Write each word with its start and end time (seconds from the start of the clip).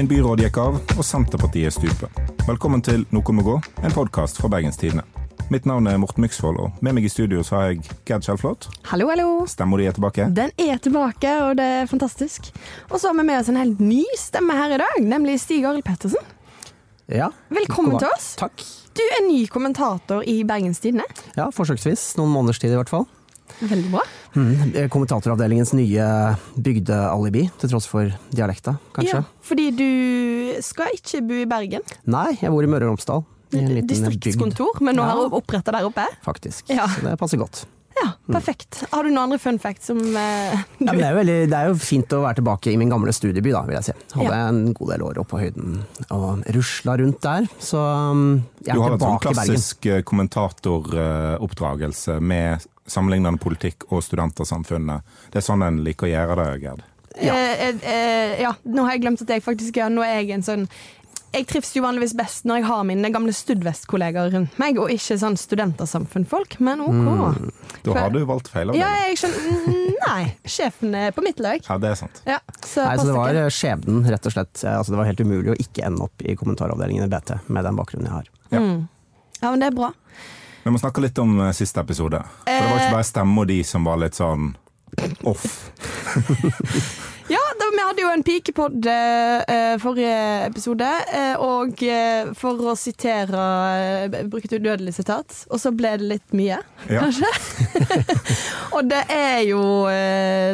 En 0.00 0.08
byråd 0.08 0.40
gikk 0.40 0.56
av, 0.56 0.78
og 0.96 1.04
Senterpartiet 1.04 1.74
stuper. 1.76 2.08
Velkommen 2.46 2.80
til 2.80 3.02
Noe 3.12 3.34
må 3.36 3.42
gå, 3.44 3.56
en 3.84 3.92
podkast 3.92 4.38
fra 4.40 4.48
Bergens 4.48 4.78
Tidende. 4.80 5.02
Mitt 5.52 5.66
navn 5.68 5.90
er 5.90 5.98
Morten 6.00 6.24
Myksvold, 6.24 6.56
og 6.56 6.78
med 6.80 6.96
meg 6.96 7.04
i 7.04 7.10
studio 7.12 7.42
så 7.44 7.58
har 7.58 7.66
jeg 7.66 7.82
Gerd 8.08 8.24
Kjellflot. 8.24 8.70
Hallo, 8.88 9.10
hallo. 9.12 9.26
Stemmer 9.52 9.76
de 9.76 9.90
er 9.90 9.98
tilbake? 9.98 10.30
Den 10.32 10.54
er 10.56 10.80
tilbake, 10.80 11.34
og 11.44 11.60
det 11.60 11.68
er 11.82 11.92
fantastisk. 11.92 12.48
Og 12.88 12.96
så 12.96 13.10
har 13.10 13.18
vi 13.18 13.26
med 13.28 13.42
oss 13.42 13.52
en 13.52 13.60
helt 13.60 13.84
ny 13.84 14.00
stemme 14.16 14.56
her 14.56 14.72
i 14.72 14.80
dag, 14.80 14.96
nemlig 15.04 15.36
Stig 15.44 15.68
Arild 15.68 15.84
Pettersen. 15.84 16.32
Ja. 17.12 17.28
Velkommen 17.52 18.00
til 18.00 18.08
oss. 18.08 18.32
Takk. 18.40 18.64
Du 18.96 19.04
er 19.04 19.26
ny 19.28 19.42
kommentator 19.52 20.24
i 20.24 20.40
Bergens 20.48 20.80
Tidende. 20.80 21.04
Ja, 21.36 21.52
forsøksvis. 21.52 22.14
Noen 22.16 22.32
måneders 22.32 22.64
tid 22.64 22.72
i 22.72 22.80
hvert 22.80 22.96
fall. 22.96 23.04
Veldig 23.60 23.90
bra. 23.92 24.00
Mm. 24.34 24.88
Kommentatoravdelingens 24.92 25.72
nye 25.76 26.04
bygdealibi, 26.56 27.42
til 27.60 27.68
tross 27.72 27.86
for 27.90 28.08
dialekta, 28.32 28.76
kanskje. 28.96 29.18
Ja, 29.20 29.24
fordi 29.44 29.66
du 29.76 29.88
skal 30.64 30.88
ikke 30.96 31.20
bo 31.26 31.34
i 31.42 31.46
Bergen. 31.50 31.82
Nei, 32.10 32.30
jeg 32.40 32.50
bor 32.54 32.64
i 32.64 32.70
Møre 32.70 32.84
og 32.88 32.92
Romsdal. 32.94 33.20
I 33.50 33.52
en 33.58 33.66
liten 33.74 33.88
bygd, 33.90 33.90
Distriktskontor, 33.90 34.72
men 34.86 34.94
nå 34.96 35.02
Ja. 35.02 35.08
har 35.10 35.16
du 35.28 35.34
oppretta 35.36 35.70
der 35.74 35.84
oppe. 35.88 36.06
faktisk. 36.24 36.64
Ja. 36.70 36.86
Så 36.86 37.00
det 37.02 37.18
passer 37.18 37.36
godt. 37.38 37.64
Ja, 38.00 38.12
perfekt. 38.32 38.84
Har 38.94 39.02
du 39.02 39.08
noen 39.10 39.18
andre 39.26 39.38
fun 39.42 39.58
facts 39.58 39.86
som 39.90 39.98
uh, 39.98 40.04
du 40.06 40.14
Ja, 40.86 40.92
men 40.94 40.98
det, 41.02 41.08
er 41.10 41.14
veldig, 41.18 41.38
det 41.50 41.56
er 41.58 41.66
jo 41.68 41.74
fint 41.74 42.06
å 42.16 42.20
være 42.22 42.34
tilbake 42.38 42.70
i 42.72 42.76
min 42.80 42.88
gamle 42.88 43.12
studieby, 43.12 43.50
da, 43.52 43.60
vil 43.66 43.74
jeg 43.76 43.84
si. 43.90 43.94
Hadde 44.14 44.30
Ja. 44.38 44.46
en 44.48 44.72
god 44.72 44.88
del 44.94 45.02
år 45.02 45.18
oppe 45.20 45.30
på 45.34 45.38
høyden 45.42 45.82
og 46.14 46.40
rusla 46.54 46.94
rundt 47.02 47.20
der. 47.26 47.42
Så 47.60 47.76
um, 47.82 48.40
jeg 48.64 48.72
er 48.72 48.78
er 48.78 48.78
i 48.78 48.78
Bergen. 48.78 48.78
Du 48.78 48.82
har 48.86 48.92
en 48.94 49.00
sånn 49.04 49.18
klassisk 49.26 49.84
eh, 49.90 50.00
kommentatoroppdragelse 50.06 52.20
med 52.22 52.62
sammenlignende 52.90 53.40
politikk 53.42 53.86
og 53.90 54.02
studentersamfunnet. 54.06 55.06
Det 55.32 55.40
er 55.40 55.46
sånn 55.46 55.62
en 55.66 55.82
liker 55.86 56.08
å 56.08 56.14
gjøre 56.14 56.38
det, 56.42 56.48
Gerd. 56.66 56.86
Ja. 57.20 57.34
Eh, 57.34 57.68
eh, 57.68 57.90
eh, 57.90 58.40
ja, 58.44 58.54
nå 58.70 58.84
har 58.86 58.94
jeg 58.96 59.02
glemt 59.04 59.22
at 59.24 59.30
jeg 59.34 59.42
faktisk 59.42 59.76
ja, 59.80 59.88
Nå 59.90 60.00
er 60.06 60.20
jeg 60.20 60.30
en 60.36 60.44
sånn 60.46 60.60
Jeg 61.34 61.48
trives 61.50 61.72
jo 61.74 61.82
vanligvis 61.82 62.14
best 62.16 62.46
når 62.46 62.60
jeg 62.60 62.66
har 62.68 62.84
mine 62.86 63.10
gamle 63.12 63.34
Studvest-kollegaer 63.34 64.30
rundt 64.36 64.54
meg, 64.62 64.78
og 64.78 64.92
ikke 64.94 65.16
sånn 65.18 65.34
studentersamfunnfolk, 65.38 66.54
men 66.62 66.80
OK. 66.84 66.94
Mm. 66.94 67.50
Da 67.84 67.96
har 67.98 68.14
du 68.14 68.20
valgt 68.30 68.50
feil 68.54 68.70
Ja, 68.78 68.86
avdeling. 68.86 69.10
jeg 69.10 69.20
skjønner 69.24 69.98
Nei, 70.00 70.22
sjefen 70.48 70.94
er 70.96 71.12
på 71.12 71.22
mitt 71.26 71.42
lag. 71.44 71.60
Ja, 71.66 71.76
det 71.82 71.90
er 71.92 71.98
sant. 72.00 72.22
Ja, 72.26 72.38
så 72.64 72.86
Nei, 72.86 72.94
så 72.98 73.10
det 73.10 73.18
var 73.18 73.36
eh, 73.42 73.50
skjebnen, 73.52 74.00
rett 74.10 74.26
og 74.30 74.32
slett. 74.34 74.54
Eh, 74.64 74.78
Altså, 74.78 74.94
det 74.94 75.02
var 75.02 75.10
helt 75.10 75.20
umulig 75.26 75.52
å 75.52 75.58
ikke 75.60 75.84
ende 75.90 76.06
opp 76.06 76.24
i 76.24 76.34
kommentaravdelingen 76.40 77.04
i 77.04 77.10
BT 77.12 77.34
med 77.52 77.66
den 77.68 77.78
bakgrunnen 77.78 78.08
jeg 78.08 78.16
har. 78.16 78.30
Ja. 78.54 78.62
Mm. 78.64 78.78
Ja, 79.42 79.50
men 79.50 79.60
det 79.62 79.68
er 79.70 79.76
bra. 79.76 79.90
Vi 80.64 80.70
må 80.70 80.78
snakke 80.78 81.00
litt 81.04 81.18
om 81.22 81.38
uh, 81.40 81.50
siste 81.56 81.80
episode. 81.80 82.20
For 82.44 82.50
det 82.52 82.66
var 82.70 82.76
Eh. 82.76 82.82
ikke 82.84 82.96
bare 82.98 83.08
stemma 83.08 83.44
di 83.48 83.62
som 83.64 83.84
var 83.88 83.96
litt 84.02 84.14
sånn 84.18 84.50
off. 85.24 85.70
Ja, 87.30 87.38
da, 87.60 87.66
vi 87.70 87.78
hadde 87.78 88.02
jo 88.02 88.08
en 88.10 88.24
pikepod 88.26 88.82
uh, 88.90 89.76
forrige 89.78 90.14
episode, 90.48 90.82
uh, 91.14 91.38
og 91.38 91.78
uh, 91.86 92.32
for 92.34 92.58
å 92.72 92.74
sitere 92.74 93.38
uh, 93.38 94.10
Brukte 94.32 94.58
udødelig 94.58 94.96
sitat, 94.96 95.36
og 95.46 95.60
så 95.62 95.70
ble 95.70 95.92
det 96.00 96.08
litt 96.10 96.34
mye, 96.34 96.58
Ja. 96.90 97.04
kanskje. 97.04 97.30
og 98.74 98.82
det 98.90 99.04
er 99.14 99.46
jo 99.46 99.62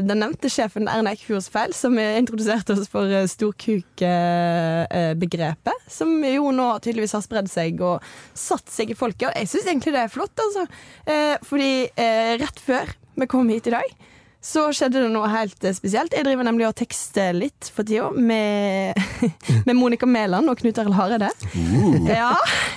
den 0.05 0.21
nevnte 0.21 0.51
sjefen 0.53 0.85
Erne 0.93 1.15
Eckfjords 1.17 1.49
feil 1.53 1.73
som 1.77 1.97
introduserte 1.97 2.73
oss 2.77 2.89
for 2.93 3.09
storkukebegrepet, 3.33 5.79
som 5.89 6.13
jo 6.29 6.51
nå 6.53 6.79
tydeligvis 6.85 7.17
har 7.17 7.25
spredd 7.25 7.49
seg 7.53 7.81
og 7.81 8.03
satt 8.37 8.69
seg 8.73 8.91
i 8.93 8.97
folket. 8.99 9.29
Og 9.31 9.35
jeg 9.41 9.49
syns 9.55 9.67
egentlig 9.71 9.93
det 9.97 10.03
er 10.05 10.13
flott, 10.13 10.37
altså. 10.45 10.65
Fordi 11.49 11.73
rett 12.43 12.61
før 12.69 12.87
vi 13.17 13.25
kom 13.33 13.49
hit 13.53 13.67
i 13.71 13.77
dag, 13.79 13.89
så 14.47 14.69
skjedde 14.75 15.01
det 15.03 15.11
noe 15.11 15.27
helt 15.33 15.65
eh, 15.67 15.75
spesielt. 15.75 16.15
Jeg 16.15 16.27
driver 16.27 16.47
nemlig 16.47 16.69
og 16.69 16.77
tekster 16.79 17.35
litt 17.35 17.71
for 17.75 17.87
tida 17.89 18.13
med, 18.15 18.95
med 19.67 19.75
Monica 19.75 20.07
Mæland 20.07 20.53
og 20.53 20.61
Knut 20.61 20.79
Arild 20.83 20.95
Hareide. 20.99 21.33
Uh, 21.57 22.07
Ja, 22.07 22.31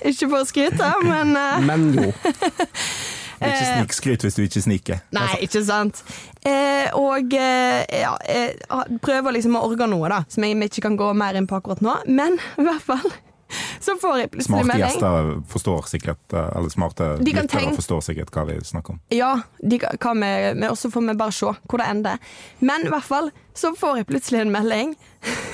ikke 0.09 0.29
for 0.31 0.41
å 0.41 0.47
skryte, 0.49 0.89
men 1.05 1.35
eh, 1.37 1.61
Men 1.67 1.85
jo. 1.93 2.09
ikke 3.39 3.67
snikskryt 3.69 4.25
hvis 4.25 4.35
du 4.35 4.43
ikke 4.43 4.63
sniker. 4.65 5.03
Nei, 5.15 5.29
ikke 5.45 5.61
sant. 5.63 6.01
Eh, 6.41 6.89
og 6.97 7.33
eh, 7.37 7.85
ja, 8.01 8.15
jeg 8.25 8.99
prøver 9.05 9.37
liksom 9.37 9.55
å 9.59 9.63
orge 9.69 9.87
noe, 9.91 10.09
da, 10.11 10.23
som 10.31 10.43
jeg 10.47 10.57
ikke 10.71 10.87
kan 10.89 10.97
gå 10.99 11.13
mer 11.17 11.37
inn 11.39 11.47
på 11.49 11.59
akkurat 11.59 11.83
nå. 11.85 11.99
Men 12.09 12.39
i 12.59 12.65
hvert 12.65 12.83
fall 12.83 13.07
så 13.85 13.95
får 14.01 14.17
jeg 14.19 14.31
plutselig 14.33 14.49
Smarte 14.49 14.69
melding. 14.69 14.85
gjester 14.85 15.29
forstår 15.53 15.89
sikkert, 15.91 16.23
eh, 16.33 16.49
eller 16.57 16.73
smarte 16.73 17.09
lyttere 17.21 17.75
forstår 17.77 18.01
sikkert 18.09 18.33
hva 18.35 18.45
vi 18.49 18.57
snakker 18.71 18.95
om. 18.95 18.99
Ja, 19.13 19.31
de 19.59 19.79
hva 19.81 20.15
med, 20.15 20.57
men 20.59 20.69
også 20.69 20.91
får 20.93 21.07
vi 21.07 21.17
bare 21.21 21.35
se 21.35 21.53
hvor 21.53 21.81
det 21.81 21.87
ender. 21.89 22.33
Men 22.59 22.87
i 22.87 22.91
hvert 22.93 23.07
fall 23.07 23.31
så 23.57 23.73
får 23.77 24.01
jeg 24.01 24.09
plutselig 24.11 24.43
en 24.43 24.53
melding 24.53 24.97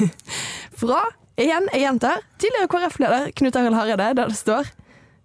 fra, 0.81 1.03
igjen, 1.39 1.69
jeg 1.73 1.85
gjentar, 1.85 2.25
tidligere 2.41 2.71
KrF-leder 2.71 3.31
Knut 3.35 3.61
Arild 3.61 3.79
Hareide, 3.79 4.11
der 4.17 4.33
det 4.33 4.39
står 4.39 4.73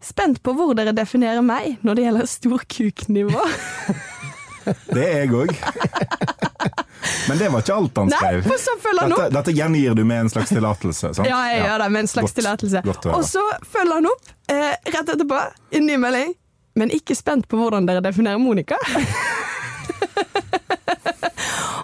Spent 0.01 0.39
på 0.41 0.55
hvor 0.57 0.73
dere 0.73 0.95
definerer 0.97 1.43
meg 1.45 1.75
når 1.85 1.99
det 1.99 2.05
gjelder 2.07 2.29
storkuknivå. 2.33 3.43
Det 4.65 5.05
er 5.05 5.25
jeg 5.25 5.33
òg. 5.35 5.55
Men 7.29 7.39
det 7.41 7.49
var 7.53 7.63
ikke 7.63 7.75
alt 7.75 7.97
han 8.03 8.11
skrev. 8.13 8.43
Dette, 8.45 9.29
dette 9.37 9.55
gjengir 9.57 9.95
du 9.97 10.03
med 10.05 10.27
en 10.27 10.31
slags 10.33 10.51
tillatelse. 10.53 11.15
sant? 11.17 11.29
Ja, 11.29 11.41
jeg 11.53 11.63
gjør 11.65 11.79
det 11.85 11.89
med 11.95 12.01
en 12.05 12.11
slags 12.13 12.37
tillatelse. 12.37 12.83
Og 13.15 13.25
så 13.29 13.45
følger 13.73 13.95
han 14.01 14.11
opp 14.11 14.33
eh, 14.53 14.75
rett 14.93 15.15
etterpå 15.15 15.41
en 15.79 15.87
ny 15.87 15.97
melding. 16.03 16.35
Men 16.79 16.93
ikke 16.95 17.17
spent 17.19 17.49
på 17.51 17.59
hvordan 17.59 17.87
dere 17.89 18.03
definerer 18.05 18.39
Monica. 18.39 18.79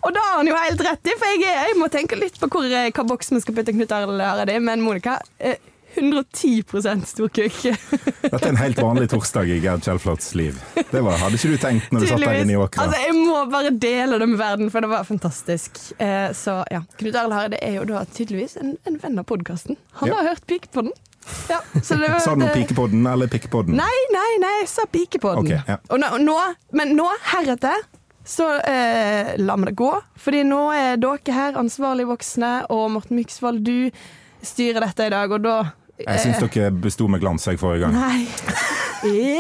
Og 0.07 0.13
da 0.15 0.21
har 0.23 0.37
han 0.39 0.47
jo 0.47 0.55
helt 0.55 0.83
rett 0.87 1.09
i, 1.11 1.15
for 1.19 1.33
jeg, 1.33 1.43
jeg 1.51 1.79
må 1.81 1.89
tenke 1.91 2.19
litt 2.19 2.37
på 2.39 2.47
hvor, 2.53 2.67
eh, 2.71 2.93
hva 2.95 3.05
boks 3.09 3.33
vi 3.35 3.41
skal 3.43 3.57
putte 3.57 3.75
Knut 3.75 3.95
Arild 3.97 4.23
Hareide 4.23 4.55
i. 4.55 4.61
Men 4.63 4.85
Monica, 4.85 5.17
eh, 5.39 5.57
110% 5.97 7.07
storkuk. 7.11 7.57
Dette 8.23 8.41
er 8.43 8.49
en 8.53 8.61
helt 8.61 8.81
vanlig 8.83 9.09
torsdag 9.13 9.51
i 9.55 9.59
Gerd 9.65 9.85
Kjellflots 9.87 10.35
liv. 10.39 10.59
Det 10.91 11.01
var, 11.05 11.19
hadde 11.23 11.39
ikke 11.39 11.53
du 11.55 11.59
tenkt 11.63 11.91
når 11.95 12.05
du 12.05 12.09
satt 12.13 12.25
der 12.25 12.41
inne 12.43 12.55
i 12.57 12.61
åkra. 12.61 12.87
Altså, 12.87 13.01
jeg 13.07 13.17
må 13.19 13.41
bare 13.53 13.73
dele 13.83 14.19
det 14.23 14.29
med 14.31 14.39
verden, 14.41 14.71
for 14.75 14.85
det 14.85 14.91
var 14.93 15.07
fantastisk. 15.09 15.81
Eh, 16.03 16.31
så 16.37 16.61
ja, 16.73 16.83
Knut 17.01 17.19
Arild 17.21 17.37
Hareide 17.37 17.61
er 17.65 17.79
jo 17.81 17.85
da 17.91 18.05
tydeligvis 18.09 18.57
en, 18.63 18.77
en 18.89 19.01
venn 19.03 19.19
av 19.23 19.29
podkasten. 19.29 19.77
Han 20.01 20.11
Ja. 20.13 20.21
har 20.21 20.33
hørt 20.35 20.47
Pik 20.47 20.71
på 20.73 20.87
den. 20.87 20.93
Ja, 21.51 21.59
så 21.83 21.97
det 21.99 22.09
var- 22.13 22.21
Sa 22.23 22.35
du 22.37 22.45
noe 22.45 22.53
pikepodden 22.55 23.07
eller 23.11 23.27
pikkepodden? 23.27 23.75
Nei, 23.75 23.97
nei, 24.15 24.29
nei, 24.39 24.53
jeg 24.61 24.69
sa 24.71 24.85
pikepodden. 24.87 25.49
den. 25.49 25.63
Ja. 25.67 25.77
Og 25.91 25.99
nå, 25.99 26.13
nå, 26.23 26.37
men 26.79 26.95
nå, 26.95 27.09
heretter, 27.33 27.83
så 28.27 28.47
eh, 28.63 29.33
la 29.39 29.57
vi 29.59 29.65
det 29.67 29.75
gå. 29.79 29.91
Fordi 30.23 30.45
nå 30.47 30.61
er 30.75 30.97
dere 31.03 31.35
her 31.35 31.59
ansvarlige 31.59 32.07
voksne, 32.13 32.53
og 32.71 32.93
Morten 32.95 33.19
Myksvold, 33.19 33.59
du 33.67 33.91
styrer 34.47 34.87
dette 34.87 35.07
i 35.09 35.11
dag, 35.11 35.33
og 35.35 35.43
da 35.43 35.57
Jeg 36.05 36.21
syns 36.21 36.43
dere 36.45 36.71
besto 36.71 37.07
med 37.09 37.21
glans 37.23 37.47
jeg 37.49 37.59
forrige 37.61 37.87
gang. 37.87 37.95
Nei, 37.97 38.27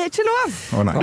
ikke 0.07 0.25
lov. 0.27 0.57
Å 0.79 0.85
nei. 0.87 0.97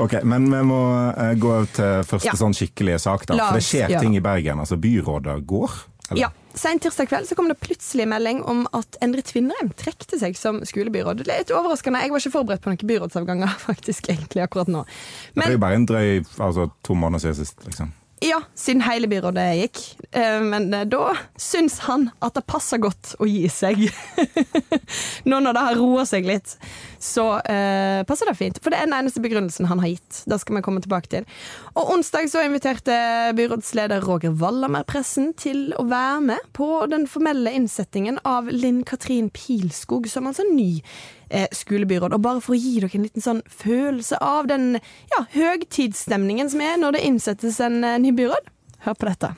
Ok, 0.00 0.18
Men 0.24 0.48
vi 0.52 0.62
må 0.68 0.80
eh, 1.12 1.34
gå 1.40 1.54
til 1.76 2.02
første 2.08 2.30
Ja. 2.32 2.36
sånn 2.38 2.54
skikkelige 2.56 3.00
sak, 3.02 3.26
da. 3.26 3.36
For 3.48 3.58
det 3.60 3.66
skjer 3.66 3.88
gjøre 3.88 4.00
ting 4.06 4.16
i 4.16 4.22
Bergen. 4.24 4.60
Altså, 4.64 4.76
byrådet 4.80 5.40
går. 5.46 5.70
eller? 6.10 6.20
Ja, 6.20 6.30
Sent 6.58 6.82
tirsdag 6.82 7.06
kveld 7.06 7.28
så 7.28 7.36
kom 7.38 7.46
det 7.46 7.54
plutselig 7.62 8.08
melding 8.08 8.40
om 8.48 8.64
at 8.74 8.96
Endre 9.04 9.22
Tvinnereim 9.22 9.68
trekte 9.78 10.18
seg 10.18 10.34
som 10.34 10.58
skolebyråd. 10.66 11.20
Det 11.20 11.28
er 11.28 11.44
litt 11.44 11.52
overraskende. 11.54 12.00
Jeg 12.02 12.10
var 12.10 12.18
ikke 12.24 12.32
forberedt 12.34 12.64
på 12.64 12.72
noen 12.72 12.88
byrådsavganger 12.90 13.52
faktisk 13.68 14.08
egentlig 14.10 14.42
akkurat 14.42 14.72
nå. 14.72 14.82
Det 15.36 15.44
er 15.46 15.54
jo 15.54 15.60
bare 15.62 15.78
en 15.78 15.86
drøy 15.86 16.24
altså, 16.40 16.70
to 16.82 16.96
måneder 16.98 17.22
siden 17.28 17.38
sist. 17.44 17.62
liksom. 17.68 17.92
Ja, 18.20 18.40
siden 18.58 18.82
hele 18.82 19.06
byrådet 19.06 19.46
gikk. 19.60 19.80
Eh, 20.10 20.40
Men 20.42 20.72
eh, 20.74 20.84
da 20.90 21.12
syns 21.38 21.78
han 21.86 22.08
at 22.24 22.34
det 22.34 22.42
passer 22.50 22.80
godt 22.82 23.12
å 23.22 23.28
gi 23.30 23.44
seg. 23.52 23.84
Nå 25.28 25.38
når 25.44 25.54
det 25.54 25.62
har 25.68 25.78
roa 25.78 26.06
seg 26.08 26.26
litt, 26.26 26.56
så 26.98 27.26
eh, 27.40 28.02
passer 28.08 28.28
det 28.28 28.36
fint. 28.38 28.58
For 28.62 28.74
det 28.74 28.80
er 28.80 28.88
den 28.88 28.96
eneste 28.96 29.22
begrunnelsen 29.22 29.68
han 29.70 29.82
har 29.82 29.94
gitt. 29.94 30.22
Det 30.28 30.38
skal 30.42 30.58
vi 30.58 30.64
komme 30.66 30.82
tilbake 30.84 31.10
til. 31.12 31.28
Og 31.78 31.92
onsdag 31.94 32.28
så 32.32 32.42
inviterte 32.46 32.98
byrådsleder 33.38 34.04
Roger 34.06 34.34
Wallamer 34.38 34.86
pressen 34.88 35.32
til 35.38 35.72
å 35.78 35.86
være 35.88 36.20
med 36.32 36.50
på 36.56 36.68
den 36.90 37.06
formelle 37.10 37.52
innsettingen 37.54 38.20
av 38.28 38.50
Linn 38.52 38.84
Katrin 38.88 39.30
Pilskog 39.34 40.08
som 40.10 40.28
altså 40.30 40.46
ny 40.50 40.82
eh, 41.30 41.48
skolebyråd. 41.54 42.16
Og 42.16 42.24
bare 42.24 42.44
for 42.44 42.56
å 42.56 42.60
gi 42.60 42.78
dere 42.82 42.94
en 42.98 43.08
liten 43.08 43.24
sånn 43.24 43.42
følelse 43.48 44.20
av 44.24 44.50
den 44.50 44.78
ja, 45.14 45.24
høgtidsstemningen 45.34 46.50
som 46.52 46.64
er 46.64 46.80
når 46.80 46.98
det 46.98 47.04
innsettes 47.10 47.60
en 47.64 47.82
eh, 47.84 48.00
ny 48.02 48.14
byråd, 48.16 48.50
hør 48.86 48.98
på 48.98 49.10
dette. 49.10 49.34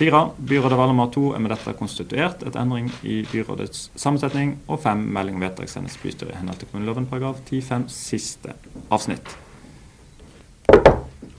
4. 0.00 0.20
Byrådet 0.48 0.78
Valdemar 0.78 1.10
2 1.12 1.34
er 1.36 1.42
med 1.44 1.52
dette 1.52 1.72
konstituert 1.76 2.40
et 2.48 2.54
endring 2.56 2.86
i 3.04 3.18
byrådets 3.28 3.90
sammensetning. 4.00 4.54
Og 4.72 4.80
5. 4.80 5.02
Melding 5.12 5.36
om 5.36 5.44
vedtak 5.44 5.68
sendes 5.68 5.98
bystyret 6.00 6.32
i 6.32 6.38
henhold 6.40 6.56
til 6.62 6.70
kommuneloven 6.70 7.08
paragraf 7.10 7.42
10-5 7.50 7.84
siste 7.92 8.54
avsnitt. 8.90 9.34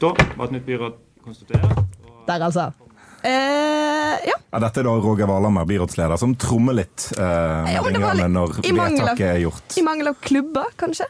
Da 0.01 0.11
var 0.37 0.45
et 0.45 0.53
nytt 0.59 0.65
byråd 0.69 0.93
konstituert. 1.25 1.65
og- 2.05 2.27
Der, 2.27 2.39
altså. 2.45 2.71
Eh, 3.23 4.17
ja. 4.29 4.37
Ja, 4.53 4.59
dette 4.59 4.79
er 4.79 4.83
da 4.83 4.89
Roger 4.89 5.25
Valhammer, 5.27 5.65
byrådsleder, 5.65 6.17
som 6.17 6.35
trommer 6.35 6.73
litt 6.73 7.11
eh, 7.17 7.21
med 7.21 7.73
Ja, 7.73 7.81
litt- 7.81 8.29
når 8.31 8.61
vedtaket 8.61 9.21
er 9.35 9.39
gjort. 9.39 9.77
I 9.77 9.81
mangel 9.81 10.07
av 10.07 10.15
klubber, 10.21 10.65
kanskje, 10.77 11.05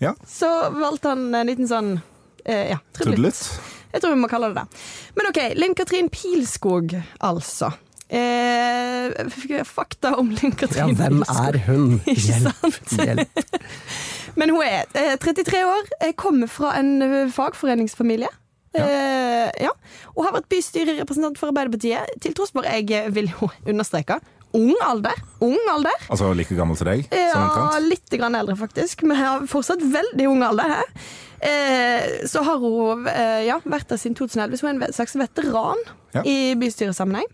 Ja, 0.00 0.14
så 0.26 0.70
valgte 0.72 1.08
han 1.08 1.34
en 1.34 1.46
liten 1.46 1.68
sånn 1.68 2.00
eh, 2.44 2.70
ja, 2.70 2.78
trudelutt. 2.94 3.60
Jeg 3.92 4.02
tror 4.02 4.14
vi 4.14 4.20
må 4.22 4.28
kalle 4.30 4.50
det 4.52 4.62
det. 4.62 4.82
Men 5.18 5.30
OK, 5.30 5.40
Linn 5.58 5.76
Katrin 5.78 6.10
Pilskog, 6.12 6.94
altså. 7.26 7.72
Eh, 8.10 9.62
fakta 9.64 10.16
om 10.18 10.32
Linn 10.34 10.54
Ja, 10.74 10.86
hvem 10.86 11.20
Pilskog. 11.20 11.46
er 11.46 11.58
hun? 11.68 12.00
Hjelp. 12.26 12.80
Hjelp. 12.96 13.44
Men 14.38 14.50
hun 14.54 14.62
er 14.66 14.86
eh, 14.94 15.16
33 15.18 15.62
år, 15.66 15.90
eh, 16.00 16.12
kommer 16.18 16.50
fra 16.50 16.74
en 16.78 17.02
eh, 17.02 17.30
fagforeningsfamilie. 17.34 18.30
Ja. 18.74 18.86
Eh, 18.86 19.64
ja. 19.66 19.70
Og 20.14 20.26
har 20.26 20.36
vært 20.36 20.50
bystyrerepresentant 20.52 21.38
for 21.38 21.50
Arbeiderpartiet, 21.50 22.18
til 22.22 22.34
tross 22.38 22.54
for 22.54 22.66
jeg 22.66 23.10
vil 23.14 23.30
jo 23.32 23.50
understreke 23.66 24.20
ung 24.56 24.74
alder. 24.84 25.16
Ung 25.44 25.58
alder. 25.72 25.96
Altså 26.10 26.30
like 26.36 26.54
gammel 26.58 26.76
som 26.78 26.88
deg? 26.90 27.06
Ja, 27.14 27.78
litt 27.84 28.10
grann 28.10 28.34
eldre, 28.38 28.56
faktisk. 28.58 29.02
Men 29.06 29.16
jeg 29.20 29.26
har 29.28 29.44
fortsatt 29.50 29.82
veldig 29.92 30.26
ung 30.30 30.42
alder 30.46 30.72
her. 30.76 30.94
Eh, 31.40 32.26
så 32.28 32.42
har 32.44 32.58
hun 32.60 33.06
eh, 33.08 33.46
ja, 33.48 33.60
vært 33.64 33.88
der 33.92 34.00
siden 34.02 34.16
2011, 34.18 34.58
så 34.60 34.66
hun 34.68 34.82
er 34.82 34.88
en 34.90 34.96
slags 34.96 35.16
veteran 35.16 35.80
Ja. 36.12 36.24
i 36.26 36.54
bystyresammenheng. 36.58 37.28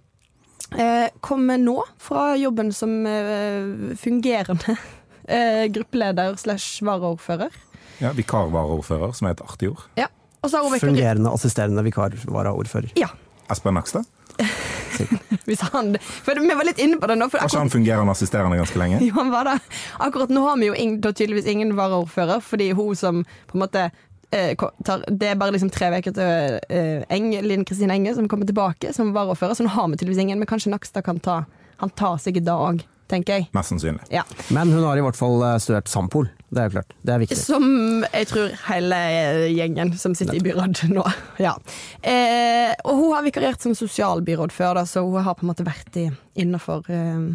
Eh, 0.76 1.08
kommer 1.24 1.58
nå 1.62 1.78
fra 2.02 2.34
jobben 2.38 2.72
som 2.74 2.92
eh, 3.06 3.94
fungerende 3.98 4.76
eh, 5.28 5.66
gruppeleder 5.72 6.36
slash 6.38 6.82
varaordfører. 6.86 7.50
Ja, 8.02 8.10
Vikarvaraordfører, 8.12 9.14
som 9.16 9.28
er 9.30 9.36
et 9.38 9.42
artig 9.46 9.70
ord. 9.72 9.86
Ja. 9.96 10.10
Og 10.44 10.50
så 10.52 10.60
har 10.60 10.68
hun. 10.68 10.78
Fungerende 10.78 11.32
assisterende 11.32 11.82
vikarvaraordfører. 11.86 12.92
Ja, 13.00 13.08
Espen 13.50 13.74
Nakstad. 13.78 14.04
hvis 15.48 15.62
han 15.72 15.94
For 16.00 16.38
vi 16.40 16.56
var 16.56 16.66
litt 16.68 16.80
inne 16.82 16.98
på 17.00 17.10
det 17.10 17.18
nå. 17.18 17.28
For 17.30 17.40
Var 17.40 17.48
ikke 17.48 17.58
han 17.58 17.66
akkurat, 17.66 17.76
fungerende 17.76 18.16
assisterende 18.16 18.58
ganske 18.60 18.80
lenge? 18.80 19.00
jo, 19.08 19.12
han 19.18 19.30
var 19.34 19.50
det. 19.50 19.58
akkurat 20.08 20.34
nå 20.34 20.42
har 20.48 20.58
vi 20.60 20.70
jo 20.70 20.74
ingen, 20.74 20.98
tydeligvis 21.02 21.48
ingen 21.50 21.76
varaordfører, 21.78 22.42
fordi 22.44 22.72
hun 22.76 22.96
som 22.98 23.22
på 23.50 23.58
en 23.58 23.64
måte 23.64 23.86
eh, 24.30 24.52
tar, 24.84 25.04
Det 25.10 25.30
er 25.32 25.38
bare 25.40 25.56
liksom 25.56 25.70
tre 25.74 25.90
uker 25.98 26.16
til 26.16 26.58
eh, 26.68 27.42
Linn 27.46 27.64
Kristin 27.68 27.94
Enge 27.94 28.14
som 28.16 28.28
kommer 28.28 28.48
tilbake 28.48 28.92
som 28.96 29.14
varaordfører, 29.16 29.56
så 29.58 29.66
nå 29.66 29.74
har 29.76 29.88
vi 29.92 30.00
tydeligvis 30.00 30.24
ingen. 30.26 30.42
Men 30.42 30.50
kanskje 30.50 30.72
Nakstad 30.74 31.06
kan 31.06 31.20
ta 31.20 31.44
Han 31.76 31.90
tar 31.92 32.16
sikkert 32.16 32.46
da 32.46 32.54
òg, 32.56 32.78
tenker 33.10 33.38
jeg. 33.38 33.48
Mest 33.56 33.72
sannsynlig. 33.72 34.02
Ja. 34.12 34.24
Men 34.54 34.72
hun 34.74 34.84
har 34.86 34.98
i 34.98 35.04
hvert 35.04 35.18
fall 35.18 35.42
eh, 35.46 35.56
studert 35.62 35.90
Sampol. 35.90 36.28
Det 36.50 36.62
er 36.62 36.68
jo 36.68 36.76
klart. 36.76 36.94
Det 37.02 37.14
er 37.14 37.22
viktig. 37.22 37.38
Som 37.40 37.66
jeg 38.06 38.28
tror 38.30 38.52
hele 38.68 39.00
gjengen 39.52 39.92
som 39.98 40.14
sitter 40.18 40.38
i 40.38 40.44
byråd 40.46 40.84
nå. 40.92 41.06
Ja. 41.46 41.56
Eh, 42.02 42.72
og 42.86 43.00
hun 43.00 43.12
har 43.14 43.26
vikariert 43.26 43.62
som 43.62 43.74
sosialbyråd 43.76 44.54
før, 44.54 44.78
da, 44.80 44.86
så 44.88 45.04
hun 45.06 45.22
har 45.26 45.36
på 45.38 45.46
en 45.46 45.52
måte 45.52 45.66
vært 45.66 45.98
innafor 46.38 46.86
eh, 46.92 47.26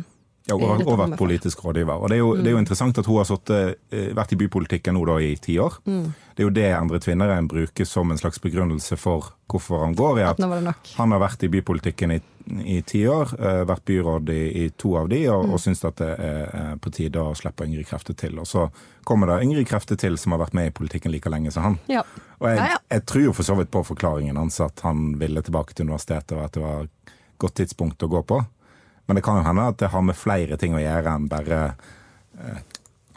Ja, 0.49 0.55
og, 0.57 0.81
og 0.89 0.97
vært 0.97 1.19
politisk 1.19 1.59
rådgiver. 1.63 2.01
Og 2.01 2.09
det 2.09 2.15
er 2.17 2.21
jo, 2.23 2.31
det 2.39 2.49
er 2.49 2.55
jo 2.55 2.61
interessant 2.63 2.97
at 2.97 3.05
hun 3.05 3.19
har 3.19 3.27
sittet, 3.29 3.75
eh, 3.93 4.07
vært 4.17 4.33
i 4.33 4.37
bypolitikken 4.41 4.95
nå 4.97 5.03
da 5.05 5.19
i 5.21 5.35
ti 5.37 5.59
år. 5.61 5.75
Det 5.85 6.41
er 6.41 6.47
jo 6.47 6.53
det 6.55 6.63
Endre 6.73 6.99
Tvinnereim 7.03 7.47
bruker 7.51 7.85
som 7.85 8.09
en 8.11 8.17
slags 8.17 8.41
begrunnelse 8.41 8.97
for 8.97 9.29
hvorfor 9.51 9.83
han 9.85 9.93
går. 9.95 10.19
i 10.19 10.23
at 10.25 10.39
at. 10.41 10.93
Han 10.97 11.11
har 11.13 11.19
vært 11.21 11.43
i 11.45 11.49
bypolitikken 11.53 12.15
i, 12.15 12.19
i 12.65 12.79
ti 12.81 13.03
år, 13.05 13.35
eh, 13.37 13.61
vært 13.69 13.85
byråd 13.85 14.31
i, 14.33 14.39
i 14.63 14.69
to 14.81 14.95
av 14.97 15.09
de, 15.11 15.19
og, 15.29 15.51
og 15.53 15.61
syns 15.61 15.85
at 15.85 16.01
det 16.01 16.09
er 16.17 16.79
på 16.81 16.89
tide 16.95 17.21
å 17.21 17.35
slippe 17.37 17.67
yngre 17.67 17.85
krefter 17.85 18.17
til. 18.17 18.39
Og 18.41 18.47
så 18.49 18.65
kommer 19.05 19.29
det 19.29 19.43
yngre 19.45 19.63
krefter 19.69 19.99
til 19.99 20.17
som 20.17 20.33
har 20.33 20.41
vært 20.41 20.57
med 20.57 20.71
i 20.71 20.73
politikken 20.73 21.13
like 21.13 21.29
lenge 21.29 21.51
som 21.53 21.63
han. 21.67 21.77
Ja. 21.91 22.01
Og 22.39 22.47
jeg, 22.49 22.57
Ja, 22.57 22.65
ja. 22.73 22.79
jeg 22.97 23.05
tror 23.05 23.27
jo 23.27 23.33
for 23.37 23.45
så 23.45 23.59
vidt 23.61 23.69
på 23.69 23.83
forklaringen 23.85 24.41
hans 24.41 24.57
at 24.59 24.81
han 24.87 25.19
ville 25.21 25.45
tilbake 25.45 25.77
til 25.77 25.85
universitetet, 25.85 26.33
og 26.39 26.47
at 26.47 26.57
det 26.57 26.65
var 26.65 26.89
et 26.89 27.13
godt 27.37 27.59
tidspunkt 27.61 28.01
å 28.01 28.09
gå 28.09 28.23
på. 28.25 28.41
Men 29.11 29.17
det 29.19 29.25
kan 29.27 29.41
jo 29.41 29.43
hende 29.43 29.63
at 29.67 29.75
det 29.81 29.89
har 29.91 30.03
med 30.07 30.15
flere 30.15 30.55
ting 30.55 30.71
å 30.77 30.79
gjøre 30.79 31.11
enn 31.17 31.25
bare 31.27 31.57
eh, 32.39 32.61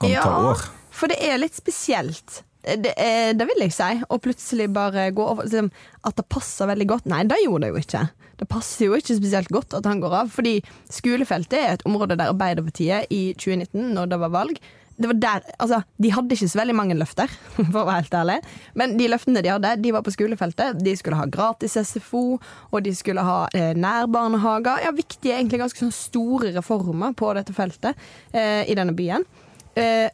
antall 0.02 0.10
Ja. 0.10 0.24
år. 0.50 0.64
For 0.90 1.06
det 1.10 1.20
er 1.22 1.38
litt 1.38 1.54
spesielt. 1.54 2.40
Det, 2.64 2.94
er, 2.98 3.34
det 3.38 3.46
vil 3.46 3.62
jeg 3.62 3.74
si. 3.76 3.90
Å 4.10 4.18
plutselig 4.18 4.66
bare 4.74 5.04
gå 5.14 5.22
over 5.22 5.46
liksom, 5.46 5.68
At 6.02 6.16
det 6.18 6.24
passer 6.32 6.66
veldig 6.66 6.86
godt. 6.90 7.06
Nei, 7.12 7.22
det 7.30 7.38
gjorde 7.44 7.68
det 7.68 7.70
jo 7.76 7.82
ikke. 7.84 8.02
Det 8.40 8.48
passer 8.50 8.88
jo 8.88 8.96
ikke 8.98 9.18
spesielt 9.20 9.52
godt 9.54 9.76
at 9.78 9.86
han 9.86 10.00
går 10.02 10.16
av. 10.24 10.32
Fordi 10.34 10.56
skolefeltet 10.90 11.58
er 11.60 11.76
et 11.76 11.86
område 11.86 12.16
der 12.18 12.32
Arbeiderpartiet 12.34 13.06
i 13.14 13.22
2019, 13.38 13.92
når 13.94 14.10
det 14.14 14.18
var 14.24 14.34
valg 14.34 14.58
det 14.96 15.10
var 15.10 15.18
der, 15.18 15.46
altså, 15.58 15.80
De 15.98 16.10
hadde 16.14 16.36
ikke 16.36 16.48
så 16.48 16.60
veldig 16.60 16.76
mange 16.78 16.96
løfter, 16.98 17.30
for 17.56 17.82
å 17.82 17.86
være 17.88 18.00
helt 18.02 18.18
ærlig. 18.20 18.38
Men 18.78 18.96
de 18.98 19.08
løftene 19.10 19.42
de 19.44 19.52
hadde, 19.52 19.74
de 19.82 19.94
var 19.96 20.04
på 20.06 20.14
skolefeltet. 20.14 20.80
De 20.84 20.96
skulle 20.98 21.18
ha 21.18 21.28
gratis 21.30 21.78
SFO, 21.90 22.24
og 22.70 22.84
de 22.84 22.94
skulle 22.96 23.24
ha 23.24 23.38
eh, 23.54 23.72
nærbarnehager. 23.78 24.84
Ja, 24.86 24.94
viktige, 24.94 25.36
egentlig 25.38 25.62
ganske 25.64 25.84
sånn 25.84 25.94
store 25.94 26.54
reformer 26.56 27.16
på 27.18 27.32
dette 27.36 27.56
feltet 27.56 27.98
eh, 28.32 28.62
i 28.70 28.76
denne 28.78 28.94
byen. 28.96 29.26
Eh, 29.74 30.06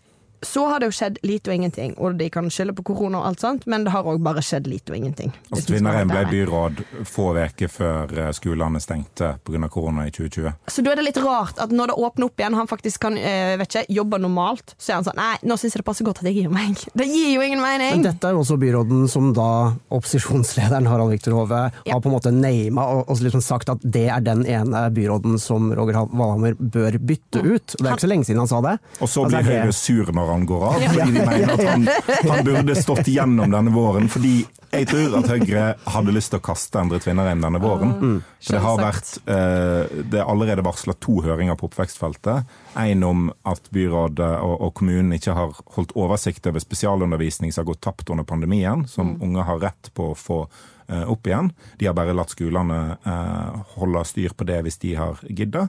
så 0.43 0.67
har 0.69 0.81
det 0.81 0.91
jo 0.91 0.97
skjedd 0.97 1.19
lite 1.27 1.51
og 1.51 1.57
ingenting, 1.59 1.95
og 1.99 2.17
de 2.21 2.31
kan 2.33 2.49
skylde 2.53 2.75
på 2.77 2.85
korona 2.89 3.21
og 3.21 3.27
alt 3.31 3.43
sånt, 3.45 3.67
men 3.71 3.85
det 3.85 3.93
har 3.95 4.07
òg 4.09 4.23
bare 4.25 4.43
skjedd 4.45 4.67
lite 4.71 4.93
og 4.95 4.97
ingenting. 5.01 5.33
Altså, 5.51 5.67
Tvinnereim 5.71 6.09
ble 6.11 6.23
byråd 6.31 6.83
få 7.09 7.31
uker 7.37 7.69
før 7.71 8.15
eh, 8.19 8.31
skolene 8.37 8.81
stengte 8.83 9.35
pga. 9.45 9.69
korona 9.69 10.07
i 10.09 10.11
2020. 10.15 10.53
Så 10.67 10.83
da 10.85 10.93
er 10.93 11.01
det 11.01 11.07
litt 11.11 11.21
rart 11.23 11.61
at 11.63 11.73
når 11.75 11.93
det 11.93 11.99
åpner 12.01 12.27
opp 12.31 12.41
igjen, 12.41 12.57
han 12.59 12.71
faktisk 12.71 13.03
kan 13.05 13.19
eh, 13.19 13.57
vet 13.61 13.69
ikke, 13.75 13.95
jobbe 14.01 14.21
normalt, 14.23 14.75
så 14.79 14.93
er 14.93 15.01
han 15.01 15.07
sånn 15.07 15.19
Nei, 15.21 15.37
nå 15.45 15.57
syns 15.61 15.75
jeg 15.77 15.83
det 15.83 15.87
passer 15.91 16.07
godt 16.07 16.23
at 16.23 16.29
jeg 16.31 16.39
gir 16.41 16.53
meg. 16.53 16.79
Det 16.97 17.05
gir 17.05 17.35
jo 17.35 17.43
ingen 17.45 17.61
mening! 17.61 17.99
Men 17.99 18.07
dette 18.09 18.29
er 18.31 18.33
jo 18.37 18.41
også 18.45 18.57
byråden 18.61 19.05
som 19.13 19.33
da 19.37 19.49
opposisjonslederen 19.93 20.89
Harald 20.89 21.13
Viktor 21.13 21.37
Hove 21.37 21.61
Ja. 21.85 21.93
har 21.93 22.01
på 22.01 22.09
en 22.09 22.15
måte 22.15 22.33
nama 22.33 22.87
og, 22.95 23.11
og 23.11 23.21
liksom 23.21 23.43
sagt 23.45 23.69
at 23.73 23.83
det 23.85 24.07
er 24.09 24.25
den 24.25 24.47
ene 24.49 24.87
byråden 24.95 25.39
som 25.43 25.69
Roger 25.77 26.01
Valhammer 26.09 26.57
bør 26.59 26.97
bytte 26.99 27.43
ut. 27.45 27.77
Det 27.77 27.85
er 27.85 27.93
ikke 27.95 28.07
så 28.07 28.11
lenge 28.11 28.29
siden 28.29 28.43
han 28.43 28.51
sa 28.51 28.61
det. 28.65 28.77
Og 29.01 29.09
så 29.09 29.21
Altså, 29.21 29.29
blir 29.29 29.39
altså, 29.39 29.53
Høyre 29.53 29.77
sur 29.77 30.13
når 30.17 30.30
han 30.33 30.47
går 30.49 30.65
av, 30.71 30.87
fordi 30.87 31.19
de 31.19 31.27
mener 31.27 31.53
at 31.55 31.67
han, 31.69 31.87
han 32.31 32.47
burde 32.47 32.79
stått 32.79 33.11
gjennom 33.11 33.53
denne 33.53 33.75
våren. 33.75 34.09
Fordi 34.13 34.39
jeg 34.71 34.87
tror 34.87 35.17
at 35.19 35.27
Høyre 35.33 35.63
hadde 35.91 36.13
lyst 36.15 36.31
til 36.31 36.39
å 36.39 36.45
kaste 36.47 36.79
Endre 36.79 37.01
Tvinnereim 37.03 37.41
denne 37.43 37.59
våren. 37.63 38.21
For 38.39 38.55
det 38.55 38.61
har 38.63 38.79
vært 38.79 39.17
eh, 39.27 40.03
Det 40.13 40.21
er 40.21 40.29
allerede 40.31 40.65
varsla 40.67 40.95
to 41.03 41.17
høringer 41.25 41.59
på 41.59 41.67
oppvekstfeltet. 41.67 42.53
En 42.79 43.07
om 43.07 43.25
at 43.51 43.67
byrådet 43.75 44.31
og, 44.47 44.69
kommunen 44.79 45.17
ikke 45.17 45.35
har 45.35 45.57
holdt 45.75 45.97
oversikt 45.99 46.47
over 46.47 46.63
spesialundervisning 46.63 47.51
som 47.51 47.65
har 47.65 47.73
gått 47.73 47.83
tapt 47.89 48.13
under 48.15 48.27
pandemien, 48.27 48.87
som 48.87 49.17
unge 49.19 49.47
har 49.49 49.59
rett 49.65 49.91
på 49.97 50.13
å 50.13 50.19
få 50.19 50.45
eh, 50.45 51.03
opp 51.03 51.27
igjen. 51.27 51.51
De 51.81 51.91
har 51.91 51.99
bare 51.99 52.15
latt 52.15 52.37
skolene 52.37 52.81
eh, 52.95 53.75
holde 53.75 54.07
styr 54.07 54.39
på 54.39 54.47
det 54.47 54.63
hvis 54.67 54.79
de 54.87 54.95
har 55.01 55.19
gidda. 55.27 55.67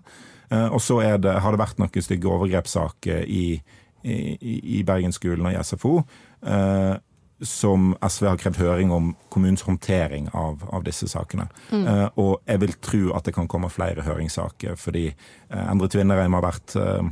Og 0.51 0.81
så 0.83 0.97
det, 1.23 1.31
har 1.39 1.55
det 1.55 1.61
vært 1.61 1.77
noen 1.79 2.03
stygge 2.03 2.27
overgrepssaker 2.27 3.21
i, 3.23 3.61
i, 4.03 4.57
i 4.79 4.83
Bergensskolen 4.87 5.45
og 5.45 5.55
i 5.55 5.63
SFO. 5.63 5.95
Eh, 6.41 6.97
som 7.41 7.95
SV 8.05 8.27
har 8.29 8.37
krevd 8.37 8.59
høring 8.61 8.91
om 8.93 9.15
kommunens 9.33 9.63
håndtering 9.65 10.27
av, 10.37 10.61
av 10.69 10.83
disse 10.85 11.07
sakene. 11.09 11.47
Eh, 11.73 12.07
og 12.21 12.43
jeg 12.45 12.61
vil 12.61 12.75
tro 12.85 13.01
at 13.17 13.25
det 13.25 13.33
kan 13.33 13.49
komme 13.49 13.71
flere 13.73 14.05
høringssaker, 14.05 14.77
fordi 14.77 15.07
eh, 15.09 15.63
Endre 15.63 15.89
Tvinnereim 15.89 16.37
har 16.37 16.45
vært 16.45 16.75
eh, 16.77 17.09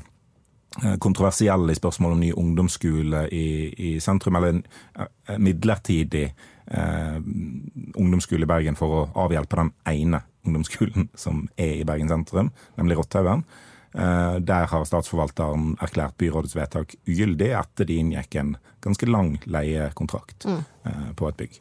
kontroversiell 1.01 1.71
i 1.71 1.77
spørsmål 1.77 2.13
om 2.13 2.21
ny 2.21 2.31
ungdomsskole 2.37 3.25
i, 3.33 3.47
i 3.73 3.89
sentrum, 4.03 4.37
eller 4.37 4.53
en 4.53 4.61
eh, 4.99 5.39
midlertidig 5.41 6.27
eh, 6.27 7.17
ungdomsskole 7.95 8.45
i 8.45 8.51
Bergen 8.53 8.77
for 8.77 8.99
å 8.99 9.07
avhjelpe 9.25 9.63
den 9.63 9.73
ene 9.89 10.21
ungdomsskolen 10.45 11.09
som 11.17 11.47
er 11.57 11.79
i 11.79 11.87
Bergen 11.87 12.11
sentrum, 12.11 12.53
nemlig 12.77 12.99
Rotthaugen. 13.01 13.43
Eh, 13.93 14.35
Der 14.45 14.67
har 14.69 14.85
statsforvalteren 14.85 15.75
erklært 15.81 16.17
byrådets 16.21 16.55
vedtak 16.55 16.95
ugyldig 17.07 17.53
etter 17.57 17.89
de 17.89 17.97
inngikk 18.01 18.35
en 18.35 18.55
ganske 18.85 19.09
lang 19.09 19.37
leiekontrakt 19.45 20.45
mm. 20.45 20.61
på 21.19 21.27
et 21.29 21.37
bygg. 21.41 21.59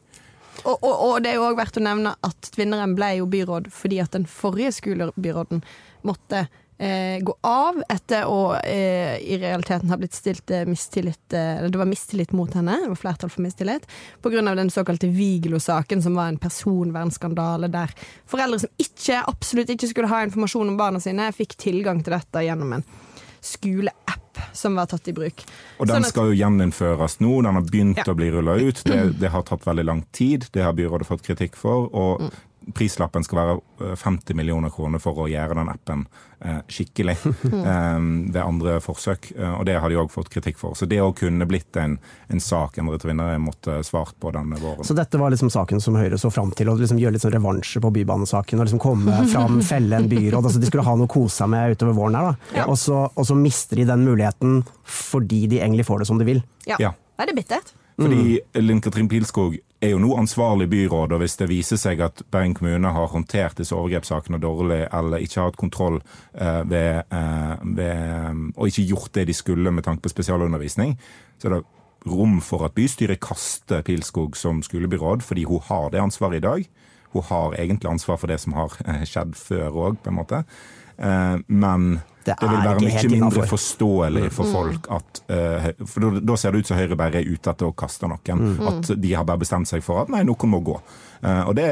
Og, 0.63 0.77
og, 0.83 0.93
og 0.93 1.15
det 1.23 1.31
er 1.31 1.39
jo 1.39 1.47
òg 1.49 1.57
verdt 1.59 1.79
å 1.79 1.83
nevne 1.83 2.13
at 2.25 2.49
Tvinneren 2.53 2.95
ble 2.95 3.13
jo 3.19 3.27
byråd 3.31 3.69
fordi 3.73 3.99
at 4.03 4.15
den 4.15 4.27
forrige 4.29 4.71
skolebyråden 4.77 5.63
måtte 6.07 6.45
eh, 6.79 7.19
gå 7.21 7.33
av 7.45 7.81
etter 7.89 8.25
å 8.31 8.55
eh, 8.63 9.17
i 9.19 9.37
realiteten 9.41 9.89
ha 9.91 9.97
blitt 9.99 10.15
stilt 10.15 10.49
eh, 10.55 10.65
mistillit 10.65 11.33
eh, 11.35 11.65
Det 11.69 11.77
var 11.77 11.85
mistillit 11.89 12.31
mot 12.31 12.53
henne, 12.55 12.77
det 12.83 12.89
var 12.93 12.95
flertall 13.01 13.29
for 13.33 13.43
mistillit, 13.43 13.85
pga. 14.23 14.41
den 14.55 14.69
såkalte 14.71 15.07
Vigelo-saken, 15.11 16.01
som 16.03 16.15
var 16.15 16.27
en 16.31 16.39
personvernskandale 16.39 17.67
der 17.71 17.91
foreldre 18.29 18.59
som 18.63 18.69
ikke, 18.79 19.21
absolutt 19.27 19.69
ikke 19.75 19.91
skulle 19.91 20.07
ha 20.11 20.23
informasjon 20.23 20.69
om 20.71 20.77
barna 20.79 20.99
sine, 21.03 21.29
fikk 21.35 21.57
tilgang 21.59 22.01
til 22.03 22.15
dette 22.15 22.45
gjennom 22.47 22.73
en 22.79 22.83
skoleapp 23.41 24.39
som 24.53 24.75
var 24.75 24.85
tatt 24.91 25.07
i 25.07 25.13
bruk. 25.15 25.43
Og 25.79 25.87
den 25.87 25.95
Sånn 25.99 26.03
at- 26.05 26.09
skal 26.13 26.27
jo 26.33 26.37
gjeninnføres 26.43 27.19
nå. 27.23 27.41
Den 27.43 27.55
har 27.55 27.61
begynt 27.63 27.97
Ja. 27.97 28.03
å 28.03 28.15
bli 28.15 28.29
rulla 28.31 28.55
ut. 28.59 28.83
Det, 28.89 29.19
det 29.19 29.29
har 29.31 29.43
tatt 29.43 29.63
veldig 29.65 29.85
lang 29.85 30.01
tid. 30.11 30.47
Det 30.51 30.63
har 30.63 30.73
byrådet 30.73 31.07
fått 31.07 31.23
kritikk 31.23 31.55
for. 31.55 31.87
Og 31.95 32.21
Mm. 32.21 32.31
Prislappen 32.75 33.23
skal 33.25 33.39
være 33.39 33.53
eh, 33.91 33.95
50 33.99 34.35
millioner 34.37 34.71
kroner 34.73 35.01
for 35.01 35.23
å 35.23 35.27
gjøre 35.29 35.55
den 35.57 35.69
appen 35.71 36.03
eh, 36.43 36.59
skikkelig 36.71 37.15
eh, 37.25 37.99
ved 38.33 38.39
andre 38.43 38.77
forsøk. 38.83 39.31
Eh, 39.37 39.53
og 39.59 39.65
det 39.69 39.77
har 39.81 39.89
de 39.91 39.97
òg 40.01 40.11
fått 40.13 40.31
kritikk 40.33 40.59
for. 40.61 40.75
Så 40.77 40.87
det 40.89 41.01
òg 41.03 41.15
kunne 41.21 41.47
blitt 41.49 41.79
en, 41.81 41.97
en 42.29 42.43
sak 42.43 42.77
Endre 42.81 42.99
Tvinnereim 43.01 43.45
måtte 43.49 43.79
svart 43.87 44.15
på 44.21 44.33
denne 44.35 44.59
våren. 44.61 44.85
Så 44.87 44.95
dette 44.97 45.19
var 45.21 45.33
liksom 45.33 45.51
saken 45.53 45.81
som 45.83 45.97
Høyre 45.99 46.19
så 46.21 46.31
fram 46.33 46.53
til, 46.57 46.69
å 46.71 46.77
liksom 46.79 47.01
gjøre 47.01 47.17
litt 47.17 47.25
sånn 47.25 47.35
revansje 47.35 47.81
på 47.83 47.93
Bybanesaken. 47.99 48.59
og 48.61 48.69
liksom 48.69 48.83
Komme 48.83 49.23
fram, 49.33 49.59
felle 49.65 49.99
en 49.99 50.09
byråd. 50.11 50.43
altså 50.43 50.61
De 50.63 50.69
skulle 50.71 50.85
ha 50.87 50.95
noe 50.99 51.09
å 51.09 51.13
kose 51.15 51.41
seg 51.41 51.51
med 51.55 51.75
utover 51.77 51.97
våren 51.97 52.19
her. 52.19 52.31
da. 52.31 52.61
Ja. 52.61 52.69
Og, 52.69 52.77
så, 52.81 53.05
og 53.13 53.27
så 53.29 53.37
mister 53.37 53.79
de 53.81 53.89
den 53.89 54.05
muligheten 54.07 54.61
fordi 54.89 55.45
de 55.51 55.59
egentlig 55.63 55.85
får 55.87 56.03
det 56.03 56.09
som 56.09 56.19
de 56.21 56.27
vil. 56.27 56.43
Ja. 56.69 56.79
Ja. 56.81 56.93
Det 57.19 57.33
er 57.33 57.35
bittert. 57.35 57.73
Fordi 57.99 58.39
Linn 58.61 58.81
Katrin 58.81 59.09
Pilskog 59.11 59.57
er 59.83 59.93
jo 59.93 59.99
nå 59.99 60.11
ansvarlig 60.19 60.69
byråd, 60.71 61.13
og 61.15 61.21
hvis 61.21 61.37
det 61.39 61.49
viser 61.51 61.79
seg 61.79 62.01
at 62.03 62.21
Bergen 62.31 62.55
kommune 62.55 62.91
har 62.95 63.11
håndtert 63.11 63.59
disse 63.59 63.75
overgrepssakene 63.75 64.39
dårlig, 64.43 64.85
eller 64.95 65.23
ikke 65.23 65.39
har 65.39 65.49
hatt 65.49 65.59
kontroll 65.59 65.99
eh, 66.33 66.61
ved, 66.67 67.01
eh, 67.15 67.65
ved, 67.79 68.43
og 68.55 68.67
ikke 68.67 68.87
gjort 68.91 69.13
det 69.15 69.27
de 69.29 69.35
skulle 69.35 69.71
med 69.71 69.87
tanke 69.87 70.03
på 70.05 70.13
spesialundervisning, 70.13 70.95
så 71.39 71.49
er 71.49 71.57
det 71.57 71.63
rom 72.07 72.39
for 72.43 72.63
at 72.67 72.75
bystyret 72.75 73.19
kaster 73.23 73.83
Pilskog 73.87 74.37
som 74.39 74.63
skolebyråd, 74.63 75.23
fordi 75.23 75.43
hun 75.47 75.63
har 75.67 75.89
det 75.91 76.03
ansvaret 76.03 76.39
i 76.39 76.47
dag. 76.47 76.67
Hun 77.13 77.25
har 77.25 77.55
egentlig 77.57 77.89
ansvar 77.89 78.19
for 78.21 78.31
det 78.31 78.39
som 78.39 78.55
har 78.55 78.75
eh, 78.85 79.03
skjedd 79.07 79.35
før 79.35 79.83
òg, 79.87 80.03
på 80.03 80.11
en 80.11 80.19
måte. 80.19 80.43
Eh, 80.99 81.37
men 81.47 82.01
Det 82.25 82.35
det, 82.39 82.49
vil 82.49 82.59
være 82.59 82.79
mye 82.83 83.03
mindre 83.09 83.17
innenfor. 83.17 83.47
forståelig 83.55 84.31
for 84.35 84.45
folk 84.51 84.87
at 84.91 85.21
eh, 85.31 85.69
For 85.87 86.19
da- 86.19 86.35
ser 86.37 86.51
det 86.51 86.59
ut 86.59 86.67
som 86.67 86.77
Høyre 86.77 86.97
bare 86.99 87.21
er 87.21 87.29
ute 87.31 87.49
etter 87.53 87.65
å 87.69 87.73
kaste 87.73 88.09
noen. 88.09 88.59
At 88.67 88.91
de 89.01 89.13
har 89.15 89.23
bare 89.25 89.39
bestemt 89.39 89.67
seg 89.71 89.81
for 89.83 90.01
at 90.01 90.09
nei, 90.09 90.23
noen 90.27 90.49
må 90.51 90.59
gå. 90.61 90.75
Eh, 91.23 91.43
Og 91.47 91.55
det 91.55 91.69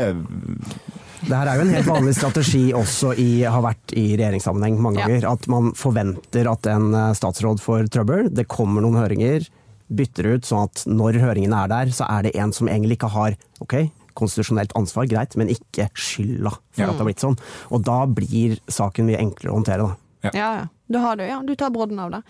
Det 1.27 1.33
her 1.35 1.47
er 1.49 1.55
jo 1.57 1.61
en 1.65 1.73
helt 1.73 1.87
vanlig 1.89 2.13
strategi 2.15 2.71
også 2.77 3.11
i, 3.17 3.41
har 3.43 3.61
vært 3.65 3.93
i 3.97 4.15
regjeringssammenheng 4.15 4.79
mange 4.79 4.99
Ja. 4.99 5.07
ganger. 5.07 5.31
At 5.31 5.47
man 5.47 5.71
forventer 5.73 6.49
at 6.51 6.65
en 6.67 6.91
statsråd 7.17 7.59
får 7.59 7.89
trøbbel. 7.89 8.29
Det 8.33 8.47
kommer 8.47 8.81
noen 8.81 8.95
høringer, 9.01 9.47
bytter 9.89 10.35
ut 10.35 10.41
sånn 10.45 10.63
at 10.69 10.83
når 10.85 11.19
høringene 11.19 11.63
er 11.63 11.67
der, 11.67 11.85
så 11.91 12.05
er 12.09 12.23
det 12.23 12.35
en 12.35 12.51
som 12.51 12.67
egentlig 12.67 12.97
ikke 12.99 13.09
har 13.09 13.35
ok, 13.61 13.89
konstitusjonelt 14.17 14.73
ansvar, 14.79 15.07
greit, 15.09 15.37
men 15.39 15.51
ikke 15.53 15.87
skylda 15.93 16.51
for 16.51 16.81
Ja. 16.83 16.89
at 16.89 16.97
det 16.97 17.03
har 17.03 17.09
blitt 17.11 17.23
sånn. 17.23 17.37
Og 17.71 17.83
da 17.87 17.99
blir 18.09 18.57
saken 18.67 19.05
mye 19.09 19.21
enklere 19.21 19.53
å 19.53 19.59
håndtere. 19.61 19.87
Da. 19.87 20.31
Ja, 20.33 20.49
ja. 20.61 20.67
Du 20.89 20.97
har 21.03 21.15
det, 21.19 21.27
ja. 21.29 21.41
Du 21.45 21.53
tar 21.55 21.69
brodden 21.75 21.99
av 21.99 22.11
det. 22.11 22.23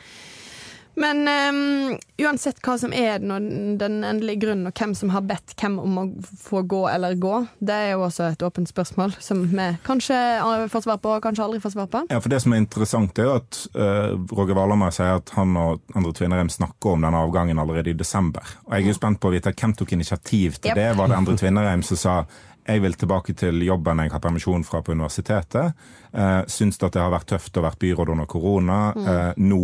Men 0.97 1.19
um, 1.29 1.97
uansett 2.17 2.57
hva 2.65 2.73
som 2.81 2.93
er 2.95 3.19
den, 3.21 3.75
den 3.77 3.99
endelige 4.01 4.41
grunnen, 4.41 4.69
og 4.69 4.79
hvem 4.79 4.95
som 4.97 5.11
har 5.13 5.25
bedt 5.29 5.53
hvem 5.61 5.75
om 5.81 5.99
å 6.01 6.05
få 6.41 6.63
gå 6.65 6.79
eller 6.89 7.13
gå, 7.21 7.43
det 7.61 7.75
er 7.75 7.91
jo 7.91 8.07
også 8.07 8.31
et 8.31 8.45
åpent 8.45 8.69
spørsmål 8.69 9.13
som 9.21 9.43
vi 9.51 9.67
kanskje 9.85 10.17
får 10.73 10.87
svar 10.87 10.97
på, 11.03 11.11
og 11.17 11.21
kanskje 11.27 11.45
aldri 11.45 11.61
får 11.61 11.75
svar 11.75 11.91
på. 11.93 12.01
Ja, 12.09 12.17
for 12.23 12.33
Det 12.33 12.41
som 12.41 12.55
er 12.55 12.63
interessant, 12.63 13.21
er 13.21 13.29
jo 13.29 13.35
at 13.37 13.61
uh, 13.77 14.17
Roger 14.33 14.57
Valhammer 14.57 14.93
sier 14.95 15.19
at 15.21 15.33
han 15.37 15.53
og 15.61 15.83
Andre 15.93 16.15
Tvinnereim 16.17 16.49
snakker 16.53 16.95
om 16.95 17.05
denne 17.05 17.21
avgangen 17.27 17.61
allerede 17.61 17.93
i 17.93 17.97
desember. 17.97 18.57
Og 18.65 18.73
Jeg 18.73 18.87
er 18.87 18.93
jo 18.95 18.97
spent 18.97 19.21
på 19.21 19.29
å 19.29 19.35
vite 19.37 19.53
hvem 19.53 19.77
tok 19.77 19.93
initiativ 19.93 20.57
til 20.57 20.73
Yep. 20.73 20.75
det. 20.81 20.87
Var 20.97 21.07
det 21.07 21.17
Andre 21.21 21.37
Tvinnereim 21.37 21.83
som 21.85 21.97
sa 22.01 22.15
jeg 22.67 22.81
vil 22.83 22.97
tilbake 22.99 23.31
til 23.37 23.61
jobben 23.63 24.01
jeg 24.03 24.11
har 24.11 24.19
permisjon 24.19 24.65
fra 24.67 24.81
på 24.83 24.91
universitetet. 24.91 25.77
Uh, 26.11 26.41
syns 26.51 26.81
at 26.81 26.97
det 26.97 26.99
har 26.99 27.13
vært 27.13 27.29
tøft 27.31 27.55
å 27.55 27.63
være 27.63 27.79
byråd 27.79 28.11
under 28.11 28.27
korona. 28.27 28.79
Eh, 28.97 29.39
nå 29.39 29.61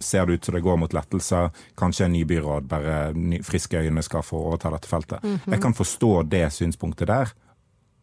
ser 0.00 0.26
det 0.26 0.32
ut 0.38 0.44
som 0.44 0.54
det 0.54 0.60
går 0.64 0.76
mot 0.76 0.92
lettelser. 0.92 1.50
Kanskje 1.78 2.04
en 2.06 2.12
ny 2.12 2.24
byråd, 2.28 2.66
bare 2.68 3.12
ny, 3.16 3.38
friske 3.42 3.78
øyne, 3.80 4.02
skal 4.04 4.22
få 4.22 4.40
overta 4.50 4.70
dette 4.74 4.88
feltet. 4.90 5.24
Jeg 5.46 5.60
kan 5.62 5.74
forstå 5.74 6.10
det 6.28 6.44
synspunktet 6.52 7.08
der, 7.08 7.32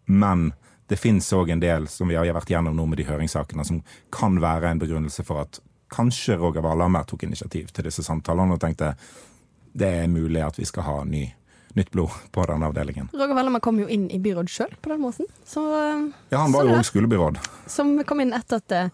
men 0.06 0.54
det 0.90 0.98
finnes 1.00 1.30
òg 1.34 1.50
en 1.54 1.62
del 1.64 1.86
som 1.88 2.10
vi 2.12 2.16
har 2.18 2.26
vært 2.36 2.50
gjennom 2.52 2.76
nå 2.76 2.86
med 2.92 2.98
de 3.00 3.06
høringssakene, 3.08 3.64
som 3.66 3.80
kan 4.14 4.36
være 4.44 4.72
en 4.74 4.82
begrunnelse 4.82 5.24
for 5.24 5.46
at 5.46 5.60
kanskje 5.94 6.36
Roger 6.42 6.62
Valhammer 6.66 7.06
tok 7.08 7.24
initiativ 7.24 7.70
til 7.72 7.86
disse 7.88 8.04
samtalene 8.04 8.56
og 8.58 8.62
tenkte 8.62 8.96
det 9.74 9.90
er 10.04 10.08
mulig 10.12 10.42
at 10.44 10.58
vi 10.60 10.66
skal 10.70 10.84
ha 10.86 10.96
ny, 11.06 11.24
nytt 11.78 11.92
blod 11.94 12.14
på 12.34 12.44
den 12.50 12.66
avdelingen. 12.66 13.08
Roger 13.14 13.34
Vellemann 13.38 13.62
kom 13.64 13.80
jo 13.82 13.88
inn 13.90 14.10
i 14.14 14.20
byråd 14.22 14.50
sjøl 14.50 14.74
på 14.82 14.92
den 14.92 15.02
måten, 15.02 15.30
så, 15.46 15.64
Ja, 16.34 16.42
han 16.44 16.54
var 16.54 16.66
jo 16.68 16.76
òg 16.78 16.84
skolebyråd. 16.90 17.40
som 17.70 17.96
kom 18.06 18.22
inn 18.26 18.34
etter 18.38 18.60
at 18.62 18.72
eh, 18.78 18.90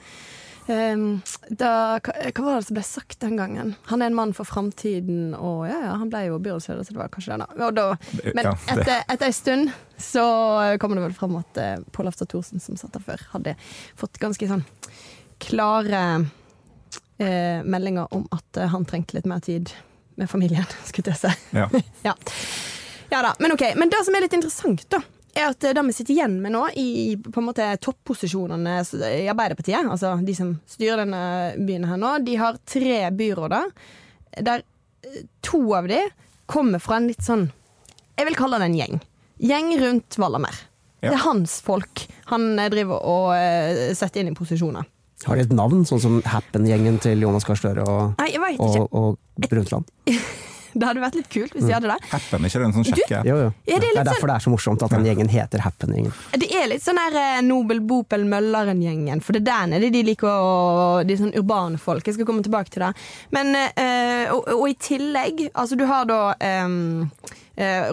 da, 0.70 1.72
hva, 1.98 2.44
var 2.46 2.60
det 2.60 2.66
som 2.68 2.78
ble 2.78 2.84
sagt 2.86 3.20
den 3.24 3.40
gangen? 3.40 3.74
Han 3.90 4.04
er 4.04 4.12
en 4.12 4.18
mann 4.18 4.34
for 4.38 4.46
framtiden, 4.46 5.34
og 5.34 5.64
ja, 5.70 5.80
ja, 5.88 5.94
han 5.98 6.12
ble 6.14 6.28
jo 6.28 6.38
byrådsleder, 6.46 6.86
så 6.86 6.94
det 6.94 7.02
var 7.02 7.10
kanskje 7.14 7.40
det. 7.42 7.70
da. 7.80 7.88
Men 8.38 8.52
etter, 8.54 9.02
etter 9.02 9.26
en 9.30 9.38
stund 9.38 9.72
så 10.00 10.26
kommer 10.82 11.00
det 11.00 11.08
vel 11.08 11.18
fram 11.18 11.40
at 11.42 11.58
uh, 11.58 11.82
Pål 11.96 12.12
Afstad 12.12 12.30
Thorsen, 12.32 12.62
som 12.62 12.78
satt 12.80 12.94
der 12.96 13.04
før, 13.04 13.24
hadde 13.34 13.56
fått 13.98 14.22
ganske 14.22 14.50
sånn 14.52 14.64
klare 15.40 16.04
eh, 17.20 17.64
meldinger 17.64 18.14
om 18.14 18.28
at 18.32 18.58
eh, 18.58 18.68
han 18.68 18.86
trengte 18.86 19.18
litt 19.18 19.26
mer 19.30 19.40
tid 19.40 19.72
med 20.20 20.30
familien, 20.30 20.66
skulle 20.90 21.16
jeg 21.16 21.24
si. 21.24 21.36
Ja. 21.58 21.70
Ja. 22.04 22.16
ja 23.10 23.22
da, 23.26 23.34
men 23.40 23.56
ok. 23.56 23.64
Men 23.76 23.92
det 23.92 24.04
som 24.06 24.16
er 24.16 24.28
litt 24.28 24.36
interessant, 24.38 24.86
da, 24.92 25.02
er 25.36 25.50
at 25.52 25.64
eh, 25.64 25.76
det 25.76 25.84
vi 25.90 25.96
sitter 25.96 26.16
igjen 26.16 26.40
med 26.44 26.54
nå 26.56 26.64
i 26.80 27.16
på 27.22 27.42
en 27.42 27.48
måte 27.50 27.68
topposisjonene 27.84 28.80
i 29.10 29.28
Arbeiderpartiet, 29.32 29.86
altså 29.86 30.16
de 30.26 30.36
som 30.38 30.56
styrer 30.70 31.04
denne 31.04 31.22
byen 31.68 31.88
her 31.90 32.00
nå, 32.02 32.16
de 32.26 32.38
har 32.40 32.60
tre 32.70 33.02
byråder 33.16 33.72
der 34.46 34.64
eh, 35.06 35.22
to 35.46 35.62
av 35.78 35.90
de 35.90 36.02
kommer 36.50 36.82
fra 36.82 36.98
en 36.98 37.10
litt 37.12 37.24
sånn 37.26 37.50
Jeg 38.18 38.28
vil 38.28 38.36
kalle 38.36 38.58
det 38.60 38.66
en 38.68 38.76
gjeng. 38.76 38.98
Gjeng 39.40 39.70
rundt 39.80 40.18
Vallamer. 40.20 40.56
Ja. 41.00 41.14
Det 41.14 41.16
er 41.16 41.22
hans 41.24 41.60
folk 41.64 42.04
han 42.32 42.52
eh, 42.60 42.72
driver 42.74 43.06
og 43.08 43.30
eh, 43.38 43.94
setter 43.96 44.24
inn 44.24 44.34
i 44.34 44.36
posisjoner. 44.38 44.88
Har 45.28 45.36
de 45.36 45.44
et 45.44 45.56
navn, 45.56 45.84
sånn 45.88 46.00
som 46.00 46.20
Happen-gjengen 46.28 47.00
til 47.04 47.24
Jonas 47.24 47.48
Gahr 47.48 47.60
Støre 47.60 47.84
og, 47.84 48.22
Nei, 48.22 48.56
og, 48.56 48.86
og 48.96 49.48
Brundtland? 49.50 49.88
Det 50.80 50.88
hadde 50.88 51.04
vært 51.04 51.18
litt 51.20 51.30
kult 51.34 51.56
hvis 51.56 51.66
de 51.68 51.74
hadde 51.76 51.92
det. 51.92 51.98
Happen, 52.14 52.46
er 52.46 52.52
ikke 52.52 52.62
det 52.62 52.68
en 52.70 52.76
sånn 52.78 52.88
sjekke? 52.88 53.22
Jo, 53.28 53.38
jo. 53.44 53.50
Ja, 53.68 53.80
det 53.80 53.90
er 53.90 53.98
det 53.98 54.04
er 54.04 54.10
derfor 54.12 54.32
det 54.32 54.38
er 54.38 54.46
så 54.46 54.54
morsomt 54.54 54.86
at 54.86 54.96
den 54.96 55.08
gjengen 55.10 55.32
heter 55.32 55.64
Happen-gjengen. 55.66 56.16
Det 56.40 56.50
er 56.56 56.70
litt 56.72 56.86
sånn 56.86 57.00
der 57.02 57.18
eh, 57.20 57.42
Nobel 57.46 57.82
Bopel 57.90 58.24
Mølleren-gjengen, 58.30 59.24
for 59.26 59.36
det 59.36 59.44
er 59.44 59.50
der 59.52 59.74
nede 59.76 59.92
de 59.94 60.06
liker 60.08 60.30
å 60.30 61.04
De 61.08 61.18
sånn 61.20 61.36
urbane 61.38 61.80
folk. 61.82 62.08
Jeg 62.08 62.18
skal 62.18 62.28
komme 62.30 62.46
tilbake 62.46 62.72
til 62.74 62.86
det. 62.86 62.94
Men, 63.36 63.52
øh, 63.56 64.26
og, 64.36 64.50
og 64.56 64.66
i 64.72 64.78
tillegg, 64.80 65.50
altså 65.54 65.78
du 65.80 65.86
har 65.90 66.08
da 66.10 66.22
eh, 66.40 66.66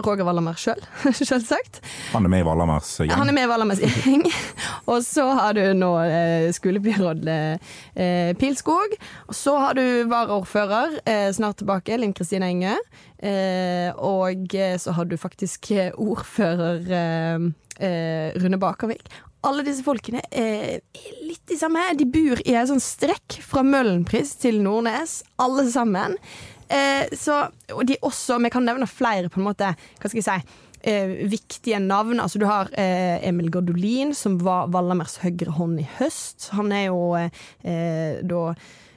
Roger 0.05 0.23
Valhammer 0.27 0.57
sjøl, 0.59 0.79
selvsagt. 1.17 1.81
Han 2.13 2.27
er 2.27 2.31
med 2.31 2.43
i 2.43 2.47
Wallamers 2.47 2.93
gjeng. 3.01 3.11
Han 3.19 3.31
er 3.31 3.35
med 3.35 3.47
i 3.47 3.51
Wallamers 3.51 3.81
gjeng. 3.83 4.23
og 4.91 5.01
så 5.05 5.25
har 5.37 5.57
du 5.57 5.63
nå 5.77 5.91
eh, 6.05 6.47
skolebyråd 6.55 7.27
eh, 7.33 8.31
Pilskog. 8.39 8.95
Og 9.27 9.35
så 9.35 9.57
har 9.59 9.77
du 9.77 9.83
varaordfører, 10.11 10.99
eh, 11.05 11.27
snart 11.35 11.59
tilbake, 11.61 11.99
Linn 11.99 12.15
Kristine 12.17 12.49
Enge. 12.53 12.77
Eh, 13.19 13.91
og 13.97 14.53
eh, 14.55 14.75
så 14.79 14.93
har 14.97 15.07
du 15.09 15.17
faktisk 15.19 15.71
eh, 15.75 15.91
ordfører 15.97 16.91
eh, 17.03 17.47
eh, 17.83 18.37
Rune 18.39 18.59
Bakervik. 18.61 19.07
Alle 19.47 19.63
disse 19.63 19.85
folkene 19.85 20.23
eh, 20.33 20.79
er 20.81 21.17
litt 21.23 21.43
de 21.47 21.55
samme. 21.59 21.83
De 21.97 22.07
bor 22.09 22.41
i 22.43 22.55
en 22.57 22.67
sånn 22.71 22.83
strekk 22.83 23.39
fra 23.45 23.63
Møhlenpris 23.63 24.33
til 24.41 24.59
Nordnes, 24.65 25.21
alle 25.39 25.67
sammen. 25.71 26.17
Eh, 26.69 27.07
så, 27.15 27.47
og 27.73 27.83
de 27.87 27.95
også, 28.01 28.39
Vi 28.43 28.51
kan 28.51 28.65
nevne 28.67 28.87
flere 28.87 29.29
på 29.31 29.39
en 29.39 29.47
måte, 29.47 29.73
hva 30.01 30.09
skal 30.09 30.19
jeg 30.21 30.27
si, 30.27 30.57
eh, 30.87 31.13
viktige 31.31 31.79
navn. 31.79 32.19
Altså, 32.19 32.39
du 32.39 32.47
har 32.49 32.71
eh, 32.77 33.27
Emil 33.27 33.51
Gordolin, 33.51 34.13
som 34.15 34.39
var 34.43 34.71
Vallamers 34.73 35.19
høyre 35.23 35.55
hånd 35.57 35.79
i 35.81 35.87
høst. 35.99 36.49
Han 36.57 36.71
er 36.75 36.89
jo 36.89 37.15
eh, 37.17 38.19
da 38.23 38.43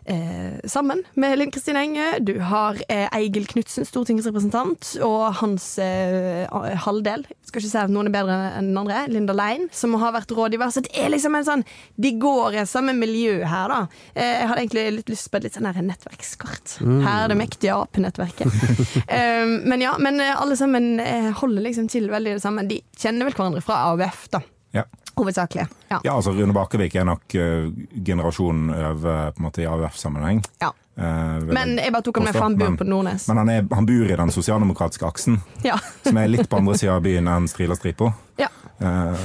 Eh, 0.04 0.68
sammen 0.68 1.04
med 1.14 1.38
Linn 1.38 1.50
Kristin 1.50 1.76
Enge. 1.76 2.18
Du 2.20 2.38
har 2.40 2.78
eh, 2.88 3.08
Eigil 3.16 3.46
Knutsen, 3.46 3.84
stortingsrepresentant, 3.86 4.94
og 5.04 5.34
hans 5.40 5.66
eh, 5.82 6.48
halvdel. 6.84 7.26
Skal 7.46 7.62
ikke 7.62 7.70
si 7.70 7.80
at 7.80 7.92
noen 7.92 8.10
er 8.10 8.14
bedre 8.14 8.38
enn 8.58 8.70
den 8.70 8.80
andre. 8.80 9.04
Linda 9.12 9.36
Lein, 9.36 9.68
som 9.74 9.94
har 10.00 10.14
vært 10.16 10.32
rådgiver. 10.34 10.72
Så 10.72 10.84
det 10.86 10.94
er 10.98 11.12
liksom 11.12 11.36
en 11.36 11.46
sånn 11.46 11.64
De 12.00 12.12
går 12.20 12.60
i 12.60 12.66
samme 12.68 12.94
miljø 12.96 13.40
her, 13.44 13.72
da. 13.72 13.80
Eh, 14.14 14.36
jeg 14.40 14.50
hadde 14.50 14.64
egentlig 14.64 14.86
litt 15.00 15.12
lyst 15.12 15.30
på 15.30 15.40
et 15.40 15.48
litt 15.48 15.58
sånn 15.58 15.68
her 15.68 15.82
nettverkskart. 15.84 16.78
Her 16.80 17.26
er 17.26 17.32
det 17.32 17.40
mektige 17.40 17.76
apenettverket. 17.76 18.62
eh, 19.16 19.44
men 19.66 19.84
ja, 19.84 19.96
men 20.00 20.22
eh, 20.22 20.34
alle 20.36 20.58
sammen 20.58 20.96
holder 21.40 21.68
liksom 21.68 21.90
til 21.92 22.08
veldig 22.10 22.38
det 22.38 22.44
samme. 22.44 22.66
De 22.70 22.80
kjenner 22.98 23.28
vel 23.28 23.36
hverandre 23.36 23.62
fra 23.64 23.84
AUF, 23.90 24.26
da. 24.32 24.42
Ja. 24.72 24.84
Hovedsakelig. 25.16 25.66
Ja. 25.90 25.98
ja, 26.04 26.12
altså 26.14 26.30
Rune 26.32 26.52
Bakervik 26.54 26.94
er 26.96 27.04
nok 27.08 27.34
uh, 27.34 27.70
generasjonen 28.06 28.70
over 28.70 29.32
på 29.34 29.42
en 29.42 29.46
måte 29.48 29.62
i 29.64 29.66
AUF-sammenheng. 29.70 30.44
ja. 30.62 30.72
Uh, 31.00 31.38
Men 31.48 31.78
jeg 31.80 31.92
bare 31.94 32.02
tok 32.04 32.18
ham 32.18 32.26
med, 32.26 32.34
for 32.36 32.44
han 32.44 32.56
bor 32.60 32.74
på 32.76 32.84
Nordnes. 32.84 33.22
Men 33.30 33.38
han, 33.40 33.48
er, 33.48 33.62
han 33.72 33.86
bor 33.88 34.10
i 34.12 34.16
den 34.20 34.32
sosialdemokratiske 34.34 35.06
aksen, 35.06 35.38
Ja. 35.64 35.78
som 36.04 36.18
er 36.20 36.28
litt 36.28 36.48
på 36.50 36.58
andre 36.60 36.74
sida 36.76 36.98
av 36.98 37.02
byen 37.06 37.28
enn 37.30 37.46
Strila 37.48 37.76
Stripo. 37.78 38.10
ja. 38.36 38.50
Uh, 38.80 39.16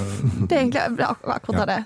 Det 0.48 0.56
er 0.56 0.62
egentlig 0.62 1.04
ak 1.10 1.28
akkurat 1.36 1.68
det. 1.68 1.78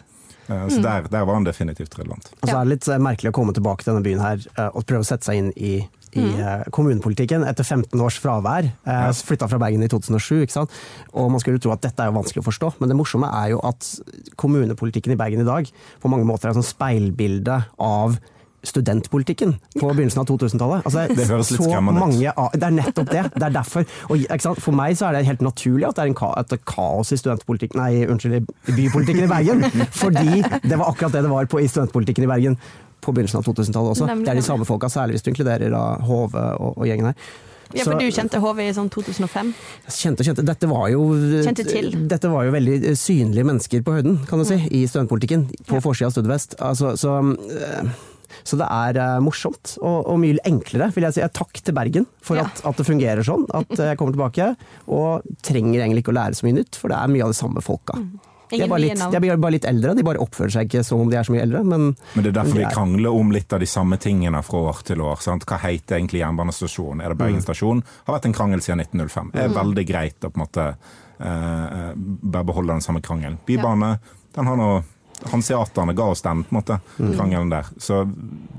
eh, 0.50 0.68
så 0.74 0.82
der, 0.82 1.08
der 1.10 1.26
var 1.26 1.34
han 1.40 1.44
definitivt 1.48 1.98
relevant. 2.00 2.30
Og 2.42 2.50
så 2.50 2.56
er 2.60 2.66
det 2.66 2.74
litt 2.76 2.88
eh, 2.90 2.98
merkelig 3.02 3.30
å 3.30 3.36
komme 3.40 3.54
tilbake 3.54 3.84
til 3.86 3.94
denne 3.94 4.06
byen 4.06 4.22
her 4.24 4.46
eh, 4.58 4.70
og 4.74 4.86
prøve 4.90 5.06
å 5.06 5.10
sette 5.10 5.26
seg 5.30 5.38
inn 5.42 5.52
i, 5.58 5.74
i 6.18 6.26
mm. 6.26 6.72
kommunepolitikken 6.76 7.46
etter 7.48 7.68
15 7.68 8.02
års 8.02 8.18
fravær. 8.22 8.72
Ja. 8.88 9.12
Flytta 9.14 9.50
fra 9.52 9.62
Bergen 9.62 9.86
i 9.86 9.92
2007, 9.92 10.42
ikke 10.46 10.58
sant. 10.58 10.80
Og 11.14 11.30
man 11.34 11.44
skulle 11.44 11.62
tro 11.62 11.74
at 11.76 11.84
dette 11.86 12.04
er 12.04 12.12
jo 12.12 12.18
vanskelig 12.18 12.44
å 12.44 12.50
forstå, 12.50 12.74
men 12.80 12.92
det 12.92 12.98
morsomme 13.00 13.30
er 13.42 13.54
jo 13.54 13.62
at 13.68 13.94
kommunepolitikken 14.40 15.16
i 15.16 15.20
Bergen 15.20 15.46
i 15.46 15.48
dag 15.48 15.70
på 16.02 16.12
mange 16.12 16.28
måter 16.28 16.50
er 16.50 16.56
et 16.56 16.62
sånn 16.62 16.72
speilbilde 16.74 17.62
av 17.78 18.20
studentpolitikken 18.64 19.54
på 19.80 19.88
begynnelsen 19.88 20.22
av 20.22 20.28
2000-tallet. 20.28 20.84
Altså, 20.86 21.06
Det 21.16 21.28
høres 21.30 21.52
litt 21.54 21.62
så 21.62 21.70
skremmende 21.70 22.04
ut. 22.04 22.58
Det 22.60 22.68
er 22.68 22.76
nettopp 22.76 23.12
det. 23.12 23.24
Det 23.36 23.46
er 23.48 23.56
derfor. 23.56 23.88
Og? 24.10 24.26
For 24.60 24.76
meg 24.76 24.98
så 25.00 25.10
er 25.10 25.18
det 25.18 25.30
helt 25.30 25.46
naturlig 25.46 25.88
at 25.88 25.96
det 25.96 26.04
er 26.04 26.12
en 26.12 26.20
ka 26.20 26.34
et 26.42 26.58
kaos 26.68 27.14
i 27.16 27.20
studentpolitikken 27.20 27.80
Nei, 27.80 28.04
unnskyld, 28.10 28.50
i 28.68 28.76
bypolitikken 28.76 29.24
i 29.24 29.32
Bergen. 29.32 29.64
Fordi 30.02 30.44
det 30.44 30.76
var 30.76 30.92
akkurat 30.92 31.16
det 31.16 31.24
det 31.24 31.32
var 31.32 31.50
på, 31.52 31.64
i 31.64 31.72
studentpolitikken 31.72 32.28
i 32.28 32.32
Bergen 32.32 32.60
på 33.02 33.14
begynnelsen 33.16 33.40
av 33.42 33.46
2000-tallet 33.48 33.94
også. 33.96 34.08
Nemlig. 34.10 34.26
Det 34.26 34.34
er 34.34 34.42
de 34.42 34.48
samme 34.50 34.66
folka, 34.68 34.90
særlig 34.92 35.16
hvis 35.18 35.24
du 35.24 35.32
inkluderer 35.32 35.72
da 35.72 35.84
Hove 36.08 36.44
og, 36.60 36.78
og 36.78 36.86
gjengen 36.90 37.12
her. 37.12 37.16
Ja, 37.72 37.84
Så- 37.84 37.92
for 37.92 38.00
du 38.02 38.08
kjente 38.10 38.40
HV 38.42 38.60
i 38.66 38.72
sånn 38.74 38.90
2005? 38.90 39.54
Kjente 39.94 40.24
kjente. 40.26 40.42
Dette 40.44 40.66
var 40.72 40.88
jo, 40.90 41.04
Kjente 41.46 41.66
til. 41.70 41.92
Dette 42.10 42.32
var 42.32 42.48
jo 42.48 42.52
veldig 42.56 42.96
synlige 42.98 43.46
mennesker 43.46 43.84
på 43.86 43.94
høyden, 43.94 44.16
kan 44.26 44.40
du 44.42 44.46
si, 44.50 44.58
i 44.74 44.88
studentpolitikken. 44.90 45.44
På 45.70 45.78
Ja. 45.78 45.84
forsida 45.86 46.08
av 46.10 46.16
Studvest. 46.16 46.56
Altså, 46.58 46.96
så, 46.98 47.14
eh, 47.54 47.92
så 48.44 48.58
det 48.58 48.66
er 48.74 48.98
eh, 48.98 49.20
morsomt, 49.22 49.78
og, 49.84 50.08
og 50.10 50.18
mye 50.18 50.42
enklere, 50.50 50.90
vil 50.96 51.04
jeg 51.06 51.14
si. 51.20 51.22
Takk 51.30 51.62
til 51.62 51.74
Bergen 51.78 52.08
for 52.26 52.38
Ja. 52.42 52.48
at, 52.50 52.66
at 52.66 52.76
det 52.82 52.88
fungerer 52.90 53.22
sånn. 53.22 53.46
At 53.54 53.70
jeg 53.78 53.98
kommer 54.02 54.18
tilbake. 54.18 54.56
Og 54.88 55.22
trenger 55.46 55.84
egentlig 55.86 56.02
ikke 56.04 56.14
å 56.16 56.18
lære 56.24 56.34
så 56.42 56.50
mye 56.50 56.58
nytt, 56.64 56.76
for 56.76 56.90
det 56.90 56.98
er 56.98 57.08
mye 57.14 57.22
av 57.22 57.30
de 57.30 57.38
samme 57.38 57.62
folka. 57.62 58.02
De 58.50 58.62
er, 58.64 58.68
bare 58.68 58.82
litt, 58.82 58.98
de 58.98 59.18
er 59.30 59.38
bare 59.38 59.52
litt 59.54 59.66
eldre, 59.70 59.96
de 59.96 60.04
bare 60.04 60.22
oppfører 60.24 60.52
seg 60.56 60.70
ikke 60.70 60.84
som 60.86 61.02
om 61.04 61.10
de 61.12 61.18
er 61.20 61.24
så 61.28 61.34
mye 61.36 61.44
eldre, 61.46 61.64
men 61.64 61.96
Men 62.16 62.24
det 62.24 62.32
er 62.32 62.38
derfor 62.42 62.58
det 62.58 62.66
er- 62.66 62.74
krangler 62.74 63.14
om 63.20 63.32
litt 63.32 63.54
av 63.54 63.60
de 63.60 63.66
samme 63.70 63.98
tingene 64.02 64.42
fra 64.44 64.58
år 64.72 64.84
til 64.84 65.02
år. 65.02 65.22
Sant? 65.22 65.46
Hva 65.46 65.60
heter 65.60 65.98
egentlig 66.00 66.22
jernbanestasjonen? 66.24 67.04
Er 67.06 67.10
det 67.14 67.18
Bergen 67.18 67.42
stasjon? 67.42 67.84
Har 68.08 68.16
vært 68.20 68.26
en 68.26 68.34
krangel 68.34 68.62
siden 68.62 68.82
1905. 68.82 69.32
Det 69.34 69.44
er 69.44 69.50
veldig 69.50 69.86
greit 69.88 70.20
å 70.26 70.32
på 70.32 70.40
en 70.40 70.46
måte 70.48 70.68
eh, 71.20 71.94
bare 71.96 72.44
beholde 72.48 72.74
den 72.78 72.82
samme 72.82 73.02
krangelen. 73.02 73.38
Bybane, 73.46 74.00
den 74.36 74.46
har 74.48 74.56
nå 74.58 74.84
Hanseaterne 75.32 75.94
ga 75.98 76.06
oss 76.14 76.22
den, 76.26 76.44
på 76.44 76.54
en 76.54 76.60
måte, 76.60 76.80
krangelen 76.98 77.52
der. 77.52 77.68
Så 77.78 78.04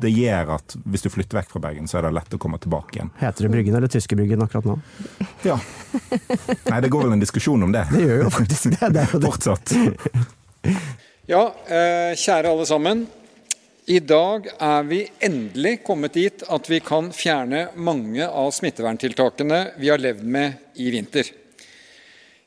det 0.00 0.12
gjør 0.12 0.56
at 0.58 0.76
hvis 0.84 1.06
du 1.06 1.10
flytter 1.12 1.40
vekk 1.40 1.54
fra 1.54 1.62
Bergen, 1.68 1.88
så 1.90 1.98
er 1.98 2.08
det 2.08 2.14
lett 2.18 2.36
å 2.36 2.40
komme 2.42 2.60
tilbake 2.60 2.98
igjen. 2.98 3.12
heter 3.20 3.46
det 3.46 3.52
Bryggen 3.54 3.78
eller 3.78 3.92
Tyskebryggen 3.92 4.42
akkurat 4.44 4.68
nå? 4.68 4.76
Ja. 5.46 5.56
Nei, 6.68 6.80
det 6.80 6.90
går 6.92 7.06
vel 7.06 7.16
en 7.16 7.22
diskusjon 7.22 7.62
om 7.66 7.72
det. 7.72 7.86
Det 7.92 8.04
gjør 8.04 8.26
jo 8.26 8.34
faktisk 8.34 8.70
det. 8.74 8.92
det, 8.92 9.06
det. 9.12 9.24
Fortsatt. 9.24 9.74
Ja, 11.30 11.44
eh, 11.70 12.12
kjære 12.18 12.50
alle 12.50 12.66
sammen. 12.66 13.06
I 13.90 13.98
dag 13.98 14.46
er 14.58 14.82
vi 14.86 15.00
endelig 15.24 15.80
kommet 15.86 16.14
dit 16.14 16.42
at 16.46 16.68
vi 16.70 16.78
kan 16.84 17.08
fjerne 17.14 17.68
mange 17.74 18.26
av 18.26 18.52
smitteverntiltakene 18.54 19.60
vi 19.80 19.90
har 19.90 20.02
levd 20.02 20.26
med 20.26 20.78
i 20.78 20.90
vinter. 20.94 21.30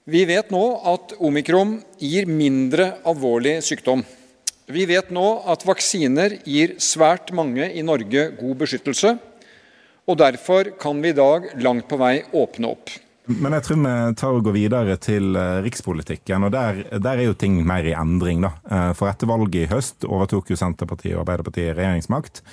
Vi 0.03 0.25
vet 0.27 0.49
nå 0.51 0.61
at 0.83 1.13
omikron 1.23 1.77
gir 1.95 2.27
mindre 2.27 2.89
alvorlig 3.07 3.61
sykdom. 3.63 4.01
Vi 4.67 4.83
vet 4.89 5.13
nå 5.15 5.23
at 5.47 5.63
vaksiner 5.63 6.41
gir 6.43 6.73
svært 6.83 7.31
mange 7.35 7.69
i 7.71 7.83
Norge 7.87 8.25
god 8.35 8.57
beskyttelse. 8.65 9.13
Og 10.03 10.19
derfor 10.19 10.73
kan 10.75 10.99
vi 10.99 11.13
i 11.13 11.15
dag 11.15 11.47
langt 11.63 11.87
på 11.87 11.99
vei 12.01 12.17
åpne 12.35 12.73
opp. 12.73 12.91
Men 13.31 13.55
jeg 13.55 13.63
tror 13.63 13.79
vi 13.79 13.95
tar 14.19 14.35
og 14.35 14.43
går 14.43 14.57
videre 14.57 14.99
til 14.99 15.37
eh, 15.39 15.61
rikspolitikken, 15.63 16.43
og 16.43 16.51
der, 16.51 16.83
der 16.99 17.21
er 17.21 17.29
jo 17.29 17.39
ting 17.39 17.61
mer 17.63 17.87
i 17.87 17.95
endring. 17.95 18.43
da. 18.43 18.51
Eh, 18.67 18.91
For 18.99 19.07
etter 19.07 19.31
valget 19.31 19.61
i 19.61 19.71
høst 19.71 20.03
overtok 20.03 20.51
jo 20.51 20.59
Senterpartiet 20.59 21.15
og 21.15 21.23
Arbeiderpartiet 21.23 21.77
regjeringsmakt. 21.79 22.43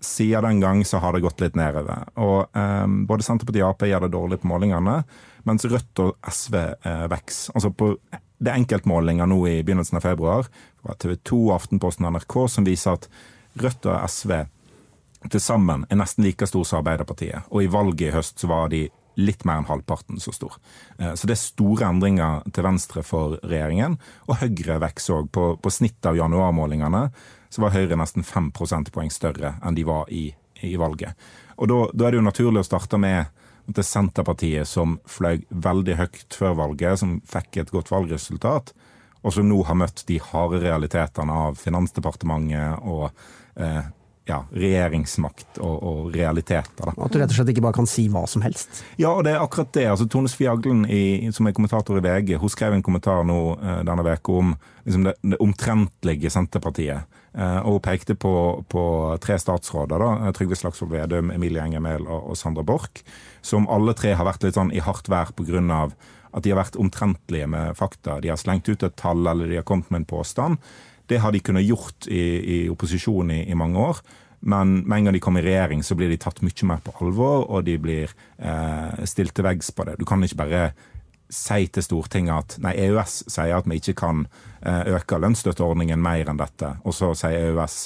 Siden 0.00 0.48
den 0.48 0.64
gang 0.64 0.80
så 0.88 1.02
har 1.04 1.12
det 1.12 1.26
gått 1.26 1.44
litt 1.44 1.60
nedover. 1.60 2.08
Og 2.16 2.56
eh, 2.56 2.86
Både 3.04 3.28
Senterpartiet 3.28 3.66
og 3.66 3.74
Ap 3.74 3.84
gjør 3.84 4.08
det 4.08 4.14
dårlig 4.16 4.40
på 4.40 4.48
målingene, 4.48 5.02
mens 5.46 5.64
Rødt 5.70 6.02
og 6.02 6.16
SV 6.32 6.56
eh, 6.58 7.06
vokser. 7.12 7.54
Altså 7.54 7.70
på 7.70 7.94
det 8.36 8.52
er 8.52 8.58
enkeltmålinger 8.60 9.28
nå 9.30 9.38
i 9.48 9.62
begynnelsen 9.64 9.96
av 9.96 10.04
februar 10.04 10.50
fra 10.82 10.96
TV 11.00 11.14
2, 11.24 11.38
Aftenposten 11.54 12.04
og 12.04 12.16
NRK 12.18 12.36
som 12.52 12.66
viser 12.68 12.98
at 12.98 13.08
Rødt 13.56 13.88
og 13.88 14.10
SV 14.12 14.34
til 15.32 15.40
sammen 15.40 15.86
er 15.88 15.98
nesten 15.98 16.26
like 16.26 16.46
stor 16.46 16.66
som 16.68 16.82
Arbeiderpartiet. 16.82 17.46
Og 17.48 17.64
i 17.64 17.70
valget 17.72 18.10
i 18.10 18.14
høst 18.14 18.42
så 18.42 18.50
var 18.50 18.68
de 18.74 18.84
litt 19.16 19.46
mer 19.48 19.62
enn 19.62 19.68
halvparten 19.70 20.20
så 20.20 20.34
stor. 20.36 20.58
Eh, 20.98 21.14
Så 21.16 21.26
det 21.26 21.38
er 21.38 21.40
store 21.40 21.88
endringer 21.88 22.44
til 22.52 22.66
venstre 22.66 23.02
for 23.02 23.38
regjeringen. 23.42 23.96
Og 24.28 24.42
Høyre 24.42 24.76
vokser 24.82 25.22
òg. 25.22 25.30
På, 25.32 25.56
på 25.56 25.72
snittet 25.72 26.12
av 26.12 26.20
januarmålingene 26.20 27.06
så 27.48 27.64
var 27.64 27.72
Høyre 27.72 27.96
nesten 27.96 28.26
5 28.26 28.52
prosentpoeng 28.52 29.10
større 29.10 29.56
enn 29.64 29.74
de 29.78 29.86
var 29.88 30.12
i, 30.12 30.28
i 30.60 30.76
valget. 30.76 31.16
Og 31.56 31.72
da, 31.72 31.80
da 31.94 32.06
er 32.06 32.12
det 32.12 32.20
jo 32.20 32.28
naturlig 32.28 32.60
å 32.60 32.68
starte 32.68 33.00
med 33.00 33.32
det 33.66 33.84
Senterpartiet 33.86 34.68
som 34.68 34.98
fløy 35.10 35.42
veldig 35.50 35.96
høyt 35.98 36.36
før 36.38 36.56
valget, 36.60 37.00
som 37.02 37.18
fikk 37.26 37.62
et 37.62 37.72
godt 37.74 37.90
valgresultat, 37.92 38.72
og 39.26 39.34
som 39.34 39.48
nå 39.48 39.58
har 39.66 39.78
møtt 39.78 40.04
de 40.08 40.20
harde 40.22 40.62
realitetene 40.62 41.34
av 41.46 41.58
Finansdepartementet 41.58 42.84
og 42.86 43.08
eh, 43.58 43.88
ja, 44.26 44.40
regjeringsmakt 44.50 45.60
og, 45.62 45.74
og 45.86 46.14
realiteter. 46.14 46.90
Da. 46.90 46.94
At 46.94 47.14
du 47.14 47.18
rett 47.20 47.32
og 47.32 47.38
slett 47.38 47.52
ikke 47.52 47.64
bare 47.66 47.78
kan 47.78 47.88
si 47.90 48.06
hva 48.12 48.24
som 48.30 48.42
helst. 48.46 48.82
Ja, 48.98 49.12
og 49.12 49.24
det 49.26 49.34
er 49.34 49.42
akkurat 49.42 49.72
det. 49.76 49.86
Altså, 49.92 50.08
Tone 50.10 50.30
Sofie 50.30 50.50
Aglen, 50.50 50.84
i, 50.90 51.30
som 51.34 51.46
er 51.46 51.54
kommentator 51.56 51.98
i 51.98 52.04
VG, 52.04 52.34
hun 52.42 52.52
skrev 52.52 52.74
en 52.76 52.84
kommentar 52.86 53.26
nå 53.26 53.40
eh, 53.56 53.82
denne 53.86 54.06
veka 54.06 54.40
om 54.42 54.54
liksom, 54.84 55.06
det, 55.08 55.14
det 55.22 55.40
omtrentlige 55.42 56.32
Senterpartiet. 56.34 57.15
Eh, 57.36 57.58
og 57.68 57.76
hun 57.76 57.84
pekte 57.84 58.16
på, 58.16 58.32
på 58.72 58.82
tre 59.20 59.36
statsråder, 59.40 60.00
da, 60.00 60.10
eh, 60.24 60.34
Trygve 60.36 60.56
Slagsvold 60.56 60.94
Vedum, 60.94 61.30
Emilie 61.34 61.60
Enger 61.60 61.82
Mehl 61.84 62.06
og, 62.08 62.30
og 62.32 62.38
Sandra 62.40 62.64
Borch, 62.64 63.02
som 63.44 63.68
alle 63.72 63.92
tre 63.98 64.14
har 64.16 64.24
vært 64.28 64.46
litt 64.46 64.56
sånn 64.56 64.72
i 64.72 64.80
hardt 64.80 65.10
vær 65.12 65.34
pga. 65.36 65.90
at 66.36 66.44
de 66.44 66.52
har 66.52 66.60
vært 66.60 66.76
omtrentlige 66.76 67.46
med 67.48 67.76
fakta. 67.76 68.20
De 68.20 68.28
har 68.28 68.40
slengt 68.40 68.68
ut 68.68 68.82
et 68.82 68.96
tall, 68.96 69.26
eller 69.26 69.48
de 69.48 69.56
har 69.56 69.64
kommet 69.64 69.90
med 69.90 70.00
en 70.00 70.10
påstand. 70.16 70.58
Det 71.08 71.20
har 71.20 71.32
de 71.32 71.40
kunnet 71.40 71.64
gjort 71.64 72.08
i, 72.08 72.24
i 72.64 72.68
opposisjon 72.68 73.30
i, 73.30 73.44
i 73.50 73.54
mange 73.54 73.78
år. 73.78 74.00
Men 74.40 74.82
med 74.86 74.98
en 74.98 75.04
gang 75.04 75.14
de 75.14 75.20
kommer 75.20 75.40
i 75.40 75.48
regjering, 75.48 75.82
så 75.82 75.94
blir 75.94 76.10
de 76.12 76.18
tatt 76.20 76.42
mye 76.44 76.68
mer 76.68 76.82
på 76.84 76.92
alvor, 77.00 77.46
og 77.50 77.64
de 77.64 77.78
blir 77.80 78.12
eh, 78.38 79.04
stilt 79.08 79.34
til 79.36 79.46
veggs 79.46 79.70
på 79.72 79.86
det. 79.88 79.96
Du 79.98 80.04
kan 80.04 80.22
ikke 80.24 80.40
bare 80.42 80.66
si 81.32 81.66
til 81.72 81.84
Stortinget 81.84 82.34
at 82.36 82.58
nei, 82.62 82.74
EØS 82.86 83.24
sier 83.32 83.56
at 83.58 83.68
vi 83.68 83.80
ikke 83.80 83.96
kan 83.98 84.26
eh, 84.62 84.92
øke 84.96 85.18
lønnsstøtteordningen 85.22 86.02
mer 86.02 86.30
enn 86.30 86.40
dette, 86.40 86.76
og 86.84 86.94
så 86.94 87.12
sier 87.18 87.50
EØS 87.50 87.78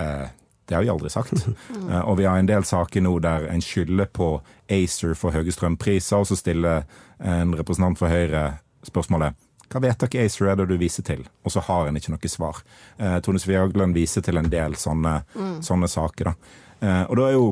eh, 0.00 0.30
det 0.68 0.76
har 0.76 0.84
vi 0.84 0.92
aldri 0.92 1.10
sagt. 1.12 1.34
Eh, 1.82 2.00
og 2.00 2.18
vi 2.20 2.24
har 2.28 2.38
en 2.38 2.48
del 2.48 2.64
saker 2.64 3.02
nå 3.02 3.16
der 3.24 3.48
en 3.50 3.62
skylder 3.64 4.06
på 4.14 4.36
ACER 4.70 5.16
for 5.18 5.34
høye 5.34 5.52
strømpriser, 5.52 6.22
og 6.22 6.28
så 6.30 6.36
stiller 6.38 6.84
en 7.18 7.56
representant 7.58 7.98
for 7.98 8.12
Høyre 8.12 8.60
spørsmålet 8.86 9.34
hva 9.72 9.80
vedtak 9.80 10.14
i 10.14 10.20
ACER 10.20 10.50
er 10.52 10.58
det 10.60 10.66
du 10.68 10.74
viser 10.76 11.04
til? 11.06 11.22
Og 11.46 11.54
så 11.54 11.62
har 11.64 11.88
en 11.88 11.96
ikke 11.96 12.12
noe 12.12 12.28
svar. 12.28 12.58
Eh, 12.98 13.18
Tone 13.24 13.40
Aglen 13.56 13.94
viser 13.96 14.20
til 14.20 14.36
en 14.36 14.50
del 14.52 14.76
sånne, 14.76 15.22
sånne 15.64 15.88
saker. 15.88 16.28
Da. 16.28 16.34
Eh, 16.82 17.04
og 17.08 17.16
da 17.16 17.28
er 17.28 17.36
jo 17.38 17.46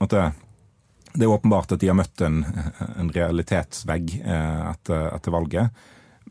at 0.00 0.16
det, 1.16 1.26
er 1.26 1.32
åpenbart 1.32 1.72
at 1.74 1.82
de 1.82 1.90
har 1.90 1.98
møtt 1.98 2.22
en, 2.24 2.42
en 3.00 3.12
realitetsvegg 3.12 4.16
eh, 4.20 4.64
etter, 4.70 5.08
etter 5.16 5.34
valget. 5.34 5.84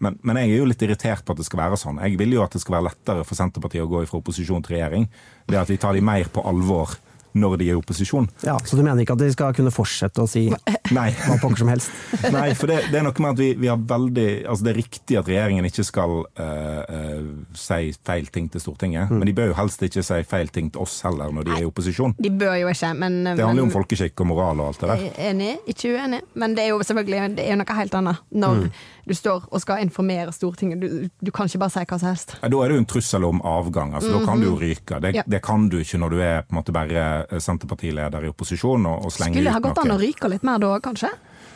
Men, 0.04 0.18
men 0.28 0.40
jeg 0.42 0.52
er 0.52 0.60
jo 0.60 0.68
litt 0.68 0.84
irritert 0.84 1.24
på 1.24 1.34
at 1.34 1.40
det 1.40 1.48
skal 1.48 1.62
være 1.62 1.80
sånn. 1.80 2.02
Jeg 2.04 2.20
vil 2.20 2.36
jo 2.36 2.44
at 2.44 2.56
det 2.56 2.62
skal 2.64 2.78
være 2.78 2.90
lettere 2.90 3.24
for 3.28 3.40
Senterpartiet 3.40 3.86
å 3.86 3.92
gå 3.92 4.04
fra 4.10 4.20
opposisjon 4.20 4.66
til 4.66 4.76
regjering. 4.76 5.08
Det 5.48 5.60
at 5.60 5.72
vi 5.72 5.80
tar 5.80 5.96
de 5.96 6.04
mer 6.04 6.28
på 6.32 6.44
alvor 6.48 6.98
når 7.36 7.58
de 7.60 7.70
er 7.70 7.76
i 7.76 7.80
opposisjon. 7.80 8.28
Ja, 8.46 8.58
Så 8.64 8.78
du 8.78 8.84
mener 8.84 9.02
ikke 9.04 9.16
at 9.16 9.22
de 9.22 9.32
skal 9.34 9.56
kunne 9.58 9.74
fortsette 9.74 10.24
å 10.24 10.30
si 10.30 10.48
Nei. 10.96 11.10
hva 11.26 11.38
pokker 11.42 11.64
som 11.64 11.72
helst? 11.72 11.92
Nei, 12.36 12.48
for 12.58 12.72
det, 12.72 12.86
det 12.94 13.00
er 13.00 13.06
noe 13.08 13.26
med 13.26 13.36
at 13.36 13.42
vi, 13.42 13.50
vi 13.60 13.70
har 13.72 13.80
veldig 13.80 14.28
Altså 14.46 14.66
det 14.66 14.72
er 14.72 14.80
riktig 14.80 15.18
at 15.20 15.30
regjeringen 15.30 15.68
ikke 15.68 15.86
skal 15.86 16.16
uh, 16.24 16.82
uh, 16.86 17.28
si 17.58 17.92
feil 18.06 18.30
ting 18.34 18.48
til 18.52 18.64
Stortinget, 18.64 19.12
men 19.12 19.26
de 19.28 19.36
bør 19.36 19.52
jo 19.52 19.58
helst 19.60 19.84
ikke 19.86 20.04
si 20.06 20.22
feil 20.28 20.52
ting 20.54 20.72
til 20.74 20.84
oss 20.86 21.00
heller 21.06 21.34
når 21.34 21.48
de 21.48 21.56
er 21.56 21.64
i 21.64 21.70
opposisjon. 21.70 22.16
De 22.22 22.32
bør 22.32 22.56
jo 22.62 22.72
ikke, 22.72 22.92
men 23.00 23.22
Det 23.28 23.40
handler 23.40 23.64
jo 23.64 23.68
om 23.70 23.76
folkeskikk 23.76 24.26
og 24.26 24.32
moral 24.32 24.62
og 24.64 24.72
alt 24.72 24.84
det 24.84 24.92
der. 24.92 25.06
Er 25.06 25.32
Enig, 25.32 25.52
ikke 25.72 25.96
uenig, 25.96 26.22
men 26.40 26.56
det 26.58 26.66
er 26.66 26.74
jo 26.74 26.82
selvfølgelig 26.86 27.24
det 27.40 27.46
er 27.46 27.56
jo 27.56 27.62
noe 27.62 27.80
helt 27.80 27.98
annet 28.00 28.24
når 28.46 28.68
du 29.08 29.14
står 29.14 29.44
og 29.52 29.62
skal 29.62 29.84
informere 29.86 30.32
Stortinget. 30.34 30.80
Du, 30.82 31.10
du 31.22 31.32
kan 31.32 31.46
ikke 31.46 31.60
bare 31.62 31.70
si 31.76 31.80
hva 31.86 32.00
som 32.02 32.10
helst. 32.10 32.36
Ja, 32.42 32.50
Da 32.50 32.58
er 32.64 32.68
det 32.70 32.76
jo 32.78 32.82
en 32.84 32.90
trussel 32.90 33.24
om 33.28 33.42
avgang. 33.46 33.94
altså 33.94 34.12
Da 34.20 34.26
kan 34.26 34.40
du 34.42 34.48
jo 34.50 34.56
ryke. 34.60 35.00
Det, 35.02 35.14
Ja. 35.16 35.24
det 35.28 35.42
kan 35.46 35.70
du 35.70 35.78
ikke 35.78 35.98
når 36.02 36.10
du 36.10 36.20
er 36.22 36.42
på 36.42 36.56
en 36.56 36.60
måte 36.62 36.74
bare 36.74 37.06
Senterpartileder 37.40 38.26
i 38.26 38.32
opposisjon 38.34 38.86
og, 38.86 39.06
og 39.06 39.12
slenger 39.12 39.40
Skulle 39.40 39.52
ha 39.54 39.60
gått 39.60 39.78
an 39.86 39.92
å 39.96 40.00
ryke 40.02 40.30
litt 40.30 40.44
mer 40.44 40.58
da, 40.60 40.80
kanskje? 40.80 41.10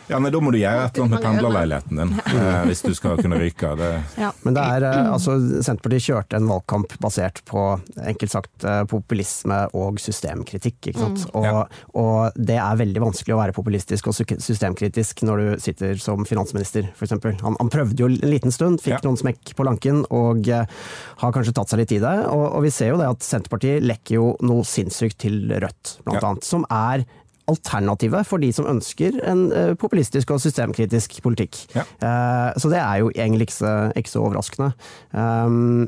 Ja, 0.09 0.17
men 0.19 0.31
Da 0.33 0.39
må 0.41 0.51
du 0.51 0.57
gjøre 0.57 0.85
et 0.87 0.95
eller 0.97 1.05
annet 1.05 1.15
med 1.15 1.23
pendlerleiligheten 1.27 1.99
din 1.99 2.13
eh, 2.19 2.63
hvis 2.69 2.81
du 2.81 2.91
skal 2.97 3.17
kunne 3.21 3.37
ryke. 3.39 3.69
Det, 3.77 3.89
Ja. 4.17 4.31
Men 4.43 4.55
det 4.57 4.63
er, 4.65 4.85
eh, 4.89 5.09
altså, 5.13 5.35
Senterpartiet 5.65 6.05
kjørte 6.07 6.39
en 6.39 6.47
valgkamp 6.49 6.95
basert 7.03 7.43
på 7.45 7.63
enkelt 8.09 8.31
sagt 8.33 8.65
eh, 8.65 8.83
populisme 8.89 9.59
og 9.77 9.99
systemkritikk. 10.01 10.79
Ikke 10.91 10.99
sant? 11.03 11.25
Og, 11.35 11.45
Ja. 11.45 11.63
og 11.93 12.33
det 12.39 12.57
er 12.57 12.79
veldig 12.81 13.03
vanskelig 13.05 13.35
å 13.35 13.39
være 13.43 13.53
populistisk 13.55 14.07
og 14.09 14.17
systemkritisk 14.19 15.21
når 15.27 15.37
du 15.43 15.61
sitter 15.61 15.95
som 16.01 16.25
finansminister, 16.25 16.89
f.eks. 16.97 17.15
Han, 17.43 17.55
han 17.59 17.69
prøvde 17.69 17.99
jo 18.03 18.09
en 18.09 18.17
liten 18.33 18.51
stund, 18.55 18.81
fikk 18.81 18.97
Ja. 18.99 19.03
noen 19.05 19.17
smekk 19.21 19.53
på 19.55 19.65
lanken 19.67 20.03
og 20.09 20.47
eh, 20.49 20.65
har 21.21 21.31
kanskje 21.35 21.53
tatt 21.53 21.69
seg 21.69 21.83
litt 21.83 21.93
i 21.95 22.01
det. 22.01 22.15
Og, 22.27 22.45
og 22.57 22.63
vi 22.65 22.73
ser 22.73 22.93
jo 22.93 22.97
det 23.01 23.07
at 23.13 23.21
Senterpartiet 23.25 23.85
lekker 23.85 24.17
jo 24.17 24.27
noe 24.41 24.65
sinnssykt 24.65 25.19
til 25.21 25.41
Rødt, 25.53 25.99
blant 26.05 26.21
Ja. 26.21 26.27
annet. 26.33 26.43
Som 26.49 26.65
er 26.73 27.05
alternativet 27.49 28.27
for 28.27 28.41
de 28.41 28.51
som 28.55 28.67
ønsker 28.69 29.19
en 29.27 29.47
eh, 29.55 29.73
populistisk 29.79 30.31
og 30.35 30.41
systemkritisk 30.43 31.19
politikk. 31.25 31.63
Ja. 31.75 31.85
Eh, 31.85 32.59
så 32.59 32.71
det 32.71 32.81
er 32.81 33.01
jo 33.03 33.11
egentlig 33.15 33.49
ikke 33.49 33.59
så, 33.59 33.73
ikke 33.99 34.13
så 34.13 34.23
overraskende. 34.23 34.71
Um, 35.11 35.87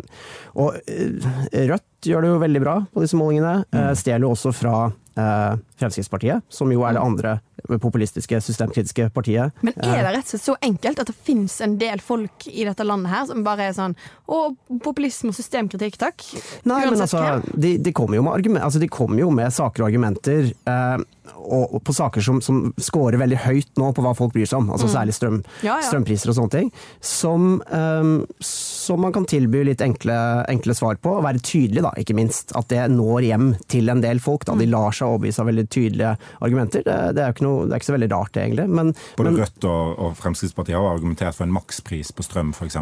og 0.60 0.82
eh, 0.88 1.69
Rødt 1.69 2.10
gjør 2.10 2.26
det 2.26 2.34
jo 2.34 2.41
veldig 2.41 2.63
bra 2.63 2.76
på 2.93 3.04
disse 3.04 3.19
målingene. 3.19 3.62
Uh, 3.74 3.91
stjeler 3.97 4.26
jo 4.26 4.34
også 4.36 4.54
fra 4.56 4.76
eh, 5.17 5.56
Fremskrittspartiet, 5.80 6.41
som 6.50 6.71
jo 6.71 6.84
er 6.86 6.95
det 6.95 7.04
andre 7.04 7.38
populistiske, 7.82 8.39
systemkritiske 8.41 9.10
partiet. 9.13 9.54
Men 9.62 9.76
er 9.84 10.02
det 10.02 10.13
rett 10.15 10.26
og 10.26 10.32
slett 10.34 10.45
så 10.45 10.56
enkelt 10.65 11.02
at 11.04 11.12
det 11.12 11.15
finnes 11.28 11.54
en 11.63 11.78
del 11.82 12.02
folk 12.04 12.47
i 12.50 12.65
dette 12.67 12.86
landet 12.88 13.13
her 13.13 13.28
som 13.30 13.45
bare 13.45 13.69
er 13.69 13.76
sånn 13.78 13.95
Å, 14.32 14.39
populisme 14.84 15.32
og 15.32 15.38
systemkritikk, 15.38 15.97
takk. 16.02 16.26
Nei, 16.69 16.84
men 16.88 17.02
altså, 17.04 17.41
de, 17.54 17.76
de 17.84 17.93
kommer 17.95 18.17
jo 18.17 18.26
med, 18.26 18.34
argument, 18.39 18.65
altså, 18.65 18.82
de 18.82 18.89
kommer 18.91 19.21
jo 19.21 19.30
med 19.36 19.54
saker 19.54 19.84
og 19.84 19.91
argumenter. 19.91 20.52
Eh, 20.52 20.97
og, 21.38 21.78
på 21.86 21.94
saker 21.94 22.24
som, 22.26 22.40
som 22.42 22.72
scorer 22.82 23.20
veldig 23.22 23.38
høyt 23.44 23.80
nå 23.80 23.92
på 23.94 24.04
hva 24.04 24.14
folk 24.18 24.34
bryr 24.34 24.50
seg 24.50 24.64
om, 24.64 24.72
altså 24.74 24.90
særlig 24.90 25.14
strøm, 25.16 25.40
Ja, 25.62 25.78
ja. 25.78 25.86
strømpriser 25.86 26.32
og 26.32 26.38
sånne 26.40 26.54
ting, 26.56 26.72
som, 27.06 27.62
um, 27.70 28.14
som 28.46 29.04
man 29.06 29.14
kan 29.14 29.28
tilby 29.30 29.64
litt 29.68 29.84
enkle, 29.86 30.16
enkle 30.52 30.76
svar 30.78 30.98
på, 31.02 31.14
og 31.20 31.26
være 31.28 31.44
tydelig, 31.46 31.84
da, 31.86 31.94
ikke 32.02 32.18
minst. 32.18 32.56
At 32.58 32.72
det 32.74 32.88
når 32.94 33.28
hjem 33.30 33.48
til 33.72 33.92
en 33.94 34.02
del 34.04 34.22
folk. 34.24 34.46
Da. 34.48 34.58
De 34.58 34.68
lar 34.70 34.96
seg 34.96 35.12
overbevise 35.12 35.44
av 35.44 35.50
veldig 35.52 35.68
tydelige 35.72 36.16
argumenter. 36.42 36.86
Det, 36.88 36.98
det, 37.18 37.26
er 37.26 37.36
ikke 37.36 37.46
noe, 37.46 37.68
det 37.68 37.76
er 37.76 37.84
ikke 37.84 37.92
så 37.92 37.98
veldig 37.98 38.12
rart, 38.16 38.34
det, 38.36 38.46
egentlig. 38.48 38.68
Men, 38.82 38.94
Både 39.20 39.32
men 39.32 39.42
Rødt 39.44 39.68
og, 39.70 39.92
og 40.02 40.16
Fremskrittspartiet 40.20 40.80
har 40.80 40.90
argumentert 40.90 41.38
for 41.38 41.48
en 41.48 41.56
makspris 41.56 42.14
på 42.16 42.26
strøm, 42.26 42.56
f.eks. 42.58 42.80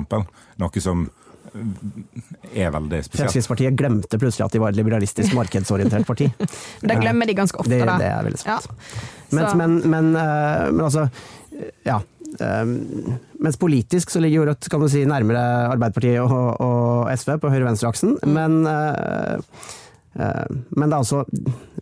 Noe 0.59 0.83
som 0.83 1.09
er 2.53 2.71
veldig 2.73 2.99
spesielt. 3.03 3.17
Fremskrittspartiet 3.19 3.75
glemte 3.79 4.19
plutselig 4.21 4.45
at 4.47 4.55
de 4.55 4.61
var 4.63 4.73
et 4.73 4.79
liberalistisk, 4.79 5.33
markedsorientert 5.37 6.07
parti. 6.07 6.29
Det 6.89 6.99
glemmer 7.01 7.29
de 7.29 7.35
ganske 7.37 7.59
ofte. 7.59 7.71
Det, 7.73 7.81
da. 7.87 7.97
det 8.01 8.11
er 8.11 8.23
veldig 8.29 8.41
sant. 8.41 8.69
Ja. 8.69 9.03
Men, 9.35 9.51
men, 9.59 9.75
men, 9.89 10.13
eh, 10.17 10.69
men 10.71 10.85
altså 10.85 11.09
Ja. 11.85 11.99
eh, 12.39 12.63
mens 13.39 13.57
politisk 13.61 14.09
så 14.13 14.21
ligger 14.23 14.41
jo 14.41 14.47
Rødt 14.49 14.69
kan 14.71 14.81
du 14.83 14.89
si, 14.91 15.03
nærmere 15.07 15.43
Arbeiderpartiet 15.73 16.19
og, 16.23 16.61
og 16.61 17.11
SV 17.13 17.37
på 17.43 17.51
høyre-venstre-aksen. 17.53 18.17
Mm. 18.23 18.33
Men, 18.35 18.59
eh, 18.67 19.37
men 20.19 20.89
det 20.89 20.93
er 20.93 20.97
altså 20.97 21.21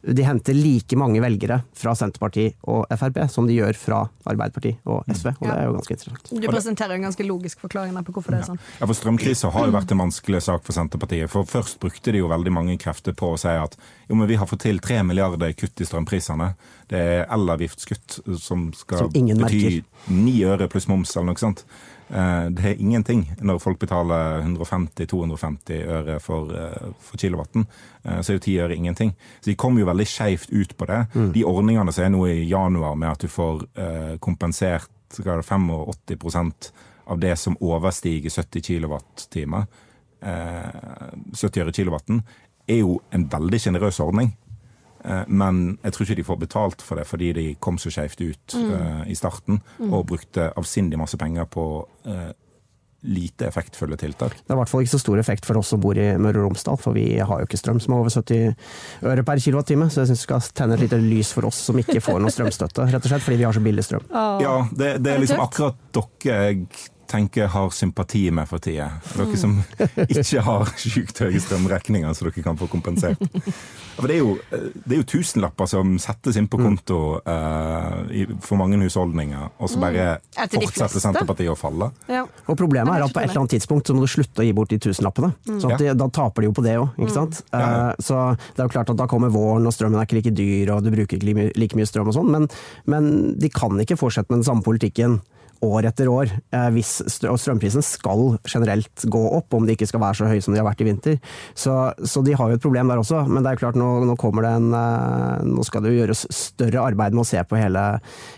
De 0.07 0.23
henter 0.23 0.53
like 0.53 0.97
mange 0.99 1.21
velgere 1.23 1.57
fra 1.75 1.95
Senterpartiet 1.97 2.55
og 2.69 2.85
Frp 2.99 3.17
som 3.33 3.47
de 3.49 3.55
gjør 3.57 3.77
fra 3.79 4.03
Arbeiderpartiet 4.29 4.85
og 4.87 5.07
SV, 5.09 5.31
og 5.33 5.43
det 5.43 5.55
er 5.55 5.65
jo 5.65 5.73
ganske 5.77 5.95
interessant. 5.97 6.31
Du 6.31 6.47
presenterer 6.47 6.95
en 6.95 7.07
ganske 7.07 7.25
logisk 7.27 7.63
forklaring 7.65 7.97
på 8.05 8.13
hvorfor 8.15 8.35
det 8.35 8.41
er 8.43 8.49
sånn. 8.51 8.61
Ja, 8.77 8.85
for 8.85 8.95
Strømkrisa 8.99 9.51
har 9.55 9.67
jo 9.67 9.75
vært 9.75 9.91
en 9.95 10.03
vanskelig 10.05 10.43
sak 10.47 10.63
for 10.67 10.77
Senterpartiet. 10.77 11.31
For 11.33 11.47
Først 11.47 11.79
brukte 11.81 12.13
de 12.13 12.21
jo 12.21 12.29
veldig 12.31 12.53
mange 12.53 12.77
krefter 12.81 13.15
på 13.17 13.33
å 13.33 13.41
si 13.41 13.51
at 13.51 13.77
jo, 14.07 14.15
men 14.15 14.29
vi 14.29 14.37
har 14.39 14.47
fått 14.49 14.65
til 14.67 14.79
tre 14.83 15.01
milliarder 15.03 15.51
kutt 15.57 15.81
i 15.81 15.87
strømprisene. 15.87 16.53
Det 16.91 17.03
er 17.03 17.27
elavgiftskutt 17.33 18.21
som 18.39 18.69
skal 18.77 19.07
Som 19.09 19.43
bety 19.43 19.81
ni 20.13 20.37
øre 20.47 20.69
pluss 20.71 20.87
moms 20.87 21.15
eller 21.15 21.33
noe 21.33 21.41
sånt. 21.41 21.65
Eh, 22.09 22.49
Det 22.49 22.65
er 22.65 22.79
ingenting 22.79 23.25
når 23.41 23.59
folk 23.59 23.79
betaler 23.79 24.41
150-250 24.45 25.81
øre 25.87 26.19
for, 26.23 26.51
eh, 26.55 26.91
for 26.99 27.17
kilowatten. 27.17 27.65
Eh, 28.05 28.21
Så 28.21 28.29
er 28.31 28.37
jo 28.37 28.39
10 28.39 28.59
øre 28.63 28.75
ingenting. 28.75 29.13
Så 29.41 29.45
de 29.51 29.55
kom 29.55 29.77
jo 29.77 29.85
veldig 29.85 30.05
skeivt 30.07 30.49
ut 30.51 30.77
på 30.77 30.85
det. 30.87 31.07
De 31.33 31.43
ordningene 31.43 31.91
som 31.93 32.03
er 32.05 32.09
nå 32.09 32.25
i 32.27 32.47
januar 32.49 32.95
med 32.95 33.09
at 33.11 33.19
du 33.19 33.27
får 33.27 33.67
kompensert 34.19 34.87
hva 35.23 35.33
er 35.33 35.41
det, 35.41 35.45
85 35.45 36.71
av 37.07 37.19
det 37.19 37.37
som 37.39 37.55
overstiger 37.61 38.29
70 38.29 38.61
kilowattimer, 38.61 39.67
eh, 40.21 41.11
70 41.33 41.61
øre 41.63 41.71
kilowatten, 41.71 42.23
er 42.67 42.79
jo 42.81 43.01
en 43.13 43.27
veldig 43.29 43.59
sjenerøs 43.59 43.99
ordning. 44.03 44.33
Eh, 45.07 45.23
Men 45.27 45.77
jeg 45.83 45.93
tror 45.93 46.05
ikke 46.07 46.19
de 46.19 46.27
får 46.27 46.41
betalt 46.41 46.83
for 46.83 46.99
det, 46.99 47.07
fordi 47.07 47.31
de 47.37 47.45
kom 47.63 47.77
så 47.79 47.91
skjevt 47.93 48.21
ut 48.25 48.57
eh, 48.59 49.05
i 49.11 49.15
starten 49.15 49.61
og 49.87 50.07
brukte 50.09 50.51
avsindig 50.59 50.99
masse 50.99 51.17
penger 51.19 51.47
på 51.51 51.63
eh, 52.05 52.33
lite 53.07 53.45
effektfulle 53.47 53.95
tiltak. 53.99 54.33
Det 54.41 54.51
er 54.51 54.57
i 54.57 54.59
hvert 54.59 54.71
fall 54.71 54.83
ikke 54.83 54.95
så 54.95 54.99
stor 54.99 55.19
effekt 55.21 55.45
for 55.47 55.59
oss 55.59 55.69
som 55.71 55.79
bor 55.79 55.95
i 55.95 56.07
Møre 56.19 56.41
og 56.41 56.49
Romsdal, 56.49 56.79
for 56.81 56.97
vi 56.97 57.05
har 57.21 57.39
jo 57.43 57.47
ikke 57.47 57.59
strøm 57.59 57.79
som 57.79 57.93
er 57.93 58.01
over 58.01 58.11
70 58.11 59.07
øre 59.07 59.23
per 59.23 59.39
kilowattime, 59.43 59.87
så 59.93 60.01
jeg 60.01 60.11
syns 60.11 60.23
vi 60.23 60.27
skal 60.27 60.49
tenne 60.57 60.75
et 60.75 60.83
lite 60.87 60.99
lys 60.99 61.31
for 61.37 61.47
oss 61.47 61.61
som 61.69 61.77
ikke 61.79 62.01
får 62.03 62.19
noe 62.23 62.33
strømstøtte, 62.33 62.89
rett 62.89 63.05
og 63.07 63.13
slett 63.13 63.23
fordi 63.23 63.39
vi 63.39 63.47
har 63.47 63.55
så 63.55 63.63
billig 63.63 63.85
strøm. 63.85 64.09
Ja, 64.43 64.55
det, 64.73 64.91
det 65.05 65.13
Er 65.13 65.21
er 65.21 65.23
liksom 65.23 65.43
akkurat 65.45 65.79
dere 65.95 66.41
jeg 66.49 66.67
tenker 67.09 67.49
har 67.53 67.71
sympati 67.73 68.25
med 68.31 68.47
for 68.49 68.61
tida. 68.63 68.89
Dere 69.15 69.39
som 69.39 69.57
ikke 70.07 70.43
har 70.45 70.71
sjukt 70.79 71.21
høye 71.23 71.41
strømregninger, 71.41 72.13
så 72.13 72.27
dere 72.27 72.43
kan 72.45 72.59
få 72.59 72.67
kompensert. 72.71 73.21
For 73.97 74.05
det 74.09 74.19
er, 74.19 74.21
jo, 74.21 74.35
det 74.85 74.93
er 74.93 74.99
jo 74.99 75.07
tusenlapper 75.09 75.69
som 75.71 75.95
settes 76.01 76.37
inn 76.37 76.49
på 76.51 76.59
konto 76.61 76.99
uh, 77.25 78.03
i, 78.13 78.27
for 78.45 78.59
mange 78.59 78.77
husholdninger, 78.83 79.47
og 79.57 79.71
så 79.71 79.81
bare 79.81 80.07
fortsetter. 80.35 81.01
Senterpartiet 81.01 81.49
å 81.53 81.57
falle. 81.57 81.89
Ja. 82.11 82.25
Og 82.45 82.57
problemet 82.59 82.93
er 82.93 83.05
at 83.07 83.13
på 83.15 83.21
et 83.23 83.31
eller 83.31 83.43
annet 83.43 83.55
tidspunkt 83.55 83.89
så 83.89 83.95
må 83.97 84.03
du 84.05 84.11
slutte 84.11 84.43
å 84.43 84.45
gi 84.45 84.53
bort 84.57 84.69
de 84.73 84.79
tusenlappene. 84.83 85.31
Så 85.47 85.71
at 85.71 85.81
de, 85.81 85.93
da 85.97 86.09
taper 86.13 86.43
de 86.43 86.51
jo 86.51 86.55
på 86.57 86.65
det 86.65 86.75
òg, 86.81 86.93
ikke 86.99 87.15
sant. 87.15 87.41
Eh, 87.55 87.93
Så 88.03 88.19
det 88.53 88.61
er 88.61 88.67
jo 88.67 88.73
klart 88.75 88.91
at 88.93 88.99
da 88.99 89.07
kommer 89.09 89.33
våren 89.33 89.65
og 89.67 89.73
strømmen 89.73 89.99
er 90.01 90.07
ikke 90.07 90.19
like 90.19 90.35
dyr 90.37 90.73
og 90.75 90.83
du 90.85 90.91
bruker 90.93 91.17
ikke 91.17 91.49
like 91.57 91.77
mye 91.77 91.87
strøm 91.89 92.11
og 92.11 92.17
sånn, 92.17 92.29
men, 92.33 92.47
men 92.89 93.09
de 93.39 93.49
kan 93.53 93.73
ikke 93.81 93.97
fortsette 93.99 94.31
med 94.31 94.41
den 94.41 94.47
samme 94.49 94.65
politikken 94.65 95.19
år 95.65 95.87
etter 95.89 96.09
år, 96.11 96.31
eh, 96.53 96.67
hvis 96.75 96.91
og 97.27 97.39
strømprisen 97.41 97.83
skal 97.85 98.37
generelt 98.47 99.05
gå 99.09 99.21
opp, 99.37 99.53
om 99.53 99.67
de 99.67 99.75
ikke 99.75 99.87
skal 99.89 100.03
være 100.03 100.19
så 100.19 100.29
høye 100.29 100.43
som 100.43 100.55
de 100.55 100.61
har 100.61 100.67
vært 100.67 100.83
i 100.83 100.87
vinter. 100.87 101.17
Så, 101.57 101.75
så 102.03 102.23
de 102.25 102.35
har 102.37 102.51
jo 102.51 102.57
et 102.59 102.63
problem 102.63 102.91
der 102.91 103.01
også, 103.01 103.23
men 103.29 103.41
det 103.41 103.51
er 103.51 103.57
jo 103.57 103.63
klart 103.65 103.79
nå, 103.79 103.89
nå 104.07 104.17
det 104.17 104.53
en 104.53 104.69
eh, 104.77 105.45
Nå 105.47 105.63
skal 105.65 105.83
det 105.83 105.93
jo 105.93 106.01
gjøres 106.01 106.25
større 106.33 106.83
arbeid 106.83 107.15
med 107.15 107.23
å 107.23 107.27
se 107.27 107.41
på 107.47 107.57
hele, 107.59 107.83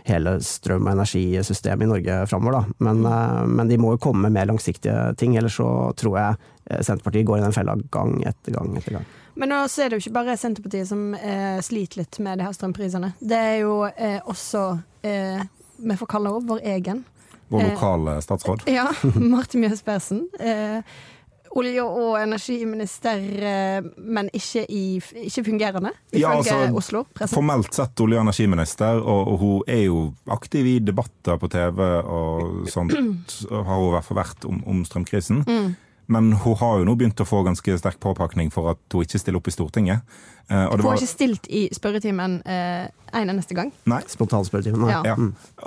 hele 0.07 0.37
strøm- 0.45 0.87
og 0.87 0.93
energisystemet 0.93 1.87
i 1.87 1.89
Norge 1.89 2.19
framover, 2.31 2.59
da. 2.59 2.77
Men, 2.89 3.03
eh, 3.05 3.43
men 3.59 3.71
de 3.71 3.79
må 3.81 3.95
jo 3.95 4.03
komme 4.09 4.27
med 4.27 4.37
mer 4.37 4.51
langsiktige 4.51 5.13
ting, 5.19 5.37
ellers 5.39 5.59
så 5.59 5.69
tror 5.99 6.19
jeg 6.19 6.83
Senterpartiet 6.85 7.25
går 7.25 7.39
i 7.39 7.47
den 7.47 7.55
fella 7.55 7.73
gang 7.89 8.19
etter 8.29 8.53
gang 8.53 8.75
etter 8.77 8.99
gang. 8.99 9.07
Men 9.39 9.53
nå 9.53 9.59
er 9.63 9.87
det 9.87 9.97
jo 9.97 10.03
ikke 10.03 10.17
bare 10.17 10.35
Senterpartiet 10.39 10.89
som 10.89 11.13
eh, 11.15 11.59
sliter 11.63 12.01
litt 12.01 12.19
med 12.23 12.41
de 12.41 12.45
her 12.47 12.55
strømprisene. 12.55 13.13
Det 13.19 13.39
er 13.39 13.55
jo 13.61 13.75
eh, 13.87 14.19
også 14.27 14.63
eh, 15.07 15.39
vi 15.79 15.95
får 15.99 16.07
kalle 16.11 16.33
henne 16.33 16.47
vår 16.49 16.61
egen. 16.75 17.03
Vår 17.49 17.61
Eh, 17.63 17.71
lokale 17.73 18.17
statsråd. 18.21 18.61
Ja, 18.79 18.89
Martin 19.15 19.61
Mjøs 19.63 19.81
Persen. 19.81 20.27
Eh, 20.39 20.81
olje- 21.57 21.81
og 21.81 22.19
energiminister, 22.21 23.17
eh, 23.41 23.81
men 23.97 24.29
ikke, 24.37 24.65
i, 24.69 24.99
ikke 25.25 25.43
fungerende, 25.47 25.91
ifølge 26.11 26.21
Ja, 26.21 26.35
altså, 26.37 26.59
Oslo. 26.77 27.03
Pressen. 27.17 27.35
Formelt 27.39 27.73
sett 27.73 27.99
olje- 28.05 28.19
og 28.19 28.27
energiminister, 28.27 29.01
og, 29.01 29.27
og 29.33 29.37
hun 29.41 29.63
er 29.67 29.83
jo 29.87 30.13
aktiv 30.29 30.65
i 30.65 30.79
debatter 30.79 31.37
på 31.41 31.49
TV 31.49 31.81
og 32.05 32.67
sånt, 32.69 32.93
har 33.49 33.75
hun 33.79 33.87
i 33.89 33.93
hvert 33.97 34.05
fall 34.11 34.21
vært 34.21 34.45
om, 34.45 34.61
om 34.69 34.83
strømkrisen. 34.85 35.41
Mm. 35.47 35.71
Men 36.09 36.31
hun 36.41 36.57
har 36.57 36.79
jo 36.79 36.87
nå 36.87 36.95
begynt 36.97 37.21
å 37.21 37.27
få 37.27 37.43
ganske 37.45 37.77
sterk 37.77 37.99
påpakning 38.01 38.49
for 38.53 38.71
at 38.73 38.81
hun 38.95 39.05
ikke 39.05 39.21
stiller 39.21 39.37
opp 39.37 39.49
i 39.49 39.53
Stortinget. 39.53 40.01
hun 40.49 40.65
og 40.65 40.77
det 40.77 40.83
Får 40.83 40.89
var, 40.89 40.97
ikke 40.97 41.13
stilt 41.13 41.49
i 41.53 41.61
spørretimen 41.73 42.39
eh, 42.49 42.87
en 43.13 43.29
eneste 43.29 43.53
gang. 43.53 43.71
nei, 43.85 44.01
Spontanspørretimen. 44.09 44.89
Ja. 44.89 45.03
ja. 45.05 45.15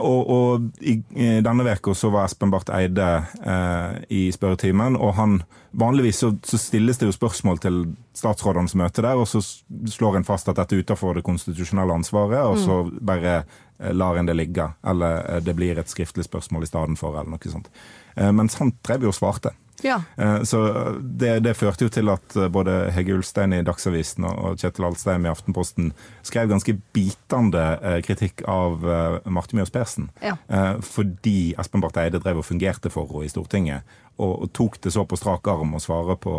Og, 0.03 0.31
og 0.35 0.83
i, 0.83 0.99
i 1.15 1.29
denne 1.47 1.67
uka 1.67 1.95
så 1.95 2.11
var 2.11 2.27
Espen 2.27 2.51
Barth 2.51 2.75
Eide 2.75 3.09
eh, 3.39 4.03
i 4.11 4.23
spørretimen, 4.35 4.99
og 4.99 5.15
han 5.21 5.43
Vanligvis 5.73 6.19
så, 6.21 6.35
så 6.45 6.59
stilles 6.61 6.99
det 7.01 7.07
jo 7.09 7.15
spørsmål 7.17 7.61
til 7.65 7.77
statsrådene 8.13 8.69
som 8.69 8.83
møter 8.83 9.07
der, 9.07 9.17
og 9.17 9.25
så 9.31 9.41
slår 9.89 10.19
en 10.19 10.27
fast 10.29 10.51
at 10.53 10.59
dette 10.59 10.77
er 10.77 10.83
utenfor 10.85 11.17
det 11.17 11.23
konstitusjonelle 11.25 11.95
ansvaret, 11.97 12.43
og 12.45 12.59
så 12.61 12.83
bare 13.01 13.39
eh, 13.39 13.95
lar 13.97 14.21
en 14.21 14.29
det 14.29 14.37
ligge. 14.37 14.67
Eller 14.85 15.23
eh, 15.23 15.41
det 15.41 15.55
blir 15.57 15.81
et 15.81 15.89
skriftlig 15.89 16.27
spørsmål 16.29 16.67
i 16.67 16.69
stedet 16.69 16.99
for, 17.01 17.17
eller 17.17 17.33
noe 17.33 17.55
sånt. 17.55 17.73
Eh, 18.17 18.33
mens 18.33 18.55
han 18.61 18.75
drev 18.85 19.03
jo 19.09 19.13
og 19.13 19.19
svarte. 19.19 19.55
Ja. 19.83 19.97
Eh, 20.17 20.43
Så 20.47 20.59
det, 21.03 21.41
det 21.43 21.57
førte 21.59 21.87
jo 21.89 21.91
til 21.91 22.09
at 22.13 22.37
eh, 22.39 22.49
både 22.53 22.93
Hege 22.95 23.17
Ulstein 23.17 23.53
i 23.57 23.63
Dagsavisen 23.67 24.25
og 24.29 24.61
Kjetil 24.61 24.87
Alstein 24.87 25.27
i 25.27 25.31
Aftenposten 25.33 25.89
skrev 26.23 26.53
ganske 26.53 26.77
bitende 26.95 27.65
eh, 27.83 27.99
kritikk 28.07 28.45
av 28.47 28.85
eh, 28.87 29.17
Marte 29.27 29.59
Mjøs 29.59 29.75
Persen. 29.75 30.11
Ja. 30.23 30.37
Eh, 30.47 30.77
Fordi 30.87 31.55
Espen 31.59 31.83
Barth 31.83 31.99
Eide 31.99 32.21
drev 32.23 32.39
og 32.45 32.47
fungerte 32.47 32.93
for 32.95 33.11
henne 33.11 33.27
i 33.27 33.33
Stortinget. 33.33 33.83
Og, 34.21 34.43
og 34.45 34.53
tok 34.55 34.77
det 34.85 34.93
så 34.93 35.03
på 35.09 35.17
strak 35.19 35.49
arm 35.51 35.73
å 35.75 35.81
svare 35.83 36.15
på, 36.21 36.35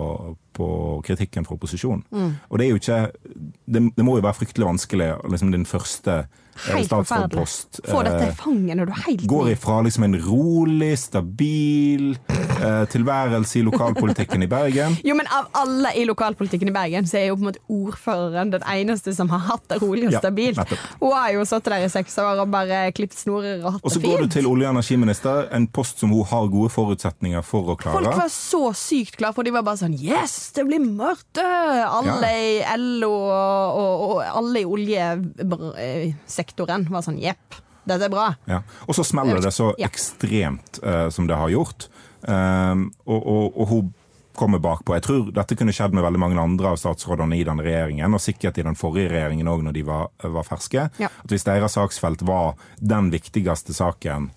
på 0.56 0.68
kritikken 1.04 1.44
fra 1.44 1.58
opposisjonen. 1.58 2.06
Mm. 2.14 2.32
Og 2.48 2.60
det 2.62 2.66
er 2.68 2.70
jo 2.72 2.80
ikke 2.80 3.00
Det, 3.66 3.82
det 3.98 4.06
må 4.06 4.16
jo 4.20 4.24
være 4.24 4.38
fryktelig 4.38 4.68
vanskelig, 4.70 5.10
liksom 5.34 5.52
din 5.52 5.66
første 5.68 6.20
eh. 6.22 6.40
Statsrådpost. 6.56 7.80
Få 7.90 8.04
dette 8.06 8.24
eh, 8.26 8.32
i 8.32 8.36
fanget 8.38 8.78
når 8.80 8.90
du 8.90 8.94
er 8.94 9.02
helt 9.08 9.26
Går 9.30 9.50
ifra 9.54 9.80
liksom 9.86 10.06
en 10.08 10.18
rolig, 10.24 10.92
stabil 11.00 12.14
eh, 12.30 12.84
tilværelse 12.94 13.60
i 13.60 13.64
lokalpolitikken 13.68 14.44
i 14.46 14.50
Bergen. 14.52 14.98
Jo, 15.08 15.16
men 15.20 15.28
Av 15.34 15.48
alle 15.64 15.94
i 15.98 16.06
lokalpolitikken 16.06 16.70
i 16.70 16.76
Bergen, 16.76 17.08
så 17.10 17.18
er 17.20 17.26
jo 17.32 17.38
på 17.40 17.44
en 17.44 17.50
måte 17.50 17.64
ordføreren 17.74 18.54
den 18.54 18.64
eneste 18.70 19.14
som 19.16 19.32
har 19.34 19.42
hatt 19.50 19.66
det 19.72 19.80
rolig 19.82 20.08
og 20.12 20.18
stabilt. 20.20 20.60
Ja, 20.62 20.78
Hun 21.02 21.14
har 21.18 21.32
jo 21.34 21.46
sittet 21.50 21.72
der 21.74 21.88
i 21.88 21.90
seks 21.92 22.18
år 22.22 22.44
og 22.44 22.52
bare 22.54 22.86
klippet 22.96 23.18
snorer 23.20 23.64
og 23.64 23.78
hatt 23.78 23.82
det 23.84 23.90
fint. 23.90 23.90
Og 23.90 23.98
så 23.98 24.04
går 24.06 24.24
du 24.24 24.28
til 24.38 24.50
olje- 24.50 24.70
og 24.70 24.76
energiminister, 24.78 25.48
en 25.56 25.68
post 25.68 26.00
som 26.04 26.14
hun 26.14 26.26
har 26.30 26.48
gode 26.54 26.70
forutsetninger 26.74 27.42
for 27.46 27.74
å 27.74 27.78
klare. 27.80 27.98
Folk 27.98 28.22
var 28.22 28.32
så 28.34 28.64
sykt 28.78 29.18
klare 29.20 29.34
for 29.38 29.44
de 29.48 29.54
var 29.56 29.66
bare 29.66 29.82
sånn 29.82 29.98
Yes, 30.00 30.52
det 30.56 30.66
blir 30.68 30.82
mørkt! 30.84 31.42
Alle 31.44 32.30
i 32.34 32.54
LO 32.78 33.12
og, 33.14 33.80
og, 33.80 34.04
og 34.08 34.22
alle 34.28 34.62
i 34.64 34.68
oljesektoren 34.68 36.43
var 36.90 37.02
sånn 37.02 37.20
Jepp, 37.22 37.56
dette 37.86 38.06
er 38.06 38.10
bra. 38.10 38.36
Ja. 38.46 38.62
Og 38.88 38.96
så 38.96 39.04
smeller 39.04 39.42
det 39.42 39.52
så 39.54 39.74
Ja. 39.78 39.88
ekstremt 39.88 40.80
uh, 40.84 41.10
som 41.10 41.28
det 41.28 41.36
har 41.36 41.50
gjort. 41.50 41.90
Um, 42.22 42.92
og, 43.06 43.28
og, 43.28 43.58
og 43.58 43.68
hun 43.68 43.94
kommer 44.34 44.60
bakpå. 44.60 44.96
Jeg 44.96 45.04
tror 45.04 45.32
dette 45.32 45.56
kunne 45.56 45.74
skjedd 45.76 45.94
med 45.94 46.04
veldig 46.04 46.20
mange 46.20 46.40
andre 46.42 46.72
av 46.74 46.80
statsrådene 46.82 47.38
i 47.38 47.44
denne 47.46 47.64
regjeringen, 47.64 48.14
og 48.14 48.22
sikkert 48.22 48.58
i 48.58 48.64
den 48.66 48.76
forrige 48.76 49.12
regjeringen 49.12 49.48
òg, 49.48 49.62
når 49.64 49.74
de 49.74 49.84
var, 49.86 50.08
var 50.24 50.48
ferske. 50.48 50.88
Ja. 51.00 51.10
At 51.24 51.30
hvis 51.30 51.46
deres 51.46 51.76
saksfelt 51.78 52.24
var 52.26 52.56
den 52.80 53.12
viktigste 53.14 53.74
saken 53.78 54.32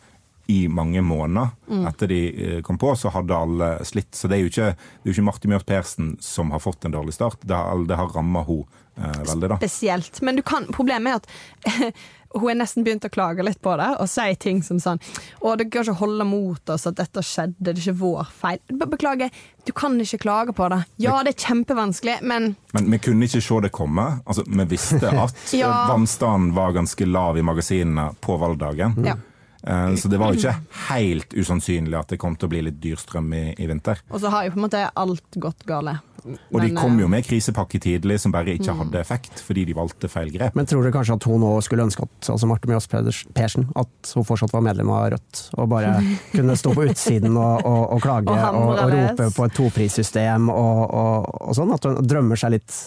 i 0.48 0.68
mange 0.70 1.00
måneder 1.02 1.48
etter 1.88 2.06
de 2.10 2.18
eh, 2.56 2.60
kom 2.62 2.78
på, 2.78 2.92
så 2.96 3.10
hadde 3.10 3.34
alle 3.34 3.70
slitt. 3.84 4.12
Så 4.14 4.28
det 4.30 4.36
er 4.38 4.44
jo 4.44 4.50
ikke, 4.52 4.68
det 4.76 5.08
er 5.08 5.10
jo 5.10 5.16
ikke 5.16 5.26
Marte 5.26 5.48
Mjøs 5.50 5.64
Persen 5.66 6.12
som 6.22 6.52
har 6.54 6.62
fått 6.62 6.84
en 6.86 6.94
dårlig 6.94 7.14
start, 7.16 7.40
det 7.42 7.56
har, 7.58 7.82
det 7.88 7.96
har 7.98 8.12
ramma 8.14 8.44
henne 8.46 8.66
eh, 9.00 9.24
veldig, 9.32 9.48
da. 9.50 9.56
Spesielt. 9.58 10.22
Men 10.22 10.38
du 10.38 10.44
kan, 10.46 10.68
problemet 10.72 11.10
er 11.10 11.18
at 11.18 11.96
hun 12.36 12.50
er 12.52 12.58
nesten 12.60 12.84
begynt 12.84 13.04
å 13.06 13.10
klage 13.10 13.42
litt 13.46 13.58
på 13.64 13.72
det 13.80 13.88
og 14.02 14.08
si 14.12 14.26
ting 14.42 14.58
som 14.66 14.76
sånn 14.82 14.98
Å, 15.40 15.54
det 15.56 15.70
går 15.72 15.86
ikke 15.86 15.94
å 15.94 16.00
holde 16.02 16.24
mot 16.28 16.72
oss 16.74 16.84
at 16.90 16.98
dette 16.98 17.22
skjedde, 17.24 17.54
det 17.58 17.72
er 17.72 17.78
ikke 17.80 17.94
vår 18.02 18.32
feil. 18.42 18.58
Be- 18.76 18.88
Beklager, 18.92 19.30
du 19.64 19.72
kan 19.72 19.96
ikke 20.02 20.18
klage 20.26 20.52
på 20.58 20.66
det. 20.72 20.82
Ja, 21.02 21.14
det 21.24 21.32
er 21.34 21.46
kjempevanskelig, 21.46 22.18
men 22.28 22.52
Men 22.76 22.90
vi 22.92 22.98
kunne 23.08 23.26
ikke 23.26 23.40
se 23.42 23.60
det 23.66 23.72
komme. 23.74 24.04
Altså, 24.26 24.44
vi 24.46 24.68
visste 24.76 25.10
at 25.10 25.46
Ja. 25.56 25.72
vannstanden 25.90 26.52
var 26.54 26.76
ganske 26.76 27.08
lav 27.08 27.38
i 27.40 27.42
magasinene 27.46 28.12
på 28.20 28.36
valgdagen. 28.42 28.98
Ja. 29.06 29.16
Eh, 29.66 29.94
Så 29.98 30.08
det 30.08 30.18
var 30.22 30.32
jo 30.32 30.40
ikke 30.40 30.56
helt 30.88 31.34
usannsynlig 31.34 31.98
at 31.98 32.12
det 32.14 32.20
kom 32.22 32.36
til 32.38 32.46
å 32.48 32.52
bli 32.52 32.64
litt 32.68 32.80
dyr 32.82 33.00
strøm 33.00 33.32
i, 33.34 33.46
i 33.58 33.66
vinter. 33.66 34.02
Og 34.10 34.22
så 34.22 34.30
har 34.30 34.46
jo 34.46 34.54
på 34.54 34.60
en 34.60 34.66
måte 34.68 34.84
alt 34.94 35.40
gått 35.42 35.66
galt. 35.66 35.98
Og 36.26 36.58
de 36.58 36.72
kom 36.74 36.96
eh, 36.96 37.02
jo 37.04 37.08
med 37.10 37.22
krisepakke 37.26 37.78
tidlig 37.82 38.16
som 38.22 38.32
bare 38.34 38.56
ikke 38.56 38.74
hadde 38.74 38.98
effekt, 38.98 39.42
fordi 39.46 39.62
de 39.68 39.76
valgte 39.78 40.10
feil 40.10 40.32
grep. 40.34 40.56
Men 40.58 40.66
tror 40.66 40.82
dere 40.82 40.94
kanskje 40.96 41.14
at 41.20 41.26
hun 41.28 41.38
nå 41.42 41.52
skulle 41.62 41.86
ønske 41.86 42.02
at 42.06 42.30
altså 42.34 42.48
Marte 42.50 42.70
Mjøs 42.70 42.88
Persen 43.36 43.68
at 43.78 44.10
hun 44.16 44.26
fortsatt 44.26 44.54
var 44.54 44.64
medlem 44.66 44.90
av 44.90 45.10
Rødt, 45.14 45.42
og 45.54 45.70
bare 45.70 45.94
kunne 46.36 46.58
stå 46.58 46.74
på 46.74 46.88
utsiden 46.90 47.36
og, 47.38 47.62
og, 47.62 47.82
og 47.96 48.02
klage 48.02 48.34
Og 48.34 48.60
og, 48.62 48.74
og 48.74 48.94
rope 48.96 49.30
på 49.38 49.46
et 49.46 49.56
toprissystem 49.60 50.50
og, 50.50 50.82
og, 50.90 51.30
og 51.50 51.58
sånn? 51.58 51.74
At 51.76 51.86
hun 51.86 52.00
drømmer 52.06 52.42
seg 52.42 52.56
litt 52.58 52.78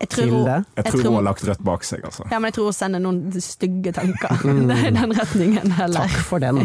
jeg 0.00 0.08
tror 0.08 0.22
til 0.24 0.30
hun- 0.34 0.44
det? 0.48 0.58
Jeg 0.76 0.84
tror 0.92 1.02
hun 1.04 1.14
har 1.14 1.22
lagt 1.28 1.44
Rødt 1.48 1.64
bak 1.64 1.84
seg, 1.84 2.04
altså. 2.04 2.26
Ja, 2.30 2.38
men 2.38 2.48
jeg 2.50 2.54
tror 2.58 2.64
hun 2.70 2.72
sender 2.72 3.00
noen 3.04 3.20
stygge 3.40 3.92
tanker 3.92 4.44
er 4.74 4.86
i 4.88 4.94
den 4.96 5.12
retningen 5.18 5.70
heller. 5.78 6.06
Takk 6.08 6.24
for 6.30 6.38
den. 6.38 6.62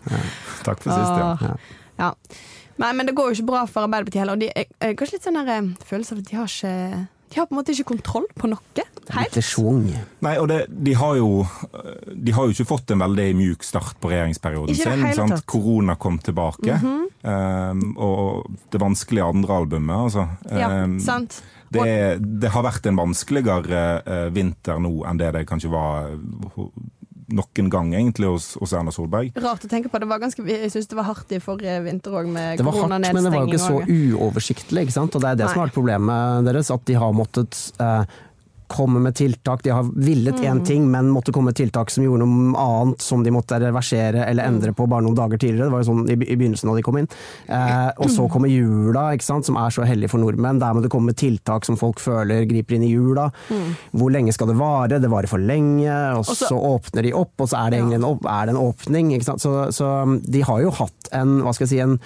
Takk 0.66 0.82
for 0.82 0.90
sist, 0.90 1.14
ja. 1.44 1.54
Ja. 2.00 2.12
Nei, 2.80 2.92
men 2.96 3.06
det 3.10 3.14
går 3.18 3.30
jo 3.32 3.40
ikke 3.40 3.48
bra 3.50 3.64
for 3.68 3.84
Arbeiderpartiet 3.84 4.22
heller. 4.22 4.38
Og 4.38 4.40
de 4.40 4.48
er 4.56 4.64
er 4.80 4.94
kanskje 4.96 5.18
litt 5.18 5.26
sånn 5.28 5.36
der, 5.36 5.50
eh, 5.58 5.72
følelse 5.84 6.12
av 6.14 6.18
at 6.22 6.30
de 6.30 6.36
har 6.38 6.46
ikke 6.48 7.08
De 7.30 7.38
har 7.38 7.46
på 7.46 7.52
en 7.54 7.58
måte 7.60 7.70
ikke 7.70 7.84
kontroll 7.92 8.24
på 8.34 8.48
noe. 8.50 8.58
Helt. 9.10 9.30
Nei, 10.20 10.32
og 10.38 10.48
det, 10.50 10.66
de, 10.82 10.94
har 10.98 11.14
jo, 11.14 11.46
de 12.10 12.32
har 12.34 12.46
jo 12.48 12.50
ikke 12.56 12.66
fått 12.66 12.90
en 12.90 12.98
veldig 13.04 13.26
mjuk 13.38 13.62
start 13.62 14.00
på 14.02 14.10
regjeringsperioden 14.10 14.74
sin. 14.74 15.04
Korona 15.46 15.94
kom 15.94 16.18
tilbake, 16.18 16.74
um, 17.22 17.84
og 18.02 18.50
det 18.72 18.80
vanskelige 18.82 19.28
andre 19.28 19.60
albumet, 19.60 19.96
altså. 20.08 20.26
Ja, 20.50 20.68
Um, 20.82 20.98
sant. 21.00 21.42
Det, 21.70 21.90
det 22.42 22.50
har 22.54 22.64
vært 22.66 22.86
en 22.90 22.98
vanskeligere 22.98 23.82
eh, 24.02 24.28
vinter 24.34 24.80
nå 24.82 24.94
enn 25.08 25.20
det 25.20 25.30
det 25.36 25.44
kanskje 25.48 25.70
var 25.72 26.10
eh, 26.10 26.64
noen 27.30 27.68
gang 27.70 27.92
egentlig 27.94 28.26
hos, 28.26 28.52
hos 28.60 28.72
Erna 28.74 28.92
Solberg. 28.94 29.30
Rart 29.40 29.64
å 29.66 29.70
tenke 29.70 29.90
på. 29.90 30.00
Det 30.02 30.08
var 30.10 30.22
ganske, 30.22 30.42
jeg 30.46 30.70
syns 30.72 30.90
det 30.90 30.98
var 30.98 31.06
hardt 31.10 31.30
i 31.34 31.38
forrige 31.42 31.76
vinter 31.84 32.16
òg, 32.20 32.30
med 32.32 32.58
Det 32.58 32.66
var 32.66 32.78
hardt, 32.80 32.96
men 33.06 33.22
det 33.22 33.30
var 33.32 33.44
jo 33.44 33.52
ikke 33.52 33.62
så 33.62 33.78
uoversiktlig. 33.86 34.88
ikke 34.88 34.96
sant? 34.96 35.14
Og 35.14 35.22
det 35.22 35.30
er 35.30 35.38
det 35.42 35.50
som 35.50 35.62
har 35.62 35.70
vært 35.70 35.78
problemet 35.78 36.48
deres, 36.48 36.72
at 36.74 36.84
de 36.90 36.98
har 36.98 37.14
måttet 37.16 37.60
eh, 37.78 38.18
komme 38.70 39.00
med 39.02 39.16
tiltak. 39.18 39.62
De 39.66 39.70
har 39.74 39.82
villet 39.84 40.38
én 40.40 40.60
Mm. 40.60 40.64
ting, 40.66 40.86
men 40.90 41.10
måtte 41.10 41.32
komme 41.34 41.50
med 41.50 41.56
tiltak 41.58 41.90
som 41.90 42.04
gjorde 42.04 42.22
noe 42.24 42.54
annet 42.56 43.02
som 43.02 43.22
de 43.26 43.30
måtte 43.34 43.58
reversere 43.60 44.24
eller 44.26 44.44
Mm. 44.46 44.54
endre 44.54 44.72
på 44.72 44.86
bare 44.88 45.02
noen 45.02 45.16
dager 45.18 45.38
tidligere. 45.38 45.66
Det 45.68 45.72
var 45.74 45.82
jo 45.82 45.90
sånn 45.92 46.08
i, 46.08 46.12
i 46.32 46.36
begynnelsen 46.36 46.68
da 46.70 46.74
de 46.76 46.82
kom 46.86 46.96
inn. 46.98 47.08
Eh, 47.48 47.90
og 47.98 48.06
så 48.10 48.28
kommer 48.30 48.48
jula, 48.48 49.18
som 49.20 49.56
er 49.56 49.70
så 49.70 49.84
hellig 49.86 50.08
for 50.10 50.18
nordmenn. 50.18 50.60
Der 50.60 50.72
må 50.74 50.82
det 50.82 50.90
komme 50.90 51.06
med 51.10 51.16
tiltak 51.16 51.64
som 51.64 51.76
folk 51.76 51.98
føler 51.98 52.46
griper 52.48 52.76
inn 52.76 52.84
i 52.84 52.92
jula. 52.94 53.30
Hvor 53.94 54.10
lenge 54.10 54.32
skal 54.32 54.46
det 54.48 54.56
vare? 54.56 55.00
Det 55.00 55.10
varer 55.10 55.28
for 55.28 55.38
lenge. 55.38 55.90
Og 56.14 56.24
Også, 56.24 56.48
så- 56.48 56.60
åpner 56.80 57.02
de 57.02 57.12
opp, 57.12 57.32
og 57.40 57.48
så 57.48 57.66
er 57.66 57.70
det, 57.70 57.78
Ja. 57.80 57.84
en, 57.96 58.04
er 58.04 58.46
det 58.46 58.54
en 58.54 58.62
åpning. 58.62 59.10
Så, 59.22 59.72
så 59.72 60.02
um, 60.02 60.20
de 60.20 60.40
har 60.42 60.60
jo 60.62 60.70
hatt 60.70 61.08
en, 61.12 61.40
hva 61.42 61.52
skal 61.54 61.66
jeg 61.66 61.70
si, 61.70 61.78
en 61.80 61.98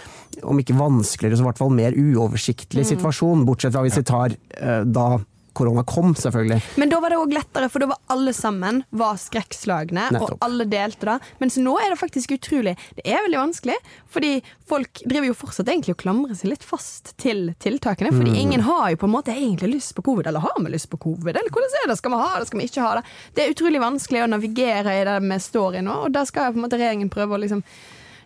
om 0.42 0.58
ikke 0.58 0.74
vanskeligere, 0.76 1.36
så 1.36 1.40
i 1.44 1.50
hvert 1.52 1.58
fall 1.58 1.70
mer 1.70 1.92
uoversiktlig 1.92 2.84
Mm. 2.84 2.96
situasjon. 2.96 3.44
Bortsett 3.46 3.72
fra 3.72 3.82
hvis 3.82 3.94
de 3.94 4.02
tar 4.02 4.30
eh, 4.60 4.84
da 4.84 5.18
korona 5.54 5.84
kom, 5.86 6.12
selvfølgelig. 6.18 6.60
Men 6.82 6.90
da 6.92 6.98
var 7.00 7.14
det 7.14 7.18
òg 7.22 7.32
lettere, 7.36 7.68
for 7.72 7.84
da 7.84 7.88
var 7.92 8.00
alle 8.12 8.32
sammen 8.36 8.82
var 8.90 9.16
skrekkslagne, 9.22 10.08
og 10.20 10.34
alle 10.44 10.66
delte 10.70 11.06
det. 11.08 11.16
Mens 11.40 11.56
nå 11.62 11.76
er 11.80 11.94
det 11.94 11.98
faktisk 12.00 12.34
utrolig. 12.36 12.76
Det 12.98 13.06
er 13.06 13.22
veldig 13.26 13.40
vanskelig, 13.40 13.76
fordi 14.10 14.32
folk 14.68 15.02
driver 15.04 15.30
jo 15.30 15.36
fortsatt 15.38 15.68
egentlig 15.70 15.94
og 15.96 16.00
klamrer 16.02 16.34
seg 16.38 16.50
litt 16.52 16.64
fast 16.66 17.14
til 17.20 17.54
tiltakene. 17.62 18.10
Fordi 18.14 18.32
Mm. 18.34 18.40
ingen 18.44 18.60
har 18.66 18.90
jo 18.90 18.96
på 18.96 19.06
en 19.06 19.14
måte 19.14 19.32
egentlig 19.34 19.74
lyst 19.76 19.94
på 19.94 20.02
covid, 20.02 20.26
eller 20.26 20.40
har 20.40 20.58
vi 20.58 20.70
lyst 20.72 20.90
på 20.90 20.98
covid? 20.98 21.36
Eller 21.36 21.50
hvordan 21.50 21.78
er 21.84 21.88
det? 21.88 21.98
Skal 21.98 22.10
vi 22.10 22.16
ha 22.22 22.38
det, 22.38 22.46
skal 22.48 22.58
vi 22.60 22.66
ikke 22.68 22.82
ha 22.86 22.94
det? 23.00 23.04
Det 23.34 23.44
er 23.44 23.52
utrolig 23.54 23.80
vanskelig 23.80 24.24
å 24.24 24.30
navigere 24.30 25.00
i 25.00 25.04
det 25.04 25.18
vi 25.22 25.38
står 25.38 25.76
i 25.78 25.84
nå, 25.86 26.04
og 26.06 26.12
da 26.12 26.24
skal 26.24 26.52
på 26.52 26.58
en 26.58 26.64
måte 26.68 26.78
regjeringen 26.80 27.10
prøve 27.10 27.36
å 27.36 27.40
liksom 27.44 27.62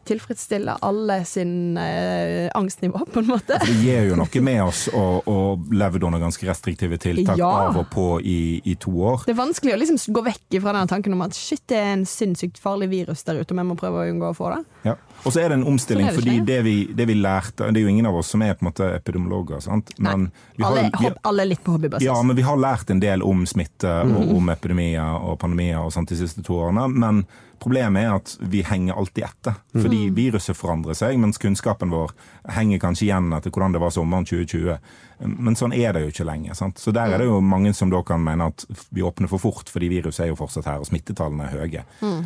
tilfredsstille 0.08 0.74
alle 0.84 1.20
sin 1.28 1.76
eh, 1.80 2.48
angstnivå, 2.56 3.04
på 3.12 3.22
en 3.22 3.28
måte. 3.30 3.58
Det 3.64 3.74
gir 3.82 4.08
jo 4.10 4.16
noe 4.18 4.42
med 4.44 4.62
oss 4.64 4.86
å, 4.94 5.04
å 5.28 5.36
leve 5.74 6.00
under 6.00 6.22
ganske 6.22 6.46
restriktive 6.48 6.98
tiltak 7.02 7.38
Ja. 7.38 7.48
av 7.68 7.76
og 7.82 7.88
på 7.92 8.06
i, 8.20 8.60
i 8.64 8.74
to 8.80 8.92
år. 9.12 9.22
Det 9.26 9.34
er 9.34 9.40
vanskelig 9.42 9.74
å 9.76 9.80
liksom 9.82 10.00
gå 10.16 10.22
vekk 10.28 10.58
fra 10.64 10.72
den 10.78 10.88
tanken 10.90 11.14
om 11.16 11.22
at 11.26 11.36
shit, 11.36 11.62
det 11.68 11.78
er 11.78 11.92
en 11.96 12.06
sinnssykt 12.08 12.58
farlig 12.62 12.88
virus 12.92 13.22
der 13.28 13.40
ute, 13.42 13.52
og 13.54 13.58
vi 13.60 13.66
må 13.68 13.76
prøve 13.78 14.02
å 14.04 14.08
unngå 14.12 14.30
å 14.32 14.36
få 14.36 14.52
det. 14.54 14.60
Ja. 14.88 14.94
Og 15.26 15.32
så 15.34 15.40
er 15.42 15.50
det 15.50 15.58
en 15.58 15.66
omstilling, 15.66 16.06
Sånn 16.06 16.14
det 16.14 16.22
fordi 16.22 16.36
det 16.46 16.58
vi, 16.62 16.74
det 16.94 17.04
vi 17.10 17.14
lærte 17.18 17.66
Det 17.74 17.80
er 17.80 17.88
jo 17.88 17.90
ingen 17.90 18.06
av 18.06 18.14
oss 18.20 18.28
som 18.30 18.42
er 18.46 18.52
på 18.54 18.62
en 18.62 18.68
måte 18.70 18.86
epidemiologer, 18.94 19.58
sant? 19.64 19.90
men 19.98 20.28
vi 20.54 20.62
har, 20.62 20.70
Alle, 20.70 20.84
vi, 20.94 21.08
hopp, 21.08 21.18
alle 21.26 21.42
er 21.42 21.50
litt 21.50 21.64
på 21.66 21.74
hobbybasis. 21.74 22.06
ja, 22.06 22.14
men 22.22 22.38
vi 22.38 22.44
har 22.46 22.60
lært 22.62 22.90
en 22.94 23.00
del 23.02 23.24
om 23.26 23.42
smitte 23.50 23.90
og 24.06 24.30
om 24.36 24.48
epidemier 24.54 25.18
og 25.18 25.38
pandemier 25.42 25.82
og 25.82 25.90
sånt 25.94 26.12
de 26.14 26.20
siste 26.20 26.44
to 26.46 26.54
årene. 26.62 26.86
Men 26.94 27.24
problemet 27.62 28.04
er 28.04 28.16
at 28.16 28.34
vi 28.40 28.62
henger 28.66 28.98
alltid 28.98 29.24
etter. 29.28 29.58
Fordi 29.74 30.00
viruset 30.14 30.56
forandrer 30.56 30.96
seg, 30.98 31.18
mens 31.20 31.40
kunnskapen 31.42 31.92
vår 31.92 32.14
henger 32.56 32.80
kanskje 32.82 33.08
igjen 33.08 33.32
etter 33.36 33.52
hvordan 33.54 33.76
det 33.76 33.82
var 33.82 33.94
sommeren 33.94 34.26
2020. 34.28 34.78
Men 35.20 35.56
sånn 35.58 35.74
er 35.76 35.94
det 35.94 36.04
jo 36.04 36.12
ikke 36.12 36.26
lenge. 36.28 36.54
Sant? 36.58 36.78
Så 36.82 36.92
der 36.94 37.14
er 37.14 37.22
det 37.22 37.28
jo 37.28 37.40
mange 37.44 37.72
som 37.76 37.90
da 37.92 38.02
kan 38.06 38.22
mene 38.24 38.50
at 38.52 38.64
vi 38.94 39.04
åpner 39.06 39.30
for 39.30 39.42
fort 39.42 39.70
fordi 39.72 39.90
viruset 39.90 40.26
er 40.26 40.32
jo 40.32 40.38
fortsatt 40.38 40.68
her 40.70 40.82
og 40.82 40.88
smittetallene 40.88 41.48
er 41.48 41.62
høye. 41.62 41.84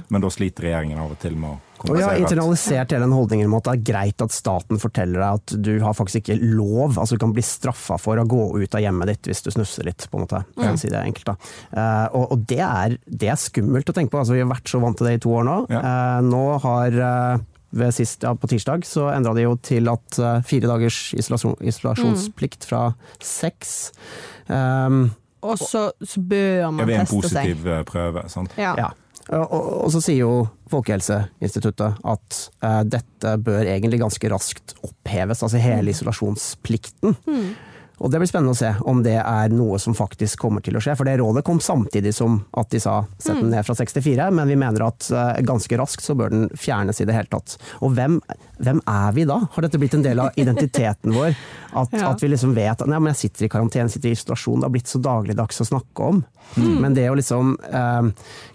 Men 0.08 0.24
da 0.24 0.30
sliter 0.32 0.68
regjeringen 0.68 1.00
av 1.02 1.14
og 1.14 1.20
til 1.22 1.36
med 1.38 1.54
å 1.54 1.88
Og 1.88 1.96
vi 1.96 2.02
har 2.04 2.18
internalisert 2.20 2.92
hele 2.94 3.06
den 3.08 3.14
holdningen 3.16 3.48
om 3.48 3.56
at 3.58 3.66
det 3.66 3.72
er 3.74 3.86
greit 3.92 4.22
at 4.22 4.34
staten 4.34 4.78
forteller 4.78 5.18
deg 5.18 5.40
at 5.40 5.54
du 5.66 5.72
har 5.82 5.96
faktisk 5.98 6.22
ikke 6.22 6.38
lov, 6.42 6.94
altså 6.94 7.16
du 7.16 7.22
kan 7.24 7.34
bli 7.34 7.42
straffa 7.42 7.98
for 7.98 8.20
å 8.20 8.26
gå 8.28 8.42
ut 8.62 8.76
av 8.78 8.84
hjemmet 8.84 9.10
ditt 9.10 9.30
hvis 9.32 9.42
du 9.42 9.50
snufser 9.54 9.88
litt, 9.88 10.06
på 10.10 10.20
en 10.20 10.26
måte. 10.26 10.44
Å 10.62 10.74
si 10.78 10.92
det 10.92 11.00
enkelt, 11.00 11.32
da. 11.32 11.36
Eh, 11.72 12.06
og 12.18 12.32
og 12.32 12.44
det, 12.48 12.60
er, 12.64 12.96
det 13.06 13.28
er 13.32 13.40
skummelt 13.40 13.90
å 13.90 13.94
tenke 13.96 14.14
på. 14.14 14.20
Altså, 14.22 14.36
vi 14.36 14.44
har 14.44 14.52
vært 14.52 14.70
så 14.70 14.80
vant 14.82 14.96
til 14.98 15.08
det 15.08 15.16
i 15.18 15.22
to 15.22 15.34
år 15.36 15.48
nå. 15.48 15.56
Ja. 15.72 15.82
Eh, 15.82 16.20
nå 16.28 16.44
har 16.62 17.00
eh, 17.08 17.42
sist, 17.96 18.22
ja, 18.22 18.34
På 18.34 18.48
tirsdag 18.50 18.84
så 18.86 19.08
endra 19.14 19.32
de 19.34 19.46
jo 19.46 19.56
til 19.64 19.88
at 19.88 20.18
eh, 20.20 20.40
fire 20.46 20.68
dagers 20.70 21.14
isolasjon, 21.18 21.56
isolasjonsplikt 21.60 22.66
fra 22.68 22.92
seks. 23.22 23.92
Um, 24.48 25.10
Og 25.42 25.58
så, 25.58 25.88
så 26.04 26.20
bør 26.20 26.70
man 26.70 26.86
teste 26.86 26.86
ved 26.86 26.94
en 26.94 27.00
er 27.00 27.06
seg. 27.06 27.16
positiv 27.16 27.66
eh, 27.66 27.82
prøve. 27.88 28.26
Sant? 28.30 28.54
Ja. 28.60 28.74
Ja. 28.78 28.90
Og, 29.32 29.42
og, 29.54 29.66
og 29.86 29.90
så 29.94 30.00
sier 30.02 30.24
jo 30.24 30.32
Folkehelseinstituttet 30.72 31.98
at 32.10 32.38
uh, 32.64 32.80
dette 32.82 33.34
bør 33.44 33.62
egentlig 33.70 34.00
ganske 34.02 34.30
raskt 34.32 34.74
oppheves, 34.82 35.42
altså 35.46 35.60
hele 35.62 35.92
isolasjonsplikten. 35.94 37.14
Og 38.02 38.10
det 38.10 38.18
blir 38.18 38.26
spennende 38.26 38.50
å 38.50 38.58
se 38.58 38.72
om 38.90 38.98
det 39.04 39.14
er 39.22 39.52
noe 39.54 39.78
som 39.78 39.94
faktisk 39.94 40.40
kommer 40.42 40.62
til 40.66 40.74
å 40.74 40.80
skje. 40.82 40.96
For 40.98 41.06
det 41.06 41.12
rådet 41.20 41.44
kom 41.46 41.60
samtidig 41.62 42.10
som 42.16 42.40
at 42.58 42.72
de 42.74 42.80
sa 42.82 42.96
sett 43.22 43.38
den 43.38 43.52
ned 43.54 43.62
fra 43.66 43.76
64, 43.78 44.26
men 44.34 44.50
vi 44.50 44.56
mener 44.58 44.82
at 44.88 45.06
eh, 45.14 45.38
ganske 45.46 45.78
raskt 45.78 46.02
så 46.02 46.16
bør 46.18 46.32
den 46.34 46.48
fjernes 46.58 46.98
i 46.98 47.06
det 47.06 47.14
hele 47.14 47.30
tatt. 47.30 47.54
Og 47.78 47.94
hvem, 47.94 48.16
hvem 48.58 48.80
er 48.90 49.14
vi 49.14 49.26
da? 49.30 49.36
Har 49.54 49.66
dette 49.68 49.78
blitt 49.78 49.94
en 49.94 50.02
del 50.02 50.18
av 50.24 50.34
identiteten 50.42 51.14
vår? 51.14 51.36
At, 51.78 51.94
Ja. 51.94 52.10
at 52.10 52.20
vi 52.26 52.32
liksom 52.34 52.56
vet 52.58 52.82
at 52.82 52.90
nei, 52.90 52.98
men 52.98 53.14
jeg 53.14 53.22
sitter 53.28 53.46
i 53.46 53.52
karantene, 53.54 53.88
sitter 53.94 54.10
i 54.10 54.16
isolasjon, 54.18 54.58
det 54.60 54.66
har 54.68 54.74
blitt 54.74 54.90
så 54.90 54.98
dagligdags 55.02 55.62
å 55.62 55.68
snakke 55.70 56.10
om. 56.10 56.24
Men 56.58 56.98
det 56.98 57.06
å 57.08 57.14
liksom 57.16 57.54
eh, 57.70 58.10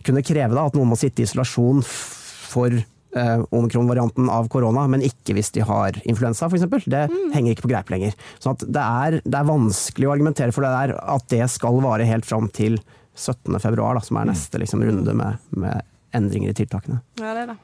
kunne 0.05 0.25
kreve 0.27 0.53
da 0.59 0.67
at 0.67 0.75
noen 0.75 0.91
må 0.91 0.99
sitte 0.99 1.23
i 1.23 1.29
isolasjon 1.29 1.79
for 1.87 2.75
eh, 3.15 3.43
omikron-varianten 3.55 4.29
av 4.33 4.49
korona, 4.51 4.85
men 4.91 5.05
ikke 5.05 5.35
hvis 5.37 5.51
de 5.55 5.65
har 5.67 5.99
influensa 6.03 6.49
f.eks., 6.49 6.87
det 6.89 7.07
henger 7.33 7.53
ikke 7.53 7.67
på 7.67 7.71
greip 7.71 7.91
lenger. 7.93 8.15
Så 8.39 8.53
at 8.53 8.65
det, 8.65 8.83
er, 8.83 9.19
det 9.23 9.39
er 9.39 9.49
vanskelig 9.49 10.09
å 10.09 10.13
argumentere 10.15 10.55
for 10.55 10.65
det 10.65 10.73
der, 10.75 10.95
at 11.17 11.27
det 11.33 11.43
skal 11.53 11.81
vare 11.83 12.07
helt 12.07 12.27
fram 12.27 12.49
til 12.53 12.79
17. 13.17 13.59
februar, 13.63 13.97
da, 13.97 14.05
som 14.05 14.19
er 14.21 14.29
neste 14.29 14.61
liksom, 14.61 14.83
runde 14.85 15.15
med, 15.17 15.49
med 15.57 15.81
endringer 16.15 16.53
i 16.53 16.57
tiltakene. 16.57 17.01
Ja, 17.19 17.33
det 17.33 17.47
er 17.47 17.53
det. 17.53 17.59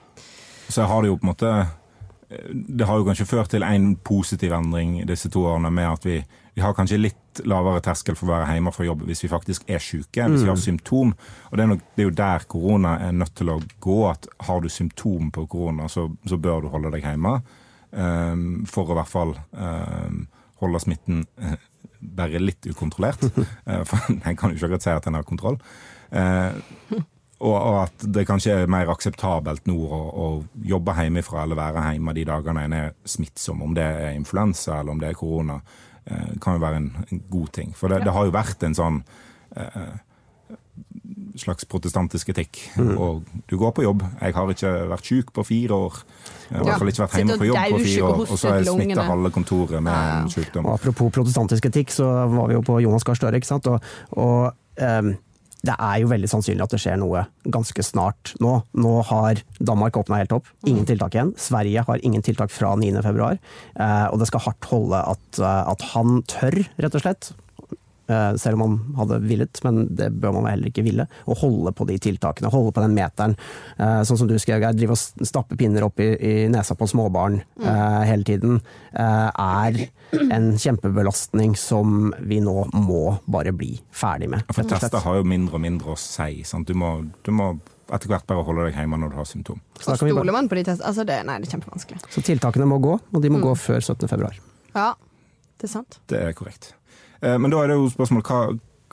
Så 0.74 0.88
har 0.90 1.04
det 1.04 1.12
jo 1.12 1.18
på 1.20 1.28
en 1.28 1.34
måte 1.34 1.50
Det 2.50 2.86
har 2.88 2.98
jo 2.98 3.06
kanskje 3.06 3.28
ført 3.28 3.52
til 3.52 3.66
en 3.68 3.92
positiv 4.02 4.56
endring 4.56 4.96
disse 5.06 5.30
to 5.30 5.44
årene 5.46 5.70
med 5.70 5.90
at 5.92 6.08
vi, 6.08 6.16
vi 6.54 6.62
har 6.62 6.76
kanskje 6.78 7.00
litt 7.02 7.42
lavere 7.50 7.82
terskel 7.82 8.18
for 8.18 8.30
å 8.30 8.36
være 8.36 8.54
hjemme 8.54 8.74
fra 8.76 8.86
jobb 8.86 9.08
hvis 9.08 9.24
vi 9.26 9.32
faktisk 9.32 9.66
er 9.72 9.82
syke, 9.82 10.28
hvis 10.30 10.44
vi 10.46 10.52
har 10.52 10.60
symptom. 10.62 11.16
Og 11.50 11.58
det 11.58 11.66
er, 11.66 11.72
nok, 11.72 11.84
det 11.96 12.04
er 12.04 12.10
jo 12.10 12.16
der 12.20 12.46
korona 12.50 12.94
er 13.08 13.16
nødt 13.18 13.34
til 13.40 13.50
å 13.50 13.58
gå. 13.82 13.98
at 14.12 14.28
Har 14.48 14.62
du 14.62 14.70
symptom 14.70 15.32
på 15.34 15.48
korona, 15.50 15.90
så, 15.90 16.08
så 16.30 16.38
bør 16.38 16.66
du 16.66 16.70
holde 16.74 16.94
deg 16.94 17.08
hjemme. 17.08 17.40
Um, 17.94 18.64
for 18.70 18.90
å 18.90 18.96
i 18.96 18.98
hvert 18.98 19.12
fall 19.12 19.36
um, 19.54 20.24
holde 20.62 20.82
smitten 20.82 21.26
uh, 21.42 21.58
bare 22.02 22.42
litt 22.42 22.70
ukontrollert. 22.70 23.26
Uh, 23.66 23.82
for 23.90 24.14
en 24.14 24.38
kan 24.38 24.54
jo 24.54 24.58
ikke 24.58 24.70
akkurat 24.70 24.86
si 24.86 24.94
at 24.94 25.10
en 25.10 25.18
har 25.18 25.26
kontroll. 25.26 25.58
Uh, 26.14 26.54
og, 27.44 27.56
og, 27.58 27.78
at 27.82 28.06
det 28.16 28.24
kanskje 28.30 28.54
er 28.62 28.70
mer 28.72 28.92
akseptabelt 28.94 29.66
nå 29.68 29.76
å, 29.76 30.02
å 30.24 30.28
jobbe 30.70 30.96
hjemmefra 30.96 31.44
eller 31.44 31.60
være 31.60 31.88
hjemme 31.90 32.14
de 32.16 32.28
dagene 32.30 32.68
en 32.68 32.76
er 32.78 32.94
smittsom. 33.10 33.66
Om 33.66 33.74
det 33.76 33.88
er 34.06 34.14
influensa 34.16 34.78
eller 34.80 34.96
om 34.96 35.02
det 35.02 35.10
er 35.12 35.18
korona, 35.20 35.58
kan 36.42 36.58
jo 36.58 36.64
være 36.64 36.82
en, 36.82 36.90
en 37.10 37.22
god 37.32 37.54
ting. 37.56 37.76
For 37.78 37.92
det, 37.92 38.02
ja. 38.02 38.08
det, 38.08 38.16
har 38.16 38.28
jo 38.28 38.34
vært 38.36 38.66
en 38.68 38.76
sånn 38.78 39.00
eh, 39.56 39.94
slags 41.40 41.66
protestantisk 41.70 42.30
etikk. 42.34 42.60
Mm. 42.78 42.94
Og 42.98 43.28
du 43.50 43.58
går 43.58 43.74
på 43.78 43.86
jobb. 43.86 44.06
Jeg 44.22 44.36
har 44.36 44.54
ikke 44.56 44.74
vært 44.92 45.10
syk 45.10 45.34
på 45.36 45.46
fire 45.48 45.80
år. 45.88 46.00
Jeg 46.50 46.58
har 46.58 46.64
i 46.64 46.70
hvert 46.70 46.84
fall 46.84 46.94
ikke 46.94 47.06
vært 47.06 47.20
hjemme 47.22 47.38
på 47.42 47.50
jobb 47.50 47.62
på 47.74 47.84
fire 47.88 48.08
år, 48.08 48.24
og 48.24 48.38
så 48.38 48.50
er 48.52 48.58
jeg 48.62 48.72
smitta 48.72 49.06
halve 49.10 49.34
kontoret 49.34 49.78
med 49.80 49.94
ja. 49.94 50.16
en 50.22 50.34
sykdom. 50.34 50.68
Og 50.68 50.78
apropos 50.78 51.14
protestantisk 51.20 51.70
etikk, 51.72 51.94
så 51.94 52.10
var 52.34 52.50
vi 52.52 52.58
jo 52.58 52.66
på 52.66 52.80
Jonas 52.84 53.08
Gahr 53.08 53.20
Støre, 53.20 53.40
ikke 53.42 53.54
sant. 53.56 53.70
Og, 53.72 53.94
og 54.18 54.52
um 54.80 55.16
det 55.64 55.76
er 55.80 56.02
jo 56.02 56.10
veldig 56.12 56.28
sannsynlig 56.28 56.66
at 56.66 56.74
det 56.76 56.82
skjer 56.84 56.98
noe 57.00 57.24
ganske 57.48 57.86
snart 57.88 58.34
nå. 58.44 58.58
Nå 58.76 58.94
har 59.08 59.40
Danmark 59.64 60.00
åpna 60.02 60.20
helt 60.20 60.36
opp, 60.36 60.50
ingen 60.66 60.84
mm. 60.84 60.90
tiltak 60.92 61.16
igjen. 61.16 61.32
Sverige 61.40 61.86
har 61.88 62.04
ingen 62.04 62.26
tiltak 62.26 62.52
fra 62.52 62.74
9.2. 62.80 63.30
Eh, 63.80 64.08
og 64.10 64.20
det 64.20 64.28
skal 64.28 64.44
hardt 64.50 64.68
holde 64.74 65.00
at, 65.14 65.40
eh, 65.40 65.62
at 65.72 65.88
han 65.94 66.20
tør, 66.28 66.60
rett 66.84 67.00
og 67.00 67.06
slett, 67.06 67.32
selv 68.08 68.58
om 68.58 68.64
man 68.64 68.98
hadde 68.98 69.20
villet, 69.24 69.60
men 69.64 69.86
det 69.96 70.10
bør 70.20 70.36
man 70.36 70.50
heller 70.50 70.70
ikke 70.70 70.84
ville. 70.86 71.06
Å 71.26 71.38
holde 71.40 71.72
på 71.76 71.88
de 71.88 71.98
tiltakene, 72.04 72.52
holde 72.52 72.74
på 72.76 72.84
den 72.84 72.96
meteren. 72.98 73.36
Eh, 73.78 74.02
sånn 74.08 74.20
som 74.20 74.30
du 74.30 74.36
skrev, 74.42 74.62
Geir, 74.64 74.76
drive 74.78 74.96
og 74.96 75.28
stappe 75.28 75.58
pinner 75.60 75.86
opp 75.88 76.02
i, 76.04 76.10
i 76.18 76.34
nesa 76.52 76.76
på 76.78 76.88
småbarn 76.90 77.40
mm. 77.42 77.66
uh, 77.66 78.02
hele 78.08 78.28
tiden, 78.28 78.60
uh, 78.96 79.30
er 79.32 79.86
en 80.34 80.52
kjempebelastning 80.60 81.56
som 81.60 82.12
vi 82.22 82.40
nå 82.44 82.68
må 82.76 83.18
bare 83.26 83.54
bli 83.56 83.76
ferdig 83.94 84.30
med. 84.34 84.46
For 84.54 84.68
tester 84.68 85.04
har 85.04 85.22
jo 85.22 85.28
mindre 85.28 85.60
og 85.60 85.64
mindre 85.64 85.96
å 85.96 86.00
si. 86.00 86.44
Sant? 86.48 86.70
Du 86.70 86.78
må, 86.78 86.96
du 87.26 87.32
må 87.36 87.54
etter 87.94 88.12
hvert 88.12 88.28
bare 88.30 88.46
holde 88.48 88.68
deg 88.68 88.78
hjemme 88.80 89.00
når 89.00 89.14
du 89.14 89.18
har 89.22 89.28
symptom. 89.30 89.60
Så 89.80 89.98
stoler 90.00 90.36
man 90.36 90.50
på 90.52 90.60
de 90.60 90.68
testene? 90.70 90.92
Altså 90.92 91.06
det, 91.08 91.20
nei, 91.28 91.40
det 91.42 91.50
er 91.50 91.58
kjempevanskelig. 91.58 92.04
Så 92.14 92.24
tiltakene 92.26 92.68
må 92.70 92.80
gå, 92.84 92.96
og 93.00 93.26
de 93.26 93.34
må 93.34 93.42
mm. 93.42 93.48
gå 93.50 93.58
før 93.64 93.84
17.2. 93.84 94.32
Ja, 94.74 94.94
det 95.60 95.70
er 95.70 95.74
sant. 95.74 96.00
Det 96.12 96.22
er 96.22 96.38
korrekt. 96.38 96.74
Eh, 97.24 97.40
men 97.40 97.52
da 97.52 97.64
er 97.64 97.72
det 97.72 97.80
jo 97.80 97.90
spørsmålet 97.92 98.30
hva, 98.30 98.42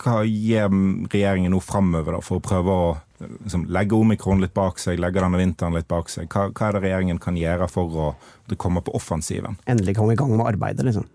hva 0.00 0.16
gir 0.26 0.70
regjeringen 1.10 1.54
nå 1.54 1.60
framover 1.64 2.20
for 2.24 2.38
å 2.38 2.44
prøve 2.44 2.76
å 2.76 2.88
liksom, 3.20 3.66
legge 3.74 3.98
omikron 3.98 4.42
litt 4.42 4.54
bak 4.56 4.80
seg, 4.82 5.00
legge 5.02 5.22
denne 5.22 5.40
vinteren 5.40 5.76
litt 5.76 5.90
bak 5.90 6.12
seg? 6.12 6.30
Hva, 6.30 6.48
hva 6.54 6.68
er 6.68 6.78
det 6.78 6.84
regjeringen 6.86 7.22
kan 7.22 7.38
gjøre 7.38 7.68
for 7.70 8.00
å 8.06 8.10
komme 8.56 8.84
på 8.86 8.94
offensiven? 8.96 9.58
Endelig 9.70 9.98
komme 9.98 10.14
i 10.14 10.20
gang 10.20 10.34
med 10.36 10.46
arbeidet, 10.46 10.86
liksom. 10.86 11.08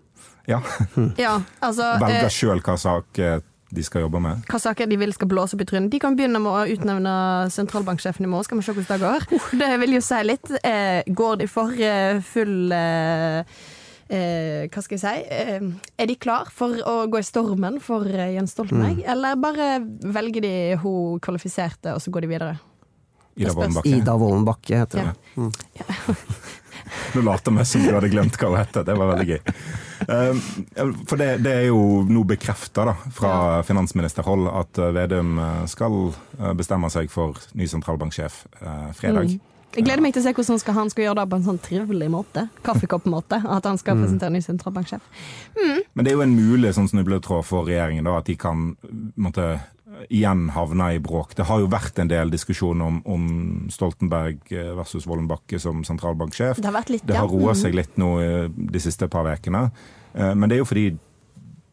Ja. 0.46 0.60
ja 1.18 1.40
altså, 1.58 1.94
Velge 2.04 2.26
eh, 2.28 2.32
sjøl 2.32 2.60
hva 2.62 2.76
sak 2.78 3.18
eh, 3.18 3.40
de 3.74 3.82
skal 3.82 4.04
jobbe 4.04 4.20
med. 4.22 4.44
Hva 4.46 4.60
saker 4.62 4.86
de 4.86 4.98
vil 5.00 5.10
skal 5.16 5.30
blåse 5.32 5.56
opp 5.56 5.64
i 5.64 5.66
trynet. 5.66 5.90
De 5.90 5.98
kan 6.02 6.14
begynne 6.18 6.38
med 6.38 6.52
å 6.52 6.76
utnevne 6.76 7.14
sentralbanksjefen 7.50 8.28
i 8.28 8.30
morgen, 8.30 8.46
skal 8.46 8.60
vi 8.60 8.66
se 8.68 8.76
hvordan 8.76 8.92
det 8.92 9.08
går. 9.08 9.56
Det 9.64 9.72
vil 9.82 9.96
jo 9.96 10.04
si 10.06 10.20
litt. 10.22 10.52
Går 11.18 11.40
de 11.42 11.48
for 11.50 11.74
full 12.28 12.76
eh, 14.08 14.66
Hva 14.70 14.82
skal 14.84 14.96
jeg 14.96 15.02
si 15.02 15.34
eh, 15.34 15.66
Er 15.98 16.10
de 16.10 16.16
klar 16.20 16.50
for 16.54 16.76
å 16.86 16.96
gå 17.10 17.20
i 17.20 17.26
stormen 17.26 17.80
for 17.82 18.06
eh, 18.08 18.34
Jens 18.36 18.54
Stoltenberg, 18.56 19.02
mm. 19.02 19.08
eller 19.14 19.40
bare 19.40 19.70
velger 20.16 20.46
de 20.46 20.54
hun 20.82 21.20
kvalifiserte, 21.22 21.96
og 21.96 22.02
så 22.02 22.12
går 22.14 22.26
de 22.26 22.32
videre? 22.34 22.56
Ida 23.36 23.52
Wolden 23.52 23.74
Bakke. 23.76 23.88
Ida 23.90 24.14
Wolden 24.16 24.46
Bakke 24.46 24.78
heter 24.80 25.02
ja. 25.02 25.10
det. 25.10 25.40
Mm. 25.40 25.52
Ja. 25.76 26.16
Nå 27.14 27.22
later 27.26 27.52
vi 27.52 27.64
som 27.64 27.82
du 27.82 27.90
hadde 27.92 28.08
glemt 28.08 28.36
hva 28.40 28.48
hun 28.52 28.60
het. 28.60 28.78
Det 28.86 28.94
var 28.96 29.10
veldig 29.10 29.26
gøy. 29.28 29.40
Um, 30.06 30.40
for 31.08 31.18
det, 31.20 31.28
det, 31.44 31.52
er 31.52 31.66
jo 31.68 32.04
nå 32.08 32.22
bekrefta 32.28 32.86
fra 33.16 33.32
finansministerhold 33.66 34.48
at 34.52 34.80
eh, 34.80 34.92
Vedum 34.94 35.38
eh, 35.40 35.62
skal 35.72 36.12
bestemme 36.56 36.90
seg 36.92 37.10
for 37.12 37.40
ny 37.58 37.68
sentralbanksjef 37.70 38.44
fredag. 38.96 39.34
Mm. 39.34 39.55
Jeg 39.74 39.84
gleder 39.84 40.02
meg 40.04 40.14
til 40.14 40.22
å 40.22 40.24
se 40.24 40.32
hvordan 40.32 40.54
han 40.54 40.60
skal, 40.62 40.76
han 40.78 40.90
skal 40.92 41.04
gjøre 41.04 41.18
det 41.20 41.30
på 41.32 41.38
en 41.38 41.46
sånn 41.46 41.62
trivelig 41.64 42.08
måte. 42.12 42.46
Kaffekoppmåte. 42.64 43.42
At 43.44 43.66
han 43.68 43.80
skal 43.80 43.96
mm. 43.96 44.04
presentere 44.04 44.32
ny 44.32 44.42
sentralbanksjef. 44.44 45.08
Mm. 45.56 45.80
Men 45.92 46.06
det 46.06 46.12
er 46.12 46.16
jo 46.16 46.24
en 46.24 46.36
mulig 46.36 46.70
sånn 46.76 46.88
snubletråd 46.92 47.44
for 47.44 47.68
regjeringen, 47.68 48.06
da, 48.08 48.14
at 48.20 48.30
de 48.30 48.38
kan 48.40 48.70
måtte, 49.20 49.56
igjen 50.12 50.46
havne 50.52 50.90
i 50.96 51.02
bråk. 51.02 51.34
Det 51.36 51.48
har 51.48 51.60
jo 51.62 51.68
vært 51.72 52.00
en 52.02 52.10
del 52.10 52.32
diskusjon 52.32 52.82
om, 52.84 53.02
om 53.08 53.28
Stoltenberg 53.72 54.42
versus 54.78 55.06
Vollenbakke 55.08 55.60
som 55.62 55.84
sentralbanksjef. 55.88 56.60
Det 56.60 56.70
har 56.70 56.76
vært 56.76 56.92
litt, 56.92 57.04
ja. 57.04 57.14
Det 57.14 57.20
har 57.20 57.32
roa 57.32 57.56
seg 57.56 57.74
mm. 57.74 57.78
litt 57.82 58.00
nå 58.00 58.10
de 58.76 58.82
siste 58.82 59.08
par 59.12 59.28
ukene. 59.28 59.66
Eh, 60.16 60.32
men 60.34 60.48
det 60.48 60.56
er 60.56 60.64
jo 60.64 60.68
fordi 60.68 60.88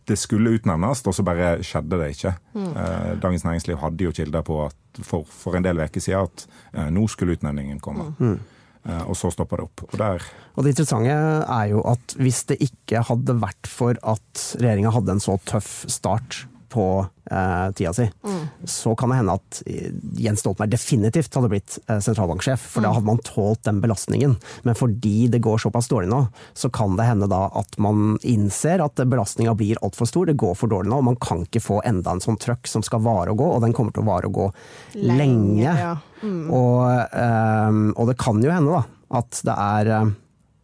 det 0.10 0.18
skulle 0.20 0.56
utnevnes, 0.58 1.04
og 1.08 1.16
så 1.16 1.26
bare 1.26 1.58
skjedde 1.66 2.00
det 2.02 2.10
ikke. 2.16 2.34
Mm. 2.54 2.72
Eh, 2.72 3.12
Dagens 3.24 3.46
Næringsliv 3.48 3.80
hadde 3.82 4.08
jo 4.08 4.16
kilder 4.16 4.44
på 4.46 4.66
at 4.66 4.80
for, 5.02 5.26
for 5.30 5.58
en 5.58 5.66
del 5.66 5.80
uker 5.82 6.04
siden 6.04 6.28
at 6.28 6.48
eh, 6.74 6.90
nå 6.94 7.08
skulle 7.12 7.38
utnevningen 7.38 7.80
komme. 7.84 8.12
Mm. 8.20 8.40
Eh, 8.84 9.04
og 9.08 9.16
så 9.16 9.32
stoppa 9.32 9.60
det 9.60 9.68
opp. 9.68 9.86
Og, 9.88 10.26
og 10.56 10.66
det 10.66 10.74
interessante 10.74 11.14
er 11.16 11.70
jo 11.72 11.84
at 11.88 12.18
hvis 12.20 12.44
det 12.52 12.60
ikke 12.66 13.06
hadde 13.08 13.38
vært 13.42 13.70
for 13.70 14.00
at 14.04 14.48
regjeringa 14.60 14.92
hadde 14.96 15.16
en 15.16 15.24
så 15.24 15.38
tøff 15.48 15.86
start 15.92 16.44
på 16.74 16.86
eh, 17.32 17.72
tida 17.78 17.94
si, 17.94 18.08
mm. 18.26 18.48
så 18.66 18.96
kan 18.98 19.12
det 19.12 19.20
hende 19.20 19.36
at 19.38 19.60
eh, 19.70 19.92
Jens 20.18 20.42
Stoltenberg 20.42 20.74
definitivt 20.74 21.36
hadde 21.38 21.52
blitt 21.52 21.78
eh, 21.86 22.00
sentralbanksjef. 22.02 22.64
For 22.74 22.82
mm. 22.82 22.88
da 22.88 22.94
hadde 22.96 23.10
man 23.12 23.22
tålt 23.28 23.62
den 23.68 23.82
belastningen. 23.84 24.36
Men 24.66 24.78
fordi 24.80 25.28
det 25.32 25.44
går 25.46 25.62
såpass 25.62 25.92
dårlig 25.92 26.10
nå, 26.10 26.24
så 26.58 26.72
kan 26.74 26.98
det 26.98 27.08
hende 27.12 27.30
da 27.32 27.46
at 27.62 27.78
man 27.82 28.18
innser 28.22 28.82
at 28.84 29.04
belastninga 29.06 29.54
blir 29.60 29.82
altfor 29.86 30.10
stor. 30.10 30.30
Det 30.30 30.40
går 30.42 30.58
for 30.58 30.74
dårlig 30.74 30.90
nå, 30.90 31.04
og 31.04 31.10
man 31.12 31.22
kan 31.22 31.46
ikke 31.46 31.64
få 31.64 31.84
enda 31.86 32.16
en 32.16 32.24
sånn 32.24 32.42
trøkk 32.42 32.70
som 32.70 32.86
skal 32.86 33.04
vare 33.06 33.36
og 33.36 33.44
gå, 33.44 33.52
og 33.54 33.62
den 33.66 33.78
kommer 33.78 33.94
til 33.94 34.06
å 34.06 34.10
vare 34.10 34.32
og 34.32 34.40
gå 34.40 34.50
lenge. 34.98 35.20
lenge. 35.22 35.78
Ja. 35.86 35.94
Mm. 36.24 36.44
Og, 36.56 36.84
eh, 37.20 37.80
og, 37.94 38.06
det 38.10 38.20
kan 38.22 38.42
jo 38.42 38.52
hende 38.54 38.74
da 38.80 38.84
at 39.20 39.42
det 39.46 39.54
er 39.54 39.90
eh, 39.94 40.14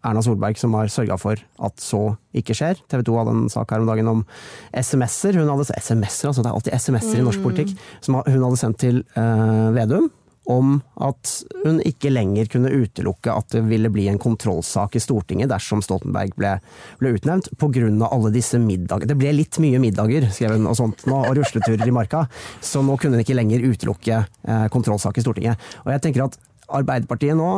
Erna 0.06 0.24
Solberg 0.24 0.60
som 0.60 0.76
har 0.78 0.92
sørga 0.92 1.18
for 1.20 1.42
at 1.66 1.84
så 1.84 2.04
ikke 2.36 2.56
skjer. 2.58 2.80
TV 2.92 3.04
2 3.08 3.18
hadde 3.20 3.36
en 3.36 3.52
sak 3.52 3.74
her 3.74 3.84
om 3.84 3.90
dagen 3.90 4.12
om 4.12 4.24
SMS-er. 4.72 5.42
Hun 5.42 5.52
hadde 5.52 5.76
SMS-er, 5.76 6.32
altså 6.32 6.46
det 6.46 6.52
er 6.52 6.60
alltid 6.60 6.78
SMS-er 6.78 7.20
i 7.20 7.28
norsk 7.28 7.42
mm. 7.42 7.48
politikk. 7.50 7.76
Som 8.06 8.22
hun 8.22 8.46
hadde 8.48 8.62
sendt 8.62 8.82
til 8.86 9.04
uh, 9.18 9.70
Vedum 9.76 10.10
om 10.50 10.80
at 11.06 11.32
hun 11.62 11.78
ikke 11.86 12.10
lenger 12.10 12.48
kunne 12.50 12.72
utelukke 12.74 13.34
at 13.34 13.52
det 13.54 13.62
ville 13.70 13.92
bli 13.94 14.08
en 14.10 14.20
kontrollsak 14.22 14.98
i 14.98 15.02
Stortinget 15.04 15.52
dersom 15.52 15.84
Stoltenberg 15.86 16.34
ble, 16.40 16.56
ble 17.02 17.14
utnevnt, 17.18 17.52
pga. 17.60 17.86
alle 18.10 18.32
disse 18.34 18.58
middagene. 18.62 19.12
Det 19.12 19.18
ble 19.20 19.36
litt 19.38 19.60
mye 19.62 19.82
middager, 19.82 20.26
skrev 20.34 20.58
hun, 20.58 20.70
og 20.72 20.78
sånt 20.80 21.06
nå, 21.10 21.22
og 21.22 21.38
rusleturer 21.38 21.86
i 21.86 21.94
marka. 21.94 22.26
Så 22.66 22.82
nå 22.86 22.98
kunne 22.98 23.20
hun 23.20 23.26
ikke 23.26 23.38
lenger 23.38 23.68
utelukke 23.68 24.24
eh, 24.26 24.66
kontrollsak 24.74 25.20
i 25.20 25.26
Stortinget. 25.26 25.70
Og 25.86 25.94
jeg 25.94 26.08
tenker 26.08 26.26
at 26.26 26.40
Arbeiderpartiet 26.80 27.38
nå 27.38 27.52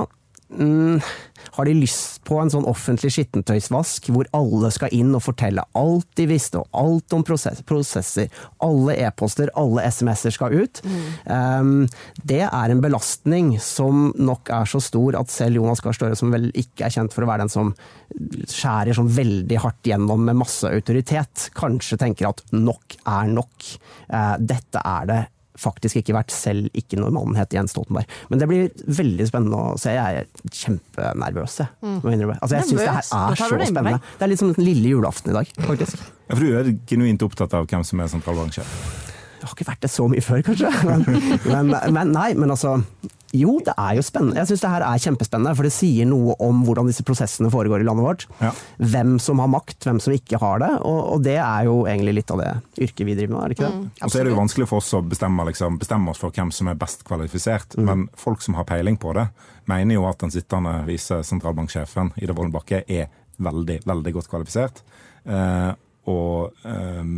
Mm, 0.51 0.99
har 1.51 1.65
de 1.65 1.73
lyst 1.73 2.21
på 2.27 2.37
en 2.41 2.51
sånn 2.51 2.67
offentlig 2.67 3.11
skittentøysvask 3.15 4.09
hvor 4.11 4.27
alle 4.35 4.71
skal 4.73 4.91
inn 4.95 5.13
og 5.15 5.23
fortelle 5.23 5.63
alt 5.77 6.07
de 6.19 6.27
visste, 6.29 6.59
og 6.59 6.67
alt 6.77 7.15
om 7.15 7.23
prosess, 7.27 7.61
prosesser? 7.67 8.27
Alle 8.63 8.97
e-poster, 9.05 9.51
alle 9.59 9.85
SMS-er 9.87 10.35
skal 10.35 10.55
ut. 10.59 10.83
Mm. 10.83 11.01
Um, 11.25 11.73
det 12.27 12.43
er 12.47 12.73
en 12.73 12.83
belastning 12.83 13.53
som 13.63 14.09
nok 14.19 14.51
er 14.53 14.69
så 14.69 14.83
stor 14.83 15.19
at 15.19 15.33
selv 15.33 15.61
Jonas 15.61 15.83
Gahr 15.83 15.95
Støre, 15.97 16.19
som 16.19 16.33
vel 16.33 16.49
ikke 16.51 16.87
er 16.87 16.95
kjent 16.97 17.15
for 17.15 17.25
å 17.25 17.31
være 17.31 17.45
den 17.45 17.53
som 17.53 17.73
skjærer 18.51 18.95
sånn 18.97 19.11
veldig 19.15 19.59
hardt 19.63 19.87
gjennom 19.87 20.23
med 20.27 20.39
masse 20.43 20.67
autoritet, 20.67 21.49
kanskje 21.57 21.99
tenker 22.01 22.31
at 22.31 22.43
nok 22.55 22.99
er 23.01 23.31
nok. 23.31 23.71
Uh, 24.11 24.35
dette 24.39 24.83
er 24.83 25.07
det 25.07 25.21
faktisk 25.59 25.99
ikke 25.99 26.15
vært, 26.15 26.33
selv 26.33 26.69
ikke 26.77 26.99
når 26.99 27.13
mannen 27.15 27.37
het 27.39 27.53
Jens 27.55 27.73
Stoltenberg. 27.75 28.09
Men 28.31 28.41
det 28.41 28.47
blir 28.49 28.69
veldig 29.01 29.27
spennende 29.29 29.59
å 29.59 29.77
se. 29.81 29.93
Jeg 29.95 30.23
er 30.23 30.55
kjempenervøs. 30.61 31.59
Jeg, 31.61 31.69
mm. 31.83 32.33
altså, 32.37 32.55
jeg 32.55 32.69
syns 32.69 32.81
det 32.81 32.89
her 32.89 33.03
er 33.03 33.39
så 33.41 33.69
spennende. 33.71 34.01
Det 34.17 34.27
er 34.27 34.33
litt 34.33 34.41
som 34.41 34.51
den 34.53 34.67
lille 34.67 34.95
julaften 34.95 35.33
i 35.33 35.37
dag, 35.37 35.55
faktisk. 35.67 36.03
Ja, 36.27 36.35
for 36.35 36.43
du 36.45 36.59
er 36.59 36.73
genuint 36.89 37.25
opptatt 37.25 37.55
av 37.57 37.69
hvem 37.71 37.85
som 37.87 38.03
er 38.03 38.11
sentralbanksjef? 38.11 38.75
Jeg 39.41 39.49
har 39.49 39.55
ikke 39.57 39.71
vært 39.71 39.81
det 39.83 39.89
så 39.89 40.05
mye 40.11 40.21
før, 40.23 40.43
kanskje. 40.51 40.69
Men, 40.91 41.07
men, 41.49 41.73
men 41.95 42.11
nei, 42.13 42.29
men 42.37 42.53
altså 42.53 42.77
jo, 43.35 43.57
det 43.63 43.73
er 43.79 43.95
jo 43.95 44.03
spennende. 44.03 44.39
Jeg 44.41 44.49
syns 44.49 44.63
det 44.63 44.71
her 44.73 44.83
er 44.85 45.01
kjempespennende, 45.01 45.53
for 45.55 45.67
det 45.67 45.73
sier 45.75 46.07
noe 46.09 46.35
om 46.43 46.63
hvordan 46.67 46.89
disse 46.89 47.05
prosessene 47.07 47.51
foregår 47.53 47.83
i 47.83 47.87
landet 47.87 48.05
vårt. 48.05 48.25
Ja. 48.41 48.51
Hvem 48.93 49.15
som 49.23 49.39
har 49.43 49.51
makt, 49.51 49.77
hvem 49.87 50.01
som 50.03 50.15
ikke 50.15 50.39
har 50.41 50.63
det. 50.63 50.71
Og, 50.87 50.99
og, 51.13 51.23
det 51.25 51.37
er 51.39 51.67
jo 51.69 51.77
egentlig 51.87 52.17
litt 52.19 52.33
av 52.33 52.41
det 52.43 52.51
yrket 52.87 53.05
vi 53.07 53.15
driver 53.15 53.35
med, 53.35 53.41
er 53.43 53.53
det 53.53 53.57
ikke 53.57 53.69
det? 53.69 53.77
Mm, 53.77 53.85
og 54.01 54.11
så 54.11 54.19
er 54.19 54.27
det 54.27 54.33
jo 54.33 54.41
vanskelig 54.41 54.67
for 54.71 54.83
oss 54.83 54.91
å 54.97 55.03
bestemme, 55.13 55.45
liksom, 55.47 55.79
bestemme, 55.81 56.11
oss 56.11 56.21
for 56.23 56.35
hvem 56.35 56.51
som 56.55 56.71
er 56.71 56.79
best 56.81 57.05
kvalifisert, 57.07 57.77
mm. 57.77 57.87
men 57.87 58.07
folk 58.19 58.43
som 58.43 58.57
har 58.59 58.67
peiling 58.69 58.99
på 59.01 59.15
det, 59.17 59.29
mener 59.71 59.95
jo 59.95 60.07
at 60.09 60.19
den 60.23 60.33
sittende 60.33 60.81
visesentralbanksjefen 60.89 62.11
Ida 62.19 62.35
Wolden 62.35 62.55
Bakke 62.55 62.83
er 62.87 63.07
veldig, 63.41 63.79
veldig 63.87 64.13
godt 64.17 64.29
kvalifisert. 64.31 64.83
Eh, 65.23 65.71
og 66.11 66.65
eh, 66.67 67.13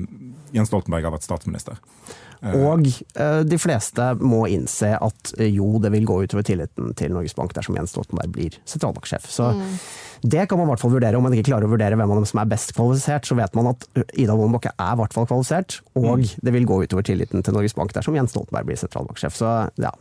Jens 0.53 0.69
Stoltenberg 0.69 1.07
har 1.07 1.15
vært 1.15 1.25
statsminister. 1.25 1.79
Og 2.43 2.87
eh, 2.87 3.41
de 3.47 3.59
fleste 3.61 4.09
må 4.19 4.43
innse 4.51 4.89
at 4.97 5.33
eh, 5.37 5.47
jo, 5.53 5.77
det 5.83 5.93
vil 5.93 6.07
gå 6.07 6.17
utover 6.25 6.43
tilliten 6.43 6.91
til 6.99 7.13
Norges 7.15 7.35
Bank 7.37 7.53
dersom 7.55 7.77
Jens 7.79 7.93
Stoltenberg 7.95 8.33
blir 8.35 8.57
sentralbanksjef. 8.67 9.29
Så 9.31 9.53
det 10.23 10.45
kan 10.49 10.59
man 10.59 10.67
i 10.67 10.73
hvert 10.73 10.83
fall 10.83 10.93
vurdere. 10.95 11.19
Om 11.19 11.27
man 11.27 11.35
ikke 11.37 11.49
klarer 11.51 11.67
å 11.67 11.71
vurdere 11.71 11.99
hvem 11.99 12.11
av 12.15 12.19
dem 12.19 12.27
som 12.27 12.41
er 12.43 12.51
best 12.51 12.75
kvalifisert, 12.75 13.27
så 13.27 13.37
vet 13.39 13.55
man 13.59 13.71
at 13.71 13.87
Ida 14.11 14.35
Woldenbakke 14.35 14.73
er 14.75 14.91
i 14.91 14.99
hvert 14.99 15.15
fall 15.15 15.27
kvalifisert, 15.29 15.79
og 15.99 16.23
det 16.43 16.55
vil 16.55 16.67
gå 16.67 16.81
utover 16.83 17.07
tilliten 17.07 17.43
til 17.43 17.55
Norges 17.55 17.75
Bank 17.79 17.95
dersom 17.95 18.19
Jens 18.19 18.35
Stoltenberg 18.35 18.67
blir 18.67 18.79
sentralbanksjef. 18.79 19.39
Så 19.39 19.55
ja. 19.83 19.91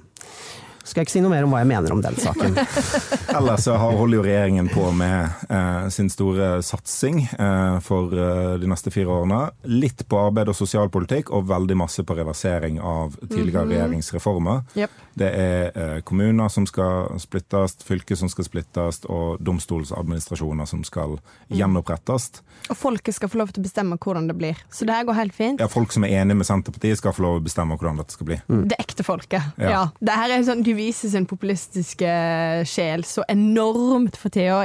Skal 0.85 1.01
jeg 1.03 1.07
ikke 1.07 1.15
si 1.15 1.21
noe 1.23 1.31
mer 1.33 1.45
om 1.47 1.53
hva 1.55 1.61
jeg 1.63 1.69
mener 1.71 1.93
om 1.95 2.01
den 2.03 2.17
saken. 2.19 2.57
Ellers 3.37 3.65
så 3.69 3.77
har- 3.79 3.97
holder 3.97 4.19
jo 4.19 4.25
regjeringen 4.27 4.69
på 4.73 4.89
med 4.97 5.47
eh, 5.49 5.89
sin 5.95 6.09
store 6.11 6.63
satsing 6.67 7.23
eh, 7.39 7.79
for 7.87 8.13
eh, 8.17 8.57
de 8.63 8.67
neste 8.71 8.91
fire 8.95 9.07
årene. 9.15 9.41
Litt 9.71 10.03
på 10.11 10.19
arbeid 10.19 10.51
og 10.51 10.57
sosialpolitikk, 10.59 11.31
og 11.33 11.47
veldig 11.51 11.77
masse 11.79 12.03
på 12.07 12.17
reversering 12.19 12.81
av 12.83 13.15
tidligere 13.29 13.67
regjeringsreformer. 13.71 14.65
Yep. 14.79 14.99
Det 15.23 15.31
er 15.39 15.79
eh, 15.79 15.99
kommuner 16.09 16.49
som 16.53 16.67
skal 16.67 17.13
splittes, 17.23 17.77
fylker 17.87 18.19
som 18.19 18.31
skal 18.33 18.47
splittes, 18.49 19.03
og 19.07 19.39
domstolsadministrasjoner 19.45 20.67
som 20.69 20.83
skal 20.87 21.19
gjenopprettes. 21.53 22.31
Og 22.71 22.77
folket 22.79 23.17
skal 23.17 23.31
få 23.33 23.41
lov 23.43 23.53
til 23.53 23.63
å 23.63 23.67
bestemme 23.67 23.99
hvordan 24.01 24.29
det 24.31 24.37
blir. 24.39 24.59
Så 24.73 24.87
det 24.89 24.95
her 24.97 25.07
går 25.09 25.19
helt 25.19 25.35
fint. 25.37 25.63
Ja, 25.63 25.69
folk 25.71 25.93
som 25.95 26.05
er 26.07 26.15
enige 26.23 26.39
med 26.41 26.49
Senterpartiet, 26.49 26.99
skal 27.01 27.15
få 27.17 27.25
lov 27.27 27.39
til 27.39 27.45
å 27.45 27.49
bestemme 27.51 27.77
hvordan 27.79 28.01
dette 28.03 28.15
skal 28.17 28.29
bli. 28.31 28.39
Det 28.73 28.79
ekte 28.83 29.07
folket. 29.07 29.53
Ja. 29.61 29.71
Ja. 29.73 29.83
Det 30.01 30.17
her 30.19 30.35
er 30.37 30.45
sånn, 30.47 30.63
Du 30.73 30.77
viser 30.79 31.11
sin 31.13 31.27
populistiske 31.29 32.11
sjel 32.65 33.03
så 33.05 33.27
enormt 33.29 34.17
for 34.17 34.33
tida 34.33 34.63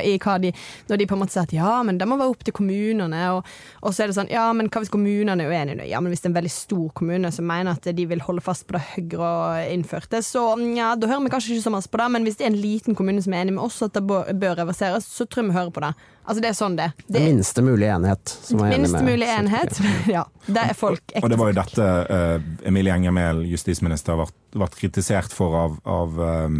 Når 0.87 0.97
de 1.01 1.07
på 1.09 1.17
en 1.17 1.19
måte 1.19 1.33
sier 1.33 1.43
at 1.43 1.51
ja, 1.51 1.71
men 1.83 1.97
det 1.99 2.07
må 2.07 2.15
være 2.15 2.31
opp 2.31 2.45
til 2.47 2.55
kommunene. 2.55 3.19
Og, 3.35 3.49
og 3.81 3.91
så 3.91 4.05
er 4.05 4.07
det 4.07 4.15
sånn 4.15 4.31
ja, 4.31 4.45
men 4.55 4.69
hva 4.71 4.79
hvis 4.79 4.93
kommunene 4.93 5.43
er 5.43 5.51
uenige? 5.51 5.89
Ja, 5.89 5.99
men 5.99 6.13
hvis 6.13 6.23
det 6.23 6.29
er 6.29 6.31
en 6.31 6.37
veldig 6.37 6.53
stor 6.53 6.87
kommune 6.95 7.31
som 7.35 7.49
mener 7.49 7.75
at 7.75 7.89
de 7.91 8.05
vil 8.07 8.23
holde 8.23 8.45
fast 8.45 8.63
på 8.69 8.77
det 8.77 8.85
Høyre 8.93 9.65
innførte, 9.73 10.23
så 10.23 10.45
ja, 10.77 10.93
da 10.95 11.11
hører 11.11 11.25
vi 11.25 11.33
kanskje 11.33 11.57
ikke 11.57 11.65
så 11.67 11.75
mye 11.75 11.91
på 11.91 11.99
det. 11.99 12.07
Men 12.15 12.29
hvis 12.29 12.39
det 12.39 12.47
er 12.47 12.53
en 12.53 12.61
liten 12.63 12.95
kommune 12.95 13.25
som 13.25 13.35
er 13.35 13.43
enig 13.43 13.57
med 13.57 13.67
oss 13.67 13.83
at 13.83 13.99
det 13.99 14.05
bør 14.07 14.61
reverseres, 14.61 15.11
så 15.11 15.27
tror 15.27 15.43
jeg 15.43 15.51
vi 15.51 15.59
hører 15.59 15.75
på 15.75 15.83
det. 15.83 15.91
Altså 16.27 16.41
Det 16.43 16.49
er 16.49 16.55
sånn 16.57 16.75
det. 16.75 16.87
det 17.07 17.21
er 17.21 17.29
Minste 17.31 17.63
mulig 17.63 17.87
enhet. 17.87 18.31
Som 18.43 18.59
er 18.59 18.73
enig 18.75 18.83
minst 18.83 18.97
med 18.97 19.05
mulig 19.07 19.27
enhet. 19.31 19.77
Ja, 20.17 20.25
det 20.45 20.63
er 20.71 20.73
folk 20.75 21.13
Og 21.21 21.29
det 21.31 21.37
var 21.39 21.51
jo 21.51 21.55
dette 21.55 21.85
uh, 22.11 22.67
Emilie 22.67 22.95
Enger 22.95 23.15
Mehl, 23.15 23.45
justisminister, 23.47 24.19
ble, 24.19 24.27
vært 24.59 24.75
kritisert 24.79 25.35
for 25.35 25.55
av, 25.55 25.77
av, 25.87 26.19
eh, 26.23 26.57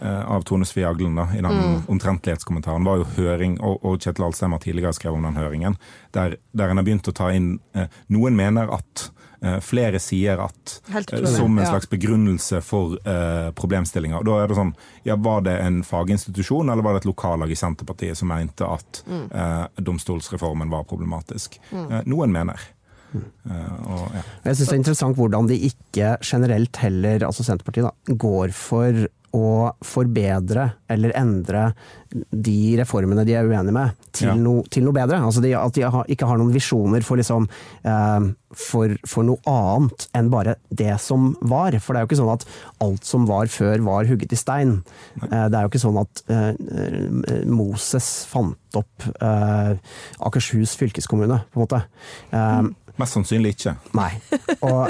eh, 0.00 0.22
av 0.36 0.46
Tone 0.46 0.66
Svi 0.68 0.84
Aglen 0.86 1.18
da, 1.18 1.26
i 1.34 1.42
den 1.42 1.82
omtrentlighetskommentaren. 1.90 2.86
var 2.86 3.00
jo 3.00 3.08
høring, 3.16 3.58
og, 3.64 3.78
og 3.86 3.98
Kjetil 4.02 4.26
Alstheim 4.26 4.54
har 4.54 4.62
tidligere 4.62 4.94
skrevet 4.96 5.18
om 5.18 5.26
den 5.28 5.38
høringen, 5.38 5.78
der, 6.14 6.36
der 6.52 6.70
en 6.70 6.82
har 6.82 6.86
begynt 6.86 7.08
å 7.10 7.14
ta 7.16 7.30
inn 7.34 7.56
eh, 7.74 7.90
Noen 8.12 8.38
mener 8.38 8.70
at 8.76 9.08
eh, 9.08 9.15
Flere 9.62 10.00
sier 10.02 10.40
at 10.42 10.76
eh, 10.88 11.24
som 11.28 11.58
en 11.58 11.66
slags 11.66 11.88
begrunnelse 11.90 12.60
for 12.64 12.96
eh, 13.06 13.50
problemstillinger. 13.56 14.24
Da 14.26 14.38
er 14.42 14.50
det 14.50 14.58
sånn, 14.58 14.72
ja, 15.06 15.18
Var 15.20 15.44
det 15.46 15.56
en 15.62 15.82
faginstitusjon 15.86 16.72
eller 16.72 16.84
var 16.86 16.96
det 16.96 17.04
et 17.04 17.10
lokallag 17.10 17.52
i 17.52 17.58
Senterpartiet 17.58 18.18
som 18.18 18.32
mente 18.32 18.66
at 18.66 19.02
eh, 19.06 19.66
domstolsreformen 19.76 20.72
var 20.72 20.88
problematisk? 20.88 21.60
Eh, 21.72 22.00
noen 22.08 22.32
mener. 22.34 22.72
Mm. 23.16 23.28
og, 23.86 24.08
ja. 24.12 24.22
Jeg 24.44 24.56
syns 24.58 24.66
det 24.66 24.72
er 24.74 24.80
interessant 24.80 25.16
hvordan 25.16 25.46
de 25.48 25.56
ikke 25.68 26.08
generelt 26.26 26.80
heller, 26.82 27.22
altså 27.28 27.46
Senterpartiet, 27.46 27.86
da, 27.86 28.16
går 28.18 28.52
for 28.56 29.06
å 29.36 29.72
forbedre 29.84 30.70
eller 30.90 31.12
endre 31.18 31.68
de 32.32 32.76
reformene 32.80 33.24
de 33.26 33.34
er 33.36 33.44
uenige 33.44 33.74
med, 33.74 33.96
til, 34.16 34.30
Ja. 34.30 34.34
no, 34.40 34.62
til 34.72 34.86
noe 34.86 34.94
bedre. 34.96 35.18
Altså 35.20 35.42
de, 35.44 35.50
at 35.58 35.74
de 35.76 35.82
har, 35.84 36.06
ikke 36.08 36.28
har 36.30 36.38
noen 36.40 36.54
visjoner 36.54 37.04
for, 37.04 37.18
liksom, 37.20 37.48
eh, 37.84 38.28
for, 38.56 38.94
for 39.04 39.26
noe 39.28 39.42
annet 39.50 40.06
enn 40.16 40.30
bare 40.32 40.54
det 40.70 40.94
som 41.02 41.34
var. 41.42 41.76
For 41.82 41.92
det 41.92 42.00
er 42.00 42.06
jo 42.06 42.10
ikke 42.12 42.20
sånn 42.22 42.32
at 42.38 42.46
alt 42.86 43.04
som 43.10 43.26
var 43.28 43.50
før, 43.52 43.84
var 43.84 44.08
hugget 44.08 44.32
i 44.32 44.40
stein. 44.40 44.78
Eh, 45.20 45.46
det 45.50 45.58
er 45.58 45.66
jo 45.66 45.72
ikke 45.74 45.82
sånn 45.84 46.00
at 46.00 46.24
eh, 46.32 47.44
Moses 47.50 48.08
fant 48.30 48.56
opp 48.80 49.06
eh, 49.20 49.76
Akershus 50.24 50.76
fylkeskommune, 50.80 51.42
på 51.52 51.60
en 51.60 51.66
måte. 51.66 51.82
Eh, 52.32 52.62
Mest 52.96 53.12
sannsynlig 53.12 53.50
ikke. 53.58 53.74
Nei. 53.98 54.14
Og, 54.64 54.86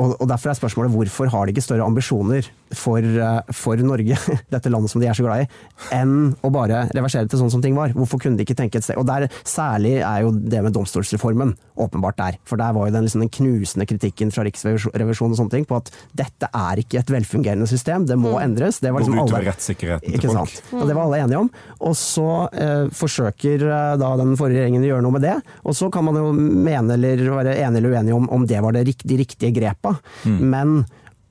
og, 0.00 0.16
og 0.18 0.28
derfor 0.30 0.50
er 0.50 0.58
spørsmålet 0.58 0.94
hvorfor 0.94 1.30
har 1.30 1.46
de 1.46 1.54
ikke 1.54 1.62
større 1.64 1.86
ambisjoner 1.86 2.46
for, 2.74 2.98
eh, 2.98 3.52
for 3.54 3.80
Norge, 3.86 4.16
dette 4.54 4.72
landet 4.72 4.90
som 4.90 5.02
de 5.02 5.08
er 5.10 5.16
så 5.16 5.26
glad 5.26 5.44
i, 5.44 5.48
enn 5.94 6.32
å 6.42 6.50
bare 6.54 6.84
reversere 6.94 7.30
til 7.30 7.40
sånn 7.42 7.52
som 7.52 7.62
ting 7.64 7.76
var? 7.78 7.94
Hvorfor 7.94 8.22
kunne 8.22 8.38
de 8.38 8.46
ikke 8.46 8.56
tenke 8.58 8.80
et 8.80 8.86
sted? 8.86 8.98
Og 9.00 9.06
der 9.08 9.28
Særlig 9.44 9.98
er 10.02 10.24
jo 10.24 10.32
det 10.34 10.60
med 10.64 10.74
domstolsreformen 10.74 11.52
åpenbart 11.80 12.16
der. 12.18 12.36
For 12.48 12.58
der 12.58 12.72
var 12.74 12.88
jo 12.88 12.94
den, 12.94 13.06
liksom, 13.06 13.22
den 13.22 13.30
knusende 13.32 13.86
kritikken 13.86 14.32
fra 14.34 14.44
Riksrevisjonen 14.46 15.34
og 15.34 15.38
sånne 15.38 15.52
ting 15.52 15.66
på 15.68 15.78
at 15.78 15.90
dette 16.16 16.48
er 16.48 16.80
ikke 16.82 17.00
et 17.02 17.12
velfungerende 17.12 17.68
system, 17.70 18.06
det 18.08 18.16
må 18.20 18.34
endres. 18.40 18.80
Det 18.82 18.90
var 18.92 19.02
Går 19.02 19.06
liksom 19.06 19.20
utover 19.20 19.38
alle 19.38 19.52
rettssikkerheten 19.52 20.16
til 20.18 20.32
folk. 20.32 20.54
sant? 20.54 20.74
Og 20.80 20.88
det 20.90 20.96
var 20.96 21.06
alle 21.06 21.20
enige 21.24 21.42
om. 21.44 21.50
Og 21.86 21.96
så 21.98 22.28
eh, 22.50 22.86
forsøker 22.94 23.66
eh, 23.68 23.94
da 24.00 24.10
den 24.20 24.34
forrige 24.40 24.62
regjeringen 24.64 24.86
å 24.86 24.90
gjøre 24.90 25.06
noe 25.06 25.16
med 25.18 25.26
det. 25.26 25.36
Og 25.62 25.78
så 25.78 25.90
kan 25.94 26.06
man 26.08 26.18
jo 26.18 26.30
mene 26.34 26.98
eller 26.98 27.24
være 27.36 27.56
enig 27.60 27.82
eller 27.82 27.98
uenig 27.98 28.16
om 28.16 28.28
om 28.34 28.46
det 28.48 28.60
var 28.64 28.74
det, 28.74 28.86
de 29.04 29.18
riktige 29.20 29.43
grepa. 29.52 29.96
Men 30.24 30.84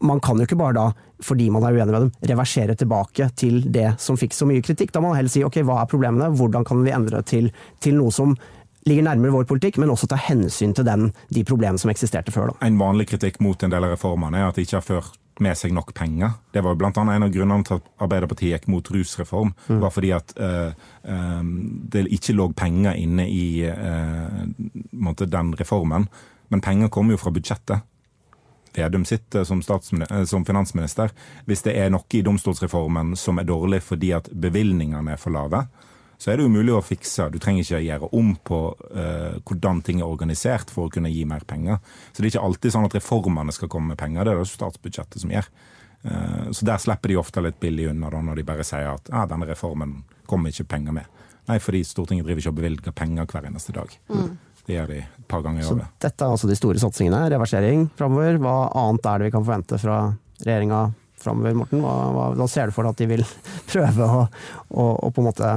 man 0.03 0.19
kan 0.19 0.37
jo 0.37 0.47
ikke 0.47 0.59
bare 0.59 0.75
da, 0.75 0.87
fordi 1.23 1.47
man 1.53 1.63
er 1.63 1.77
uenig 1.77 1.93
med 1.93 2.01
dem, 2.01 2.11
reversere 2.33 2.75
tilbake 2.75 3.29
til 3.39 3.63
det 3.71 3.93
som 4.03 4.19
fikk 4.19 4.35
så 4.35 4.47
mye 4.49 4.63
kritikk. 4.65 4.91
Da 4.91 5.01
må 5.01 5.13
man 5.13 5.21
heller 5.21 5.31
si 5.31 5.45
ok, 5.45 5.61
hva 5.63 5.79
er 5.81 5.91
problemene, 5.91 6.31
hvordan 6.35 6.67
kan 6.67 6.83
vi 6.83 6.93
endre 6.95 7.23
til, 7.27 7.49
til 7.83 7.97
noe 7.99 8.11
som 8.13 8.35
ligger 8.87 9.05
nærmere 9.07 9.31
vår 9.31 9.47
politikk, 9.47 9.79
men 9.79 9.93
også 9.93 10.09
ta 10.11 10.19
hensyn 10.19 10.73
til 10.75 10.83
den, 10.87 11.11
de 11.31 11.45
problemene 11.47 11.79
som 11.79 11.91
eksisterte 11.93 12.33
før. 12.35 12.51
Da. 12.51 12.67
En 12.67 12.79
vanlig 12.81 13.07
kritikk 13.13 13.39
mot 13.43 13.63
en 13.63 13.71
del 13.71 13.87
av 13.87 13.95
reformene 13.95 14.41
er 14.41 14.49
at 14.49 14.59
de 14.59 14.65
ikke 14.67 14.81
har 14.81 14.87
ført 14.87 15.19
med 15.41 15.57
seg 15.57 15.71
nok 15.73 15.95
penger. 15.97 16.35
Det 16.53 16.61
var 16.61 16.75
jo 16.75 16.81
blant 16.83 16.99
annet 17.01 17.17
en 17.17 17.25
av 17.25 17.31
grunnene 17.33 17.65
til 17.65 17.79
at 17.79 17.87
Arbeiderpartiet 18.05 18.51
gikk 18.51 18.67
mot 18.69 18.91
rusreform. 18.93 19.53
var 19.81 19.93
fordi 19.95 20.11
at 20.13 20.35
uh, 20.37 20.75
um, 21.07 21.55
det 21.89 22.05
ikke 22.13 22.35
lå 22.35 22.51
penger 22.53 22.99
inne 22.99 23.25
i 23.25 23.63
måte 24.91 25.25
den 25.25 25.55
reformen. 25.57 26.05
Men 26.53 26.61
penger 26.61 26.91
kommer 26.93 27.15
jo 27.15 27.23
fra 27.23 27.33
budsjettet. 27.33 27.87
Vedum 28.73 29.05
sitter 29.05 29.43
som, 29.43 29.61
eh, 30.01 30.23
som 30.25 30.45
finansminister. 30.45 31.11
Hvis 31.45 31.63
det 31.63 31.77
er 31.77 31.89
noe 31.93 32.05
i 32.13 32.23
domstolsreformen 32.25 33.15
som 33.19 33.39
er 33.39 33.47
dårlig 33.49 33.81
fordi 33.83 34.13
at 34.13 34.29
bevilgningene 34.31 35.13
er 35.13 35.21
for 35.21 35.35
lave, 35.35 35.65
så 36.17 36.31
er 36.31 36.37
det 36.37 36.47
umulig 36.47 36.71
å 36.71 36.83
fikse. 36.83 37.25
Du 37.33 37.39
trenger 37.41 37.65
ikke 37.65 37.81
gjøre 37.83 38.09
om 38.15 38.29
på 38.47 38.57
uh, 38.95 39.39
hvordan 39.43 39.81
ting 39.83 39.99
er 39.99 40.07
organisert 40.07 40.69
for 40.71 40.87
å 40.87 40.93
kunne 40.93 41.11
gi 41.11 41.25
mer 41.27 41.43
penger. 41.43 41.81
Så 42.13 42.21
det 42.21 42.29
er 42.29 42.31
ikke 42.31 42.43
alltid 42.47 42.75
sånn 42.75 42.87
at 42.87 42.95
reformene 42.95 43.51
skal 43.51 43.71
komme 43.73 43.91
med 43.91 43.99
penger, 43.99 44.23
det 44.23 44.31
er 44.31 44.39
det 44.39 44.51
statsbudsjettet 44.53 45.19
som 45.19 45.33
gjør. 45.33 45.49
Uh, 46.05 46.47
så 46.55 46.69
der 46.69 46.79
slipper 46.79 47.11
de 47.11 47.19
ofte 47.19 47.43
litt 47.43 47.59
billig 47.59 47.89
unna 47.91 48.13
da, 48.13 48.23
når 48.23 48.39
de 48.39 48.47
bare 48.47 48.63
sier 48.67 48.93
at 48.93 49.11
ah, 49.11 49.27
denne 49.27 49.49
reformen 49.49 49.97
kommer 50.29 50.53
ikke 50.53 50.69
penger 50.77 50.95
med. 50.95 51.19
Nei, 51.49 51.59
fordi 51.59 51.83
Stortinget 51.83 52.29
driver 52.29 52.39
ikke 52.39 52.53
og 52.53 52.59
bevilger 52.61 52.95
penger 52.95 53.27
hver 53.27 53.49
eneste 53.49 53.75
dag. 53.75 53.91
Det 54.67 54.77
gjør 54.77 54.87
de 54.93 54.97
et 55.03 55.27
par 55.27 55.41
ganger 55.43 55.59
i 55.63 55.67
Så 55.67 55.75
året. 55.75 55.89
dette 55.99 56.23
er 56.23 56.33
altså 56.37 56.47
de 56.47 56.55
store 56.59 56.79
satsingene. 56.79 57.23
Reversering 57.33 57.87
framover. 57.99 58.37
Hva 58.43 58.57
annet 58.83 59.05
er 59.11 59.19
det 59.23 59.27
vi 59.29 59.35
kan 59.35 59.43
forvente 59.47 59.79
fra 59.81 59.97
regjeringa 60.43 60.81
framover, 61.23 61.53
Morten? 61.59 61.81
Hva, 61.83 61.93
hva, 62.15 62.25
hva 62.39 62.47
ser 62.51 62.67
du 62.71 62.75
for 62.75 62.83
deg 62.87 62.95
at 62.95 63.03
de 63.03 63.11
vil 63.17 63.25
prøve 63.73 64.07
å, 64.07 64.25
å, 64.71 64.87
å 65.07 65.11
på 65.11 65.23
en 65.23 65.29
måte 65.31 65.53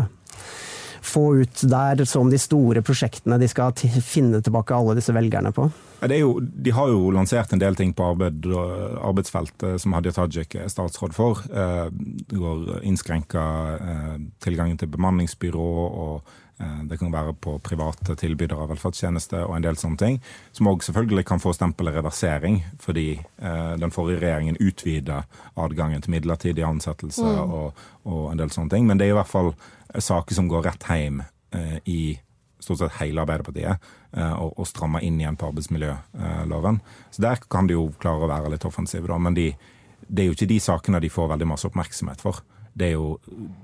få 1.07 1.37
ut 1.39 1.61
der 1.71 2.01
som 2.09 2.27
de 2.33 2.39
store 2.43 2.83
prosjektene 2.83 3.37
de 3.39 3.47
skal 3.49 3.71
finne 4.03 4.41
tilbake 4.43 4.75
alle 4.75 4.97
disse 4.99 5.15
velgerne 5.15 5.53
på? 5.55 5.69
Det 6.03 6.19
jo, 6.19 6.33
de 6.43 6.73
har 6.75 6.91
jo 6.91 7.13
lansert 7.15 7.53
en 7.55 7.63
del 7.63 7.77
ting 7.79 7.93
på 7.97 8.05
arbeid, 8.11 8.45
arbeidsfeltet 9.07 9.81
som 9.81 9.95
Hadia 9.97 10.13
Tajik 10.13 10.57
er 10.59 10.67
statsråd 10.73 11.15
for. 11.17 11.41
Eh, 11.47 11.87
Det 12.27 12.37
går 12.43 12.83
innskrenka 12.85 13.45
eh, 13.77 14.17
tilgangen 14.45 14.77
til 14.83 14.91
bemanningsbyrå, 14.93 15.69
og 15.87 16.35
det 16.89 16.97
kan 16.97 17.13
være 17.13 17.35
på 17.37 17.59
private 17.61 18.15
tilbydere 18.17 18.65
av 18.65 18.71
velferdstjenester 18.73 19.43
og 19.45 19.59
en 19.59 19.65
del 19.67 19.77
sånne 19.77 20.01
ting. 20.01 20.19
Som 20.57 20.71
òg 20.71 20.85
selvfølgelig 20.87 21.27
kan 21.29 21.43
få 21.43 21.53
stempelet 21.57 21.99
reversering, 21.99 22.63
fordi 22.81 23.11
eh, 23.19 23.75
den 23.81 23.93
forrige 23.93 24.23
regjeringen 24.23 24.57
utvida 24.61 25.23
adgangen 25.55 26.05
til 26.05 26.15
midlertidig 26.17 26.65
ansettelse 26.65 27.27
og, 27.45 27.83
og 28.09 28.31
en 28.33 28.41
del 28.41 28.55
sånne 28.55 28.73
ting. 28.73 28.89
Men 28.89 29.01
det 29.01 29.09
er 29.09 29.15
i 29.15 29.19
hvert 29.19 29.33
fall 29.33 29.53
saker 29.93 30.39
som 30.39 30.49
går 30.49 30.65
rett 30.71 30.89
hjem 30.89 31.21
eh, 31.53 31.77
i 31.85 32.01
stort 32.67 32.81
sett 32.81 32.99
hele 33.01 33.23
Arbeiderpartiet 33.23 33.77
eh, 34.17 34.35
og, 34.35 34.57
og 34.57 34.69
stramme 34.69 35.03
inn 35.05 35.21
igjen 35.21 35.37
på 35.39 35.51
arbeidsmiljøloven. 35.51 36.81
Så 37.13 37.25
der 37.25 37.43
kan 37.51 37.69
de 37.69 37.77
jo 37.77 37.91
klare 38.01 38.27
å 38.27 38.33
være 38.33 38.55
litt 38.55 38.67
offensive, 38.69 39.07
da. 39.11 39.21
Men 39.21 39.37
de, 39.37 39.51
det 40.09 40.25
er 40.25 40.31
jo 40.31 40.37
ikke 40.39 40.51
de 40.51 40.61
sakene 40.63 41.03
de 41.05 41.13
får 41.13 41.35
veldig 41.35 41.53
masse 41.53 41.69
oppmerksomhet 41.69 42.25
for. 42.25 42.41
Det 42.77 42.91
er 42.91 42.95
jo 42.95 43.17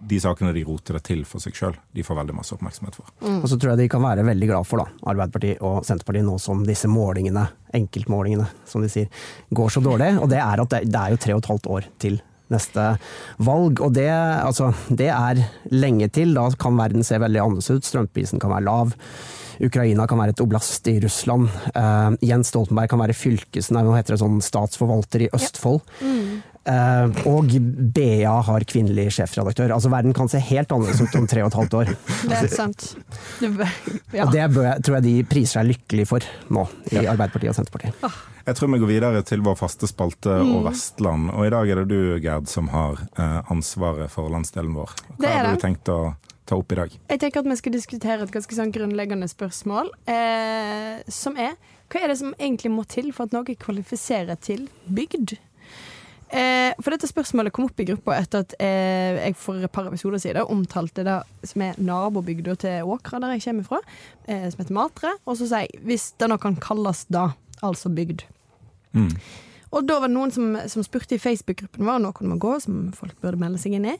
de 0.09 0.19
sakene 0.23 0.55
de 0.57 0.65
roter 0.65 0.97
det 0.97 1.03
til 1.05 1.27
for 1.29 1.43
seg 1.45 1.57
sjøl, 1.57 1.77
de 1.93 2.05
får 2.07 2.17
veldig 2.17 2.37
masse 2.39 2.55
oppmerksomhet 2.57 2.97
for. 2.97 3.13
Og 3.21 3.45
så 3.51 3.59
tror 3.61 3.75
jeg 3.75 3.83
de 3.83 3.89
kan 3.93 4.05
være 4.05 4.25
veldig 4.25 4.49
glad 4.49 4.69
for, 4.69 4.81
da, 4.81 5.09
Arbeiderpartiet 5.13 5.61
og 5.69 5.83
Senterpartiet, 5.85 6.25
nå 6.25 6.39
som 6.41 6.65
disse 6.65 6.89
målingene, 6.89 7.45
enkeltmålingene, 7.77 8.49
som 8.69 8.85
de 8.85 8.89
sier, 8.93 9.25
går 9.53 9.75
så 9.75 9.85
dårlig. 9.85 10.15
Og 10.17 10.31
det 10.33 10.41
er 10.41 10.65
at 10.65 10.73
det, 10.73 10.85
det 10.89 11.03
er 11.03 11.13
jo 11.13 11.21
tre 11.21 11.37
og 11.37 11.43
et 11.43 11.51
halvt 11.53 11.73
år 11.77 11.91
til 12.03 12.23
neste 12.53 12.89
valg. 13.43 13.85
Og 13.85 13.93
det, 13.97 14.09
altså, 14.09 14.73
det 14.89 15.11
er 15.13 15.45
lenge 15.73 16.09
til. 16.13 16.35
Da 16.37 16.49
kan 16.61 16.81
verden 16.81 17.07
se 17.07 17.21
veldig 17.21 17.45
annerledes 17.45 17.73
ut. 17.73 17.89
Strømprisen 17.89 18.43
kan 18.43 18.53
være 18.55 18.69
lav. 18.69 18.97
Ukraina 19.63 20.07
kan 20.11 20.19
være 20.19 20.35
et 20.35 20.43
oblast 20.43 20.89
i 20.91 20.97
Russland. 21.03 21.51
Uh, 21.77 22.17
Jens 22.25 22.51
Stoltenberg 22.51 22.91
kan 22.91 23.03
være 23.03 23.17
fylkes, 23.17 23.71
nei, 23.75 23.85
hva 23.87 23.99
heter 23.99 24.17
det, 24.17 24.23
sånn 24.25 24.41
statsforvalter 24.43 25.27
i 25.27 25.31
Østfold. 25.37 25.85
Eh, 26.03 26.41
og 26.67 27.49
BA 27.97 28.35
har 28.47 28.65
kvinnelig 28.71 29.09
sjefredaktør. 29.17 29.73
Altså 29.75 29.91
Verden 29.91 30.15
kan 30.15 30.29
se 30.31 30.39
helt 30.39 30.71
annerledes 30.73 31.01
ut 31.03 31.17
om 31.19 31.27
tre 31.27 31.43
og 31.43 31.51
et 31.51 31.57
halvt 31.59 31.75
år. 31.81 31.91
Det 32.31 32.37
er 32.39 32.51
sant. 32.53 32.85
Ja. 33.43 34.27
Og 34.27 34.33
det 34.33 34.45
bør, 34.55 34.69
jeg- 34.69 34.83
tror 34.87 34.99
jeg 35.01 35.05
de 35.09 35.15
priser 35.27 35.59
seg 35.61 35.71
lykkelig 35.73 36.07
for 36.07 36.29
nå, 36.55 36.67
i 36.93 37.01
Arbeiderpartiet 37.03 37.51
og 37.51 37.59
Senterpartiet. 37.59 38.21
Jeg 38.47 38.59
tror 38.59 38.73
vi 38.73 38.79
går 38.83 38.91
videre 38.91 39.23
til 39.27 39.43
vår 39.47 39.55
faste 39.59 39.87
spalte 39.91 40.39
og 40.43 40.65
Vestland. 40.67 41.31
Og 41.35 41.47
i 41.47 41.51
dag 41.55 41.69
er 41.71 41.83
det 41.83 41.89
du, 41.91 42.19
Gerd, 42.23 42.49
som 42.51 42.71
har 42.73 42.99
eh, 43.19 43.39
ansvaret 43.53 44.11
for 44.11 44.31
landsdelen 44.33 44.75
vår. 44.75 44.95
Hva 45.19 45.29
er 45.31 45.45
har 45.47 45.55
du 45.55 45.63
tenkt 45.63 45.91
å 45.95 45.99
ta 46.47 46.57
opp 46.59 46.73
i 46.75 46.79
dag? 46.81 46.95
Jeg 47.11 47.21
tenker 47.23 47.43
at 47.45 47.51
vi 47.53 47.59
skal 47.61 47.75
diskutere 47.77 48.23
et 48.27 48.33
ganske 48.35 48.57
sånn 48.59 48.73
grunnleggende 48.75 49.29
spørsmål, 49.31 49.93
eh, 50.11 51.03
som 51.11 51.39
er 51.39 51.55
hva 51.93 52.01
er 52.07 52.09
det 52.15 52.19
som 52.23 52.31
egentlig 52.41 52.71
må 52.73 52.87
til 52.89 53.11
for 53.13 53.29
at 53.29 53.35
noe 53.37 53.55
kvalifiserer 53.59 54.39
til 54.43 54.65
bygd? 54.89 55.37
Eh, 56.33 56.73
for 56.81 56.95
dette 56.95 57.11
spørsmålet 57.11 57.53
kom 57.53 57.67
opp 57.69 57.81
i 57.83 57.87
gruppa 57.91 58.17
etter 58.17 58.47
at 58.47 58.55
eh, 58.57 59.19
jeg 59.19 59.37
for 59.37 59.61
et 59.61 59.73
par 59.73 59.91
episoder 59.91 60.23
siden 60.23 60.49
omtalte 60.49 61.05
det 61.05 61.19
som 61.51 61.65
er 61.67 61.77
nabobygda 61.77 62.55
til 62.63 62.93
Åkra, 62.95 63.21
der 63.21 63.35
jeg 63.37 63.45
kommer 63.45 63.69
fra, 63.69 63.81
eh, 64.25 64.47
som 64.49 64.63
heter 64.63 64.77
Matre. 64.79 65.13
Og 65.27 65.37
så 65.37 65.51
sier 65.51 65.67
jeg 65.67 65.83
hvis 65.85 66.13
det 66.17 66.31
nå 66.33 66.39
kan 66.41 66.57
kalles 66.57 67.05
da, 67.13 67.31
altså 67.61 67.93
bygd. 67.93 68.25
Mm. 68.97 69.13
Og 69.73 69.85
da 69.89 69.99
var 70.01 70.09
det 70.09 70.17
noen 70.17 70.33
som, 70.33 70.57
som 70.69 70.85
spurte 70.85 71.17
i 71.17 71.21
Facebook-gruppen 71.21 71.85
vår, 71.89 72.01
noen 72.05 72.33
må 72.33 72.39
gå, 72.41 72.55
som 72.65 72.91
folk 72.97 73.17
burde 73.21 73.41
melde 73.41 73.61
seg 73.61 73.77
inn 73.77 73.91
i. 73.93 73.97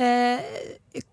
Eh, 0.00 0.40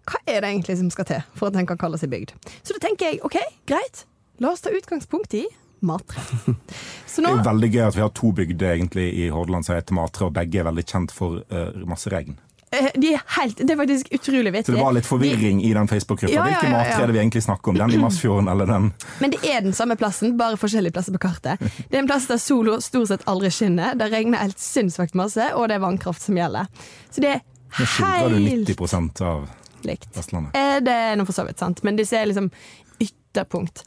hva 0.07 0.23
er 0.23 0.39
det 0.43 0.53
egentlig 0.53 0.79
som 0.79 0.91
skal 0.93 1.07
til 1.07 1.27
for 1.35 1.49
at 1.49 1.55
den 1.55 1.67
kan 1.67 1.79
kalle 1.79 1.99
seg 1.99 2.11
bygd? 2.11 2.31
Så 2.63 2.75
da 2.75 2.83
tenker 2.83 3.11
jeg 3.11 3.21
OK, 3.27 3.39
greit, 3.67 4.05
la 4.43 4.51
oss 4.51 4.63
ta 4.63 4.71
utgangspunkt 4.75 5.35
i 5.39 5.45
Matre. 5.81 6.21
Så 7.11 7.21
Det 7.21 7.27
er 7.31 7.39
jo 7.41 7.49
veldig 7.49 7.69
gøy 7.73 7.83
at 7.87 7.95
vi 7.97 8.01
har 8.05 8.13
to 8.15 8.31
bygder 8.37 8.75
egentlig 8.75 9.09
i 9.19 9.27
Hordaland 9.33 9.65
som 9.67 9.75
heter 9.75 9.97
Matre, 9.97 10.29
og 10.29 10.33
begge 10.37 10.61
er 10.61 10.67
veldig 10.69 10.85
kjent 10.87 11.11
for 11.15 11.41
uh, 11.51 11.83
masse 11.89 12.09
regn. 12.13 12.37
eh, 12.71 12.87
de 12.95 13.09
er 13.17 13.23
helt, 13.35 13.57
Det 13.57 13.73
er 13.73 13.79
faktisk 13.81 14.11
utrolig 14.15 14.53
Så 14.65 14.71
det 14.71 14.79
var 14.79 14.93
litt 14.95 15.05
forvirring 15.09 15.59
i 15.65 15.73
den 15.75 15.87
Facebook-gruppa. 15.91 16.31
Ja, 16.31 16.45
ja, 16.45 16.51
Hvilken 16.53 16.71
ja, 16.71 16.77
matre 16.77 17.03
er 17.03 17.07
det 17.11 17.15
vi 17.17 17.19
egentlig 17.19 17.43
snakker 17.43 17.73
om? 17.73 17.79
Den 17.81 17.91
i 17.91 17.99
Masfjorden 17.99 18.47
eller 18.47 18.65
den 18.69 18.91
Men 19.23 19.31
det 19.35 19.41
er 19.43 19.61
den 19.65 19.73
samme 19.75 19.97
plassen, 19.99 20.37
bare 20.39 20.55
forskjellige 20.61 20.95
plasser 20.95 21.11
på 21.17 21.19
kartet. 21.27 21.59
Det 21.89 21.97
er 21.97 22.03
en 22.05 22.07
plass 22.07 22.29
der 22.31 22.39
sola 22.39 22.77
stort 22.81 23.11
sett 23.11 23.25
aldri 23.27 23.51
skinner, 23.51 23.95
det 23.99 24.07
regner 24.13 24.45
helt 24.45 24.59
sinnssykt 24.61 25.17
masse, 25.19 25.49
og 25.55 25.67
det 25.67 25.75
er 25.79 25.83
vannkraft 25.83 26.21
som 26.23 26.37
gjelder. 26.39 26.69
Så 27.11 27.25
det 27.25 27.39
Nå 27.41 27.83
er 27.83 27.91
skildrer 27.97 28.37
du 28.37 28.71
90% 28.71 29.21
av 29.27 29.49
likt. 29.83 30.07
Vestlandet. 30.15 30.55
Eh, 30.55 30.79
Det 30.85 30.95
er 31.09 31.15
nå 31.19 31.25
for 31.27 31.35
så 31.35 31.43
vidt 31.47 31.59
sant, 31.59 31.83
men 31.83 31.99
disse 31.99 32.15
er 32.15 32.27
liksom 32.29 32.51
ytterpunkt. 33.01 33.83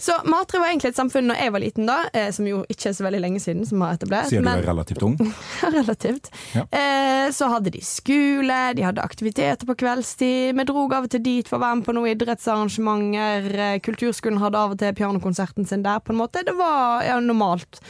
Så 0.00 0.14
Matre 0.24 0.60
var 0.62 0.70
egentlig 0.70 0.94
et 0.94 0.98
samfunn 0.98 1.26
når 1.28 1.40
jeg 1.42 1.52
var 1.52 1.60
liten, 1.60 1.88
da, 1.88 1.96
eh, 2.16 2.30
som 2.32 2.46
jo 2.48 2.62
ikke 2.72 2.88
er 2.88 2.94
så 2.96 3.04
veldig 3.04 3.20
lenge 3.20 3.40
siden, 3.44 3.66
som 3.68 3.82
har 3.84 3.98
etablert. 3.98 4.30
Sier 4.30 4.40
du 4.40 4.48
men- 4.48 4.62
er 4.62 4.68
relativt 4.70 5.02
ung? 5.04 5.16
Relativt. 5.78 6.30
Ja. 6.56 6.64
Eh, 6.72 7.28
så 7.36 7.50
hadde 7.52 7.72
de 7.74 7.82
skole, 7.84 8.60
de 8.78 8.86
hadde 8.86 9.04
aktiviteter 9.04 9.68
på 9.68 9.76
kveldstid. 9.82 10.56
Vi 10.56 10.64
dro 10.64 10.86
av 10.88 11.04
og 11.04 11.10
til 11.12 11.20
dit 11.22 11.48
for 11.48 11.58
å 11.60 11.64
være 11.66 11.80
med 11.80 11.88
på 11.88 11.96
noen 11.98 12.14
idrettsarrangementer. 12.14 13.50
Eh, 13.74 13.80
kulturskolen 13.84 14.40
hadde 14.40 14.56
av 14.62 14.72
og 14.72 14.80
til 14.80 14.96
pianokonserten 14.96 15.68
sin 15.68 15.84
der, 15.84 16.00
på 16.00 16.14
en 16.14 16.22
måte. 16.22 16.44
Det 16.48 16.56
var 16.56 17.04
ja, 17.04 17.20
normalt. 17.20 17.82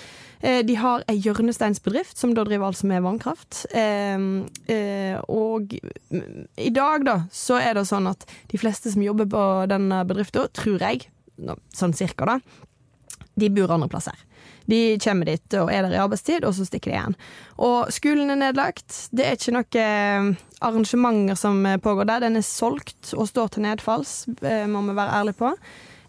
Eh, 0.43 0.63
de 0.67 0.75
har 0.81 1.05
ei 1.11 1.19
hjørnesteinsbedrift 1.21 2.17
som 2.19 2.33
da 2.35 2.43
driver 2.49 2.71
altså 2.71 2.89
med 2.91 3.05
vannkraft. 3.05 3.67
Eh, 3.77 4.19
eh, 4.73 5.21
og 5.29 5.75
i 5.79 6.71
dag, 6.75 7.05
da, 7.07 7.17
så 7.31 7.61
er 7.61 7.77
det 7.79 7.87
sånn 7.91 8.09
at 8.11 8.27
de 8.51 8.59
fleste 8.59 8.91
som 8.93 9.05
jobber 9.05 9.29
på 9.31 9.47
denne 9.71 10.03
bedriften, 10.09 10.49
tror 10.57 10.81
jeg, 10.81 11.07
sånn 11.77 11.95
cirka, 11.97 12.27
da, 12.27 12.39
de 13.41 13.49
bor 13.51 13.71
andre 13.73 13.89
plasser. 13.89 14.17
De 14.71 14.99
kommer 15.03 15.27
dit 15.27 15.55
og 15.59 15.71
er 15.73 15.83
der 15.87 15.95
i 15.97 16.01
arbeidstid, 16.03 16.45
og 16.47 16.53
så 16.55 16.67
stikker 16.69 16.93
de 16.93 16.97
igjen. 16.99 17.15
Og 17.59 17.89
skolen 17.91 18.31
er 18.31 18.39
nedlagt. 18.39 19.09
Det 19.11 19.25
er 19.27 19.39
ikke 19.39 19.55
noen 19.57 20.37
arrangementer 20.63 21.39
som 21.39 21.63
pågår 21.83 22.07
der. 22.07 22.21
Den 22.27 22.37
er 22.39 22.45
solgt 22.47 23.15
og 23.17 23.27
står 23.31 23.49
til 23.57 23.65
nedfalls, 23.67 24.13
eh, 24.43 24.67
må 24.71 24.83
vi 24.87 24.95
være 24.95 25.17
ærlige 25.23 25.39
på. 25.41 25.51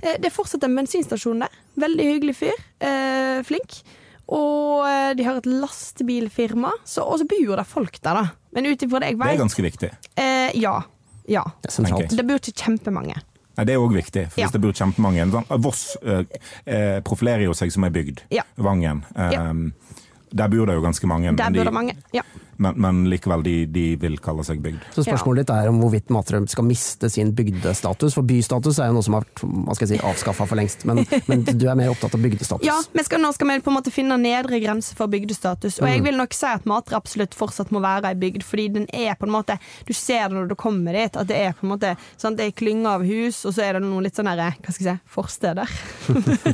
Eh, 0.04 0.18
Det 0.20 0.26
er 0.30 0.36
fortsatt 0.36 0.64
en 0.68 0.76
bensinstasjon 0.76 1.40
der. 1.40 1.50
Veldig 1.78 2.06
hyggelig 2.12 2.36
fyr. 2.36 2.58
Eh, 2.82 3.42
flink. 3.48 3.82
Og 4.30 4.86
eh, 4.88 5.14
de 5.18 5.24
har 5.24 5.38
et 5.38 5.46
lastebilfirma, 5.50 6.72
så, 6.86 7.02
og 7.04 7.20
så 7.20 7.26
bor 7.28 7.56
det 7.58 7.68
folk 7.68 8.00
der, 8.02 8.14
da. 8.14 8.26
Men 8.54 8.66
ut 8.68 8.84
ifra 8.84 9.00
det 9.00 9.10
jeg 9.14 9.18
Det 9.20 9.34
er 9.34 9.44
ganske 9.46 9.64
viktig. 9.64 9.92
eh, 10.18 10.52
Ja. 10.60 10.82
Ja. 11.28 11.44
Det 11.62 11.72
Det 12.10 12.28
bor 12.28 12.36
ikke 12.38 12.54
kjempemange. 12.54 13.22
Nei, 13.58 13.66
Det 13.66 13.74
er 13.74 13.80
òg 13.84 13.94
viktig, 13.94 14.30
for 14.32 14.40
Ja. 14.42 14.46
hvis 14.48 14.52
det 14.54 14.62
bor 14.62 14.72
kjempemange 14.74 15.26
sånn, 15.32 15.62
Voss 15.62 15.98
eh, 16.04 16.24
eh, 16.66 17.00
profilerer 17.02 17.44
jo 17.44 17.54
seg 17.54 17.72
som 17.72 17.84
ei 17.84 17.90
bygd. 17.90 18.22
Ja. 18.32 18.44
Vangen. 18.58 19.04
Eh, 19.16 19.32
Ja. 19.32 19.54
Der 20.34 20.48
bor 20.48 20.66
det 20.66 20.76
jo 20.76 20.82
ganske 20.82 21.06
mange, 21.08 21.36
Der 21.36 21.50
bor 21.52 21.52
det 21.60 21.66
de, 21.66 21.72
mange. 21.72 21.94
Ja. 22.14 22.22
Men, 22.62 22.78
men 22.82 23.00
likevel, 23.12 23.44
de, 23.46 23.56
de 23.74 23.86
vil 24.02 24.18
kalle 24.24 24.46
seg 24.48 24.62
bygd. 24.64 24.84
Så 24.96 25.06
spørsmålet 25.06 25.44
ditt 25.46 25.54
er 25.56 25.70
om 25.72 25.80
hvorvidt 25.82 26.12
Matrøm 26.14 26.48
skal 26.52 26.66
miste 26.68 27.10
sin 27.12 27.32
bygdestatus. 27.38 28.16
For 28.18 28.28
bystatus 28.28 28.80
er 28.82 28.92
jo 28.92 28.98
noe 29.00 29.06
som 29.06 29.18
har 29.18 29.26
vært 29.42 29.84
si, 29.90 29.98
avskaffa 29.98 30.48
for 30.50 30.60
lengst, 30.60 30.86
men, 30.90 31.04
men 31.30 31.46
du 31.50 31.66
er 31.68 31.78
mer 31.80 31.92
opptatt 31.94 32.16
av 32.18 32.22
bygdestatus. 32.24 32.66
Ja, 32.68 32.78
men 32.96 33.08
skal, 33.08 33.22
nå 33.24 33.32
skal 33.36 33.50
vi 33.52 33.60
på 33.66 33.74
en 33.74 33.78
måte 33.80 33.94
finne 33.94 34.18
nedre 34.22 34.60
grense 34.64 34.96
for 34.98 35.12
bygdestatus. 35.12 35.80
Og 35.82 35.88
Mm. 35.88 35.94
jeg 35.96 36.04
vil 36.06 36.18
nok 36.20 36.36
si 36.38 36.46
at 36.48 36.66
Matre 36.70 36.96
absolutt 36.96 37.34
fortsatt 37.36 37.72
må 37.74 37.82
være 37.84 38.12
ei 38.14 38.18
bygd, 38.22 38.44
fordi 38.48 38.68
den 38.78 38.86
er 38.94 39.16
på 39.20 39.26
en 39.28 39.34
måte 39.34 39.58
Du 39.88 39.94
ser 39.98 40.30
det 40.30 40.38
når 40.38 40.52
du 40.52 40.56
kommer 40.60 40.94
dit, 40.96 41.18
at 41.18 41.28
det 41.28 41.38
er 41.42 41.56
på 41.58 41.66
en 41.66 41.72
måte 41.74 41.96
sant, 42.22 42.38
det 42.38 42.46
er 42.48 42.56
klynge 42.56 42.88
av 42.88 43.04
hus, 43.08 43.42
og 43.50 43.56
så 43.56 43.66
er 43.66 43.80
det 43.80 43.84
noen 43.84 44.06
litt 44.06 44.16
sånn 44.20 44.30
herre, 44.30 44.52
hva 44.62 44.74
skal 44.76 44.88
jeg 44.92 45.00
si, 45.02 45.12
forsteder. 45.16 45.74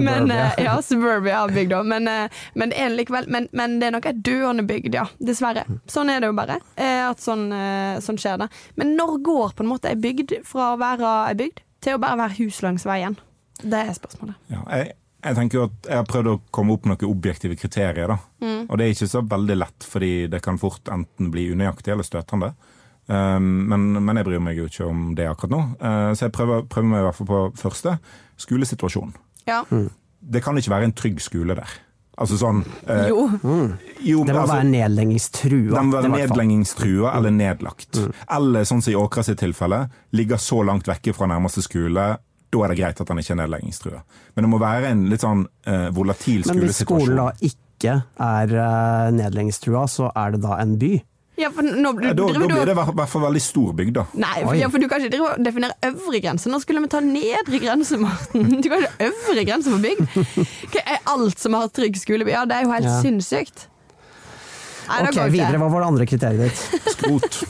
Men, 0.00 0.28
Suburbia. 0.30 0.52
eh, 0.56 0.64
ja, 0.64 0.76
suburbia 0.82 1.40
av 1.44 1.52
bygda. 1.54 1.82
Men, 1.82 2.08
eh, 2.08 2.28
men, 2.54 3.48
men 3.52 3.78
det 3.80 3.88
er 3.88 3.94
nok 3.96 4.06
ei 4.06 4.14
døende 4.16 4.64
bygd, 4.68 4.94
ja. 4.94 5.06
Dessverre. 5.18 5.64
Sånn 5.90 6.10
er 6.10 6.20
det 6.20 6.30
jo 6.30 6.36
bare. 6.38 6.60
eh, 6.76 7.02
At 7.08 7.18
sånn, 7.20 7.48
eh, 7.52 7.98
sånn 8.00 8.18
skjer 8.20 8.38
det. 8.38 8.48
Men 8.76 8.94
når 8.96 9.18
går 9.22 9.52
på 9.56 9.64
en 9.64 9.70
måte 9.72 9.88
ei 9.90 9.96
bygd 9.96 10.38
fra 10.44 10.74
å 10.74 10.78
være 10.80 11.28
ei 11.28 11.34
bygd 11.34 11.60
til 11.80 11.96
å 11.96 12.00
bare 12.00 12.16
være 12.20 12.38
hus 12.44 12.62
langs 12.62 12.84
veien? 12.86 13.16
Det 13.62 13.74
er 13.74 13.92
spørsmålet. 13.92 14.36
Ja, 14.48 14.62
jeg, 14.76 14.92
jeg 15.24 15.36
tenker 15.36 15.58
jo 15.58 15.64
at 15.68 15.88
jeg 15.88 15.96
har 15.96 16.04
prøvd 16.08 16.28
å 16.32 16.40
komme 16.50 16.72
opp 16.72 16.86
med 16.86 17.00
noen 17.00 17.10
objektive 17.16 17.56
kriterier. 17.60 18.08
da. 18.08 18.18
Og 18.68 18.78
det 18.78 18.86
er 18.86 18.94
ikke 18.94 19.08
så 19.10 19.20
veldig 19.28 19.56
lett, 19.58 19.84
fordi 19.84 20.12
det 20.32 20.42
kan 20.42 20.58
fort 20.58 20.88
enten 20.88 21.30
bli 21.32 21.50
unøyaktig 21.52 21.92
eller 21.92 22.06
støtende. 22.06 22.54
Um, 23.10 23.66
men, 23.68 23.88
men 24.04 24.16
jeg 24.20 24.24
bryr 24.28 24.40
meg 24.40 24.56
jo 24.56 24.68
ikke 24.70 24.86
om 24.86 25.14
det 25.18 25.26
akkurat 25.26 25.50
nå. 25.50 25.60
Uh, 25.82 26.12
så 26.14 26.28
jeg 26.28 26.32
prøver, 26.36 26.62
prøver 26.70 26.88
meg 26.92 27.00
i 27.00 27.06
hvert 27.08 27.18
fall 27.18 27.26
på 27.26 27.40
første. 27.58 27.96
Skolesituasjon. 28.38 29.12
Ja. 29.48 29.64
Det 30.20 30.42
kan 30.44 30.56
ikke 30.60 30.70
være 30.72 30.84
en 30.88 30.94
trygg 30.96 31.20
skole 31.20 31.56
der. 31.58 31.72
Altså 32.20 32.36
sånn 32.36 32.58
eh, 32.84 33.06
Jo. 33.08 33.22
jo, 34.04 34.24
Det 34.28 34.34
må 34.34 34.42
altså, 34.42 34.58
være 34.58 34.68
nedleggingstrua. 34.68 35.72
Den 35.72 35.88
må 35.88 35.96
være 35.96 36.12
nedlengingstrua 36.12 36.60
nedleggingstrua 36.70 37.12
eller 37.16 37.30
nedlagt. 37.30 38.00
Eller 38.30 38.66
sånn 38.68 38.82
som 38.82 38.92
i 38.92 38.98
Åkra 38.98 39.24
sitt 39.26 39.40
tilfelle, 39.40 39.84
ligger 40.16 40.40
så 40.40 40.62
langt 40.66 40.88
vekke 40.88 41.14
fra 41.16 41.28
nærmeste 41.30 41.64
skole. 41.64 42.06
Da 42.50 42.64
er 42.64 42.72
det 42.72 42.80
greit 42.80 43.00
at 43.00 43.10
den 43.10 43.22
ikke 43.22 43.34
er 43.36 43.42
nedleggingstrua. 43.44 44.02
Men 44.34 44.46
det 44.46 44.52
må 44.52 44.60
være 44.62 44.90
en 44.90 45.06
litt 45.10 45.24
sånn 45.24 45.46
eh, 45.66 45.88
volatil 45.94 46.46
Men 46.50 46.64
hvis 46.64 46.82
skolen 46.84 47.20
da 47.20 47.28
ikke 47.38 48.00
er 48.20 48.50
uh, 48.52 49.06
nedleggingstrua, 49.16 49.86
så 49.88 50.10
er 50.12 50.34
det 50.34 50.42
da 50.44 50.58
en 50.60 50.74
by? 50.80 50.98
Ja, 51.40 51.48
for 51.54 51.64
nå, 51.64 51.92
du, 51.96 52.04
Ja, 52.04 52.12
da, 52.12 52.26
da 52.36 52.40
blir 52.46 52.66
det 52.68 52.74
i 52.74 52.78
hvert- 52.78 53.08
fall 53.08 53.22
veldig 53.24 53.40
stor 53.42 53.72
bygd, 53.78 53.94
da. 53.96 54.04
Nei, 54.20 54.42
for, 54.44 54.54
ja, 54.58 54.68
for 54.68 54.78
du 54.82 54.86
kan 54.90 55.00
ikke 55.06 55.30
definere 55.46 55.76
øvre 55.88 56.20
grense. 56.20 56.50
Nå 56.52 56.60
skulle 56.62 56.82
vi 56.84 56.90
ta 56.92 57.00
nedre 57.00 57.60
grense, 57.62 57.96
Morten. 58.02 58.60
Du 58.60 58.68
kan 58.68 58.82
ikke 58.84 58.90
ha 58.92 59.08
øvre 59.08 59.44
grense 59.48 59.72
for 59.72 59.80
bygd. 59.80 60.04
Hva 60.74 60.84
er 60.84 61.00
alt 61.14 61.38
som 61.40 61.56
har 61.56 61.68
trygg 61.72 61.96
skoleby? 62.00 62.34
Ja, 62.34 62.44
det 62.44 62.58
er 62.58 62.66
jo 62.68 62.74
helt 62.74 62.90
Ja. 62.90 62.98
sinnssykt. 63.04 63.66
Nei, 64.90 65.00
Ok, 65.06 65.18
videre. 65.30 65.58
Hva 65.62 65.70
var 65.70 65.80
det 65.84 65.88
andre 65.92 66.06
kriteriet 66.06 66.50
ditt? 66.50 66.86
Skrot. 66.96 67.40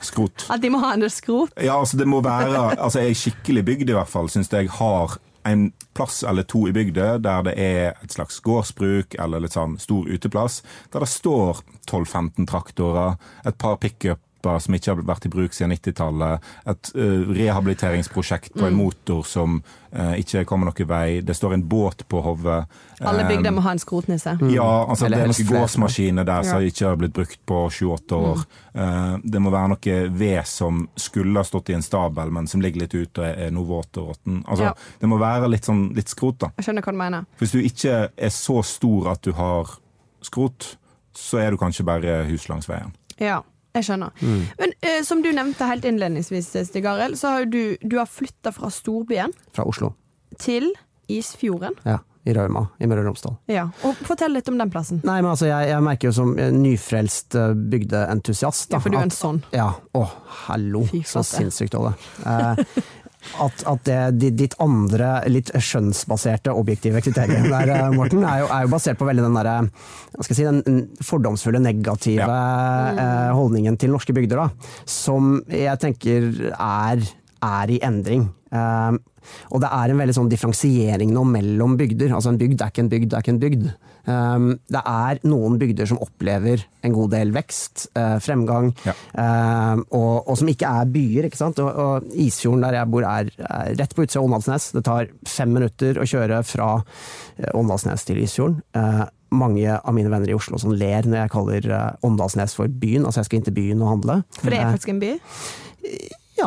Skrot. 0.00 0.46
At 0.48 0.62
de 0.62 0.70
må 0.72 0.78
ha 0.80 0.94
en 0.96 1.02
skrot. 1.12 1.50
Ja, 1.60 1.74
altså 1.76 1.98
det 2.00 2.06
må 2.08 2.22
være 2.24 2.78
Altså 2.80 3.02
ei 3.02 3.12
skikkelig 3.12 3.64
bygd 3.68 3.90
i 3.92 3.96
hvert 3.98 4.08
fall, 4.08 4.30
syns 4.32 4.48
jeg 4.48 4.70
har 4.78 5.18
en 5.44 5.70
plass 5.96 6.22
eller 6.22 6.46
to 6.48 6.66
i 6.68 6.72
bygda 6.72 7.18
der 7.18 7.44
det 7.48 7.54
er 7.58 7.94
et 8.02 8.12
slags 8.12 8.40
gårdsbruk 8.44 9.16
eller 9.18 9.42
litt 9.44 9.56
sånn 9.56 9.78
stor 9.80 10.08
uteplass, 10.08 10.60
der 10.92 11.04
det 11.04 11.10
står 11.10 11.62
12-15 11.90 12.48
traktorer, 12.50 13.16
et 13.44 13.58
par 13.58 13.80
pickuper 14.40 14.58
som 14.60 14.74
ikke 14.74 14.90
har 14.94 15.02
vært 15.06 15.26
i 15.26 15.30
bruk 15.30 15.52
siden 15.54 15.72
90-tallet, 15.74 16.40
et 16.66 16.90
uh, 16.96 17.30
rehabiliteringsprosjekt 17.36 18.54
på 18.56 18.66
en 18.66 18.74
motor 18.76 19.22
som 19.26 19.58
uh, 19.94 20.14
ikke 20.18 20.44
kommer 20.48 20.70
noen 20.70 20.88
vei, 20.88 21.20
det 21.20 21.34
står 21.36 21.54
en 21.54 21.64
båt 21.68 22.06
på 22.08 22.20
hodet. 22.24 22.64
Alle 23.00 23.22
Eh, 23.24 23.28
bygder 23.28 23.50
må 23.52 23.60
ha 23.64 23.72
en 23.72 23.78
skrotnisse. 23.80 24.36
Ja, 24.52 24.86
altså 24.88 25.06
Eller 25.06 25.16
det 25.16 25.24
er 25.24 25.32
noen 25.32 25.50
gårdsmaskiner 25.60 26.24
der 26.28 26.42
som 26.42 26.60
Ja. 26.62 26.68
ikke 26.68 26.86
har 26.88 26.96
blitt 26.96 27.12
brukt 27.12 27.38
på 27.46 27.70
28 27.70 28.16
år. 28.16 28.44
Eh, 28.74 29.16
det 29.24 29.40
må 29.40 29.50
være 29.50 29.68
noe 29.74 30.08
ved 30.10 30.46
som 30.46 30.88
skulle 30.96 31.36
ha 31.36 31.44
stått 31.44 31.70
i 31.70 31.74
en 31.74 31.82
stabel, 31.82 32.30
men 32.30 32.46
som 32.46 32.60
ligger 32.60 32.80
litt 32.80 32.94
ute 32.94 33.20
og 33.20 33.26
er, 33.26 33.46
er 33.46 33.50
noe 33.50 33.66
våt 33.66 33.96
og 33.96 34.08
råtten. 34.14 34.44
Altså, 34.46 34.64
Ja. 34.64 34.74
Det 35.00 35.08
må 35.08 35.18
være 35.18 35.48
litt, 35.50 35.64
sånn, 35.64 35.94
litt 35.94 36.08
skrot, 36.08 36.38
da. 36.38 36.52
Jeg 36.56 36.64
skjønner 36.64 36.82
hva 36.82 36.92
du 36.92 36.98
mener. 36.98 37.24
For 37.36 37.44
Hvis 37.46 37.52
du 37.52 37.60
ikke 37.60 38.10
er 38.16 38.28
så 38.30 38.62
stor 38.64 39.10
at 39.12 39.22
du 39.22 39.32
har 39.32 39.66
skrot, 40.22 40.76
så 41.14 41.38
er 41.40 41.50
du 41.50 41.56
kanskje 41.56 41.84
bare 41.84 42.24
hus 42.28 42.48
langs 42.48 42.66
veien. 42.68 42.92
Ja. 43.18 43.42
Jeg 43.76 43.86
skjønner. 43.86 44.10
Men 44.58 44.72
eh, 44.82 45.00
som 45.06 45.20
du 45.22 45.28
nevnte 45.36 45.66
helt 45.70 45.84
innledningsvis, 45.86 46.48
Stig 46.66 46.86
Arild, 46.90 47.18
så 47.20 47.36
har 47.36 47.44
du, 47.50 47.76
du 47.82 47.98
har 48.00 48.08
flytta 48.10 48.50
fra 48.56 48.70
storbyen 48.74 49.34
Fra 49.54 49.66
Oslo. 49.70 49.92
til 50.42 50.72
Isfjorden. 51.10 51.74
Ja, 51.86 51.98
I 52.26 52.34
Rauma 52.36 52.66
i 52.78 52.86
Møre 52.90 53.02
og 53.04 53.08
Romsdal. 53.10 53.36
Ja. 53.50 53.68
Og 53.86 53.98
fortell 54.06 54.34
litt 54.36 54.48
om 54.50 54.58
den 54.60 54.70
plassen. 54.70 55.00
Nei, 55.06 55.16
men 55.22 55.30
altså, 55.32 55.46
jeg, 55.50 55.70
jeg 55.70 55.82
merker 55.86 56.10
jo 56.10 56.16
som 56.18 56.34
eh, 56.38 56.50
nyfrelst 56.54 57.34
eh, 57.38 57.54
bygdeentusiast 57.72 58.70
da, 58.70 58.76
Ja, 58.78 58.82
for 58.84 58.94
du 58.94 58.98
er 58.98 59.06
en 59.08 59.14
sånn. 59.14 59.40
Ja. 59.54 59.68
Å, 59.96 60.04
hallo. 60.46 60.84
Fy 60.90 61.02
Så 61.06 61.22
sinnssykt 61.26 61.74
sinnssykt, 61.74 61.78
det. 61.78 62.26
Eh, 62.26 62.86
at, 63.44 63.64
at 63.68 63.90
det, 64.16 64.32
ditt 64.38 64.56
andre, 64.62 65.12
litt 65.30 65.52
skjønnsbaserte, 65.52 66.54
objektive 66.56 67.02
kriterium 67.04 67.48
der, 67.52 67.74
eh, 67.74 67.86
Morten, 67.94 68.24
er 68.24 68.44
jo, 68.44 68.50
er 68.50 68.66
jo 68.66 68.72
basert 68.72 69.00
på 69.00 69.08
veldig 69.08 69.26
den 69.26 69.38
derre 69.38 69.56
jeg 70.20 70.36
si, 70.36 70.46
den 70.46 70.82
fordomsfulle, 71.06 71.60
negative 71.62 72.26
ja. 72.26 73.30
holdningen 73.36 73.78
til 73.80 73.92
norske 73.94 74.14
bygder, 74.16 74.42
da. 74.42 74.74
Som 74.88 75.38
jeg 75.48 75.78
tenker 75.80 76.28
er, 76.50 77.04
er 77.46 77.72
i 77.72 77.78
endring. 77.86 78.26
Eh, 78.50 78.98
og 79.50 79.62
det 79.62 79.70
er 79.70 79.92
en 79.92 80.00
veldig 80.00 80.16
sånn 80.16 80.30
differensiering 80.32 81.12
nå 81.14 81.24
mellom 81.28 81.76
bygder. 81.80 82.14
Altså 82.16 82.32
en 82.32 82.40
bygd 82.40 82.60
er 82.60 82.72
ikke 82.72 82.84
en 82.84 82.92
bygd, 82.92 83.14
er 83.14 83.24
ikke 83.24 83.34
en 83.36 83.42
bygd. 83.42 83.70
Um, 84.08 84.52
det 84.72 84.80
er 84.86 85.18
noen 85.28 85.58
bygder 85.60 85.86
som 85.90 85.98
opplever 86.00 86.62
en 86.86 86.94
god 86.96 87.10
del 87.12 87.32
vekst, 87.34 87.88
eh, 87.94 88.16
fremgang, 88.24 88.70
Ja. 88.86 88.94
um, 89.74 89.82
og, 89.92 90.28
og 90.30 90.38
som 90.40 90.48
ikke 90.48 90.70
er 90.80 90.88
byer. 90.90 91.28
ikke 91.28 91.36
sant? 91.40 91.58
Og, 91.60 91.68
og 91.76 92.06
Isfjorden 92.16 92.62
der 92.64 92.78
jeg 92.78 92.90
bor 92.90 93.04
er, 93.04 93.28
er 93.44 93.74
rett 93.76 93.94
på 93.94 94.06
utsida 94.06 94.22
av 94.22 94.28
Åndalsnes. 94.30 94.70
Det 94.72 94.84
tar 94.88 95.10
fem 95.28 95.52
minutter 95.52 96.00
å 96.00 96.06
kjøre 96.08 96.40
fra 96.48 96.70
eh, 97.38 97.50
Åndalsnes 97.54 98.06
til 98.08 98.22
Isfjorden. 98.24 98.62
Eh, 98.74 99.02
mange 99.30 99.76
av 99.78 99.94
mine 99.94 100.10
venner 100.10 100.32
i 100.32 100.34
Oslo 100.34 100.58
som 100.58 100.72
ler 100.74 101.06
når 101.06 101.20
jeg 101.24 101.30
kaller 101.36 101.68
Åndalsnes 102.02 102.56
for 102.58 102.66
byen. 102.66 103.04
Altså 103.06 103.20
jeg 103.22 103.28
skal 103.28 103.38
inn 103.38 103.46
til 103.46 103.54
byen 103.60 103.84
og 103.84 103.92
handle. 103.92 104.16
For 104.40 104.50
det 104.50 104.58
er 104.58 104.72
faktisk 104.72 104.90
en 104.96 105.04
by. 105.04 105.12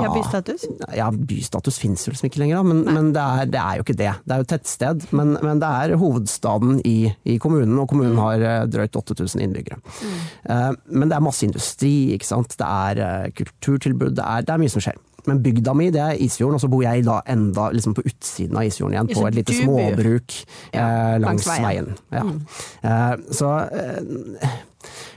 Ja. 0.02 0.12
Bystatus. 0.14 0.66
Ja, 0.98 1.08
bystatus 1.14 1.80
finnes 1.82 2.06
liksom 2.08 2.30
ikke 2.30 2.42
lenger, 2.42 2.60
da, 2.60 2.64
men, 2.72 2.82
men 2.88 3.12
det, 3.16 3.24
er, 3.24 3.52
det 3.54 3.62
er 3.62 3.80
jo 3.80 3.86
ikke 3.86 3.98
det. 4.00 4.12
Det 4.24 4.36
er 4.36 4.42
jo 4.42 4.48
et 4.48 4.52
tettsted, 4.54 5.08
men, 5.16 5.36
men 5.46 5.62
det 5.62 5.70
er 5.70 5.96
hovedstaden 6.02 6.82
i, 6.90 6.98
i 7.30 7.38
kommunen, 7.44 7.78
og 7.82 7.90
kommunen 7.92 8.20
har 8.22 8.44
eh, 8.44 8.60
drøyt 8.72 8.98
8000 9.00 9.44
innbyggere. 9.44 9.80
Mm. 9.84 10.78
men 11.00 11.10
det 11.10 11.16
er 11.16 11.24
masse 11.24 11.46
industri, 11.46 11.94
ikke 12.16 12.28
sant. 12.28 12.56
Det 12.60 12.68
er 12.68 13.04
eh, 13.06 13.32
kulturtilbud, 13.38 14.16
det 14.18 14.26
er, 14.26 14.46
det 14.48 14.56
er 14.56 14.64
mye 14.64 14.74
som 14.74 14.84
skjer. 14.84 15.00
Men 15.30 15.40
bygda 15.44 15.74
mi 15.78 15.90
det 15.94 16.02
er 16.04 16.20
Isfjorden, 16.26 16.58
og 16.58 16.64
så 16.64 16.70
bor 16.72 16.84
jeg 16.84 17.06
da 17.08 17.22
enda 17.32 17.70
liksom 17.74 17.96
på 17.98 18.06
utsiden 18.10 18.60
av 18.60 18.68
Isfjorden 18.68 18.98
igjen, 18.98 19.12
på 19.14 19.26
et 19.30 19.40
lite 19.40 19.56
småbruk 19.56 20.38
Ja, 20.74 20.84
eh, 20.84 21.16
langs, 21.24 21.48
langs 21.48 21.66
veien. 21.66 21.92
Ja. 22.14 22.26
Eh, 22.84 23.14
så 23.34 23.54
eh, 23.72 24.58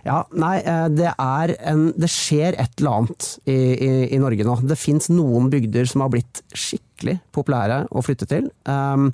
ja, 0.07 0.21
nei, 0.39 0.57
eh, 0.63 0.87
det 0.95 1.11
er 1.13 1.55
en 1.67 1.89
Det 1.99 2.11
skjer 2.13 2.55
et 2.55 2.79
eller 2.79 3.01
annet 3.01 3.31
i, 3.45 3.57
i, 3.57 3.91
i 4.15 4.21
Norge 4.23 4.47
nå. 4.47 4.61
Det 4.63 4.79
fins 4.79 5.11
noen 5.11 5.51
bygder 5.53 5.89
som 5.91 6.05
har 6.05 6.13
blitt 6.15 6.43
skikkelig 6.55 7.19
populære 7.35 7.83
å 7.91 8.05
flytte 8.05 8.29
til. 8.31 8.49
Um, 8.69 9.11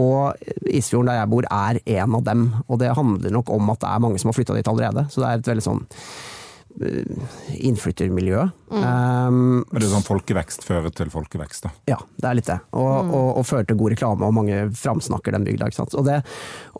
og 0.00 0.34
Isfjorden 0.66 1.08
der 1.12 1.20
jeg 1.22 1.30
bor 1.30 1.48
er 1.48 1.80
en 1.96 2.16
av 2.18 2.24
dem. 2.26 2.46
Og 2.68 2.80
det 2.82 2.92
handler 2.98 3.34
nok 3.34 3.52
om 3.54 3.72
at 3.72 3.82
det 3.84 3.90
er 3.90 4.04
mange 4.04 4.20
som 4.20 4.30
har 4.30 4.36
flytta 4.36 4.56
dit 4.58 4.70
allerede. 4.70 5.06
Så 5.10 5.22
det 5.22 5.30
er 5.30 5.40
et 5.40 5.52
veldig 5.54 5.66
sånn 5.68 5.84
eh, 6.82 7.30
innflyttermiljø. 7.60 8.48
Um, 8.74 9.62
det 9.70 9.84
er 9.84 9.92
sånn 9.92 10.06
folkevekst 10.06 10.64
fører 10.66 10.90
til 10.96 11.10
folkevekst, 11.12 11.66
da. 11.66 11.70
ja, 11.92 11.98
det 12.18 12.26
er 12.26 12.38
litt 12.38 12.48
det. 12.48 12.56
Og, 12.74 13.10
og, 13.12 13.28
og 13.38 13.46
fører 13.46 13.68
til 13.68 13.78
god 13.78 13.94
reklame, 13.94 14.26
og 14.26 14.34
mange 14.34 14.60
framsnakker 14.78 15.36
den 15.36 15.46
bygda. 15.46 15.68
Ikke 15.70 15.82
sant? 15.82 15.94
Og 16.00 16.06
det, 16.08 16.20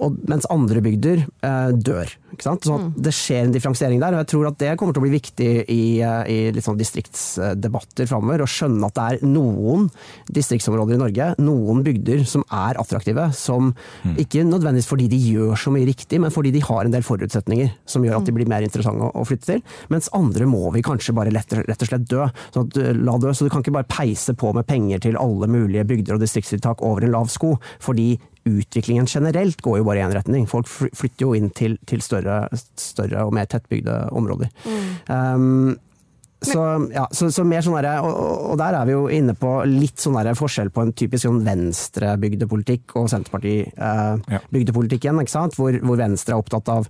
og, 0.03 0.16
mens 0.30 0.49
andre 0.51 0.82
bygder 0.84 1.22
eh, 1.22 1.70
dør. 1.76 2.11
Ikke 2.34 2.47
sant? 2.49 2.66
Så 2.66 2.78
mm. 2.80 2.88
det 3.07 3.14
skjer 3.14 3.45
en 3.45 3.55
differensiering 3.55 4.03
der, 4.03 4.16
og 4.16 4.24
jeg 4.24 4.30
tror 4.32 4.49
at 4.51 4.59
det 4.62 4.72
kommer 4.80 4.97
til 4.97 5.05
å 5.05 5.07
bli 5.07 5.14
viktig 5.14 5.51
i, 5.70 5.82
eh, 6.03 6.32
i 6.32 6.38
litt 6.57 6.66
sånn 6.66 6.80
distriktsdebatter 6.80 8.11
framover. 8.11 8.42
Å 8.42 8.51
skjønne 8.51 8.90
at 8.90 8.99
det 8.99 9.07
er 9.07 9.28
noen 9.28 9.86
distriktsområder 10.34 10.99
i 10.99 11.03
Norge, 11.05 11.30
noen 11.45 11.84
bygder 11.86 12.24
som 12.28 12.47
er 12.51 12.80
attraktive. 12.80 13.28
Som 13.38 13.72
ikke 14.18 14.42
nødvendigvis 14.49 14.90
fordi 14.90 15.09
de 15.12 15.20
gjør 15.20 15.55
så 15.61 15.72
mye 15.74 15.86
riktig, 15.88 16.18
men 16.22 16.34
fordi 16.34 16.55
de 16.55 16.64
har 16.64 16.86
en 16.86 16.95
del 16.95 17.07
forutsetninger 17.07 17.70
som 17.88 18.05
gjør 18.05 18.18
at 18.18 18.28
de 18.28 18.34
blir 18.34 18.51
mer 18.51 18.64
interessante 18.66 19.07
å, 19.07 19.12
å 19.22 19.26
flytte 19.28 19.53
til. 19.53 19.62
Mens 19.93 20.11
andre 20.16 20.49
må 20.49 20.68
vi 20.74 20.85
kanskje 20.85 21.14
bare 21.16 21.32
lett, 21.35 21.53
og 21.53 21.89
slett 21.89 22.07
dø. 22.11 22.28
Så, 22.55 22.66
at, 22.66 22.78
eh, 22.80 22.93
la 22.95 23.16
dø. 23.18 23.32
så 23.32 23.47
du 23.47 23.51
kan 23.53 23.64
ikke 23.64 23.76
bare 23.78 23.91
peise 23.91 24.35
på 24.35 24.53
med 24.55 24.66
penger 24.66 25.03
til 25.05 25.18
alle 25.20 25.49
mulige 25.51 25.87
bygder 25.89 26.16
og 26.16 26.24
distriktstiltak 26.24 26.82
over 26.82 27.05
en 27.05 27.14
lav 27.14 27.28
sko. 27.28 27.59
fordi 27.80 28.18
utviklingen 28.45 29.07
generelt 29.07 29.62
går 29.62 29.78
jo 29.78 29.85
bare 29.85 29.99
i 29.99 30.05
én 30.05 30.12
retning. 30.12 30.47
Folk 30.49 30.68
flytter 30.68 31.24
jo 31.24 31.32
inn 31.35 31.51
til, 31.51 31.78
til 31.87 32.03
større, 32.05 32.49
større 32.76 33.24
og 33.24 33.32
mer 33.32 33.47
tettbygde 33.47 34.11
områder. 34.12 34.51
Um, 35.09 35.78
så, 36.47 36.62
ja, 36.95 37.05
så, 37.14 37.28
så 37.34 37.45
mer 37.49 37.62
sånn 37.64 37.76
og, 37.76 37.82
og- 38.53 38.59
der 38.61 38.76
er 38.78 38.84
vi 38.88 38.95
jo 38.95 39.05
inne 39.12 39.34
på 39.38 39.51
litt 39.68 39.99
sånn 40.03 40.16
der 40.18 40.36
forskjell 40.38 40.70
på 40.74 40.80
en 40.84 40.92
typisk 40.97 41.22
sånn 41.26 41.42
venstrebygdepolitikk 41.47 42.84
og 43.01 43.09
Senterparti-bygdepolitikken, 43.12 45.20
eh, 45.20 45.26
ja. 45.34 45.45
Hvor, 45.57 45.72
hvor 45.84 46.01
Venstre 46.01 46.32
er 46.36 46.40
opptatt 46.42 46.66
av, 46.72 46.82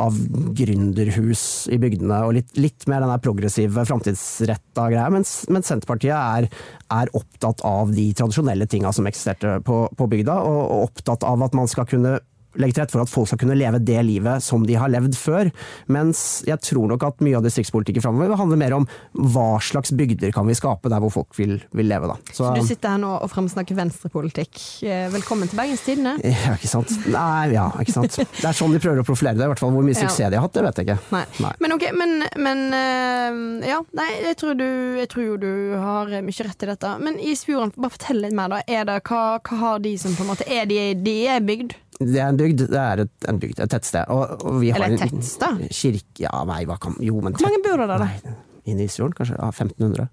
av 0.00 0.12
gründerhus 0.56 1.42
i 1.72 1.78
bygdene 1.82 2.18
og 2.26 2.36
litt, 2.38 2.50
litt 2.58 2.86
mer 2.90 3.04
den 3.04 3.14
progressive, 3.24 3.84
framtidsretta 3.88 4.88
greia, 4.92 5.08
mens, 5.12 5.30
mens 5.52 5.68
Senterpartiet 5.70 6.16
er, 6.16 6.48
er 6.92 7.12
opptatt 7.18 7.58
av 7.68 7.92
de 7.94 8.06
tradisjonelle 8.16 8.66
tinga 8.70 8.92
som 8.94 9.08
eksisterte 9.10 9.48
på, 9.66 9.76
på 9.98 10.04
bygda, 10.12 10.34
og, 10.42 10.60
og 10.62 10.78
opptatt 10.90 11.22
av 11.28 11.38
at 11.46 11.54
man 11.58 11.68
skal 11.70 11.88
kunne 11.90 12.12
legge 12.60 12.76
til 12.76 12.82
rette 12.84 12.94
for 12.96 13.04
at 13.04 13.12
folk 13.12 13.30
skal 13.30 13.40
kunne 13.42 13.56
leve 13.58 13.80
det 13.82 13.98
livet 14.06 14.44
som 14.44 14.66
de 14.66 14.76
har 14.78 14.90
levd 14.92 15.16
før. 15.18 15.50
Mens 15.92 16.42
jeg 16.48 16.60
tror 16.64 16.90
nok 16.92 17.04
at 17.06 17.22
mye 17.24 17.38
av 17.38 17.46
distriktspolitikken 17.46 18.04
framover 18.04 18.32
vil 18.32 18.40
handle 18.40 18.58
mer 18.60 18.76
om 18.76 18.86
hva 19.32 19.56
slags 19.62 19.92
bygder 19.96 20.32
kan 20.34 20.48
vi 20.48 20.56
skape 20.58 20.90
der 20.92 21.02
hvor 21.02 21.12
folk 21.14 21.36
vil, 21.38 21.58
vil 21.76 21.88
leve. 21.88 22.10
Da. 22.12 22.18
Så, 22.32 22.44
Så 22.44 22.52
du 22.56 22.66
sitter 22.68 22.94
her 22.96 23.02
nå 23.02 23.12
og 23.18 23.30
fremsnakker 23.32 23.78
venstrepolitikk. 23.78 24.60
Eh, 24.86 25.06
Velkommen 25.12 25.50
til 25.50 25.60
Bergens 25.60 25.84
Tidende. 25.86 26.16
ja, 26.46 26.56
ikke 26.56 26.70
sant? 26.70 26.92
Nei, 27.12 27.52
ja, 27.54 27.68
ikke 27.82 27.96
sant. 27.96 28.18
Det 28.20 28.48
er 28.48 28.56
sånn 28.56 28.74
de 28.74 28.82
prøver 28.82 29.02
å 29.02 29.06
profilere 29.06 29.38
det. 29.38 29.46
I 29.46 29.52
hvert 29.52 29.62
fall 29.62 29.74
Hvor 29.74 29.86
mye 29.86 29.98
suksess 30.02 30.32
de 30.32 30.38
har 30.38 30.46
hatt, 30.46 30.54
det 30.56 30.66
vet 30.66 30.82
jeg 30.82 30.88
ikke. 30.90 30.98
Nei. 31.16 31.24
Nei. 31.44 31.52
Men 31.64 31.76
ok, 31.78 31.86
men, 31.98 32.16
men 32.48 32.64
eh, 32.78 33.70
Ja, 33.72 33.80
nei, 33.96 34.08
jeg 34.28 34.38
tror, 34.40 34.56
du, 34.58 34.66
jeg 35.00 35.08
tror 35.12 35.26
jo 35.30 35.38
du 35.40 35.52
har 35.80 36.10
mye 36.22 36.48
rett 36.48 36.66
i 36.66 36.70
dette. 36.72 36.92
Men 37.02 37.18
Isfjorden, 37.22 37.74
bare 37.76 37.94
fortell 37.96 38.22
litt 38.24 38.36
mer, 38.36 38.52
da. 38.52 38.62
Er 38.66 38.86
det, 38.88 39.00
hva, 39.08 39.22
hva 39.40 39.62
har 39.62 39.82
de 39.84 39.96
som 40.00 40.14
på 40.16 40.24
en 40.26 40.32
måte 40.32 40.46
Er 40.50 40.68
de, 40.70 40.80
de 41.02 41.16
er 41.30 41.44
bygd? 41.44 41.76
Det 42.08 42.20
er 42.20 42.28
en 42.28 42.40
bygd, 42.40 42.64
det 42.72 42.80
er 42.82 43.04
et, 43.06 43.12
en 43.30 43.40
bygd, 43.42 43.60
et 43.64 43.72
tettsted. 43.72 44.08
Og, 44.12 44.46
og 44.46 44.60
vi 44.62 44.70
har 44.72 44.82
Eller 44.82 44.98
et 44.98 45.12
tettsted? 45.12 45.66
Kirke 45.72 46.24
Ja, 46.26 46.44
nei, 46.48 46.62
hva 46.68 46.78
kan 46.82 46.96
Jo, 47.02 47.20
men 47.24 47.36
Hvor 47.36 47.48
mange 47.48 47.62
bor 47.66 47.82
det 47.82 47.90
der, 47.92 48.06
da? 48.06 48.36
Inne 48.68 48.84
i 48.84 48.90
Isfjorden, 48.90 49.16
kanskje? 49.18 49.36
Ja, 49.38 49.50
1500. 49.50 50.08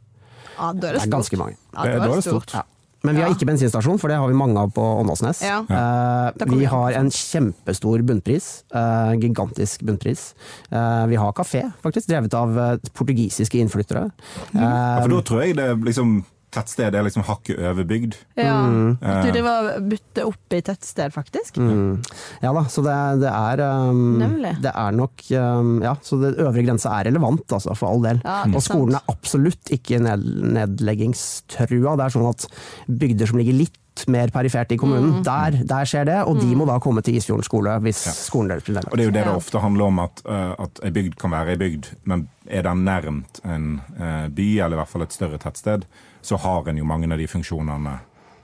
Ja, 0.59 0.73
da 0.73 0.73
er 0.73 0.73
Det 0.73 0.81
det 0.81 0.89
er 0.89 0.99
stort. 0.99 1.15
ganske 1.15 1.39
mange. 1.39 1.57
Ja, 1.73 1.83
da 1.85 1.95
er 2.09 2.15
det 2.15 2.27
stort. 2.27 2.53
Ja. 2.57 2.65
Men 3.07 3.15
vi 3.15 3.23
har 3.23 3.31
ikke 3.31 3.47
bensinstasjon, 3.47 3.99
for 4.01 4.11
det 4.11 4.17
har 4.19 4.27
vi 4.27 4.35
mange 4.35 4.59
av 4.59 4.73
på 4.75 4.83
Åndalsnes. 4.83 5.39
Ja. 5.45 5.61
Uh, 5.63 6.55
vi 6.57 6.67
har 6.67 6.97
en 6.99 7.07
kjempestor 7.15 8.03
bunnpris. 8.03 8.49
Uh, 8.75 9.13
gigantisk 9.21 9.85
bunnpris. 9.87 10.33
Uh, 10.67 11.05
vi 11.07 11.15
har 11.21 11.31
kafé, 11.37 11.63
faktisk, 11.85 12.09
drevet 12.11 12.35
av 12.35 12.59
portugisiske 12.91 13.61
innflyttere. 13.61 14.09
Ja, 14.51 14.99
for 14.99 15.15
da 15.15 15.21
tror 15.29 15.45
jeg 15.45 15.55
det 15.61 15.69
liksom 15.87 16.19
tettsted 16.55 16.95
er 16.97 17.03
liksom 17.05 17.23
hakket 17.27 17.59
over 17.61 17.85
bygd. 17.85 18.15
Ja. 18.39 18.55
Mm. 18.65 18.95
Du 18.99 19.27
driver 19.31 19.69
og 19.75 19.89
bytter 19.91 20.29
opp 20.29 20.55
i 20.57 20.61
tettsted, 20.65 21.13
faktisk. 21.13 21.59
Mm. 21.61 21.99
Ja 22.41 22.53
da, 22.55 22.63
så 22.71 22.83
det, 22.85 22.95
det 23.21 23.29
er 23.33 23.63
um, 23.89 23.99
Nemlig. 24.21 24.55
Det 24.63 24.71
er 24.73 24.95
nok 24.97 25.25
um, 25.37 25.75
Ja, 25.85 25.93
så 26.01 26.17
det 26.21 26.35
øvre 26.41 26.63
grense 26.65 26.89
er 26.89 27.09
relevant, 27.11 27.45
altså, 27.53 27.75
for 27.77 27.93
all 27.93 28.01
del. 28.05 28.23
Ja, 28.25 28.41
og 28.49 28.63
skolen 28.65 28.97
er 28.97 29.11
absolutt 29.13 29.69
ikke 29.75 30.01
ned, 30.03 30.25
nedleggingstrua. 30.57 31.95
Det 31.99 32.07
er 32.07 32.15
sånn 32.17 32.29
at 32.29 32.47
bygder 32.89 33.29
som 33.29 33.39
ligger 33.41 33.57
litt 33.61 33.77
mer 34.07 34.31
perifert 34.31 34.71
i 34.71 34.77
kommunen, 34.79 35.17
Mm. 35.19 35.23
der, 35.25 35.57
der 35.67 35.85
skjer 35.85 36.05
det. 36.07 36.19
Og 36.29 36.39
de 36.39 36.55
må 36.55 36.65
da 36.65 36.77
komme 36.79 37.01
til 37.03 37.17
Isfjorden 37.19 37.43
skole 37.43 37.73
hvis 37.83 37.99
skolen 38.29 38.47
deres 38.53 38.63
blir 38.63 38.79
Og 38.79 38.95
det 38.95 39.03
er 39.03 39.09
jo 39.09 39.15
det 39.15 39.25
det 39.27 39.33
ofte 39.35 39.59
handler 39.59 39.89
om, 39.91 39.99
at, 39.99 40.21
uh, 40.25 40.53
at 40.57 40.79
ei 40.87 40.91
bygd 40.95 41.17
kan 41.19 41.31
være 41.35 41.55
ei 41.55 41.59
bygd, 41.59 41.89
men 42.07 42.29
er 42.47 42.63
den 42.63 42.85
nærmt 42.87 43.41
en 43.43 43.81
uh, 43.99 44.27
by, 44.31 44.47
eller 44.63 44.77
i 44.77 44.79
hvert 44.79 44.93
fall 44.93 45.03
et 45.03 45.13
større 45.15 45.37
tettsted, 45.37 45.83
så 46.21 46.37
har 46.37 46.69
en 46.69 46.77
jo 46.77 46.85
mange 46.85 47.11
av 47.11 47.17
de 47.19 47.27
funksjonene. 47.27 47.99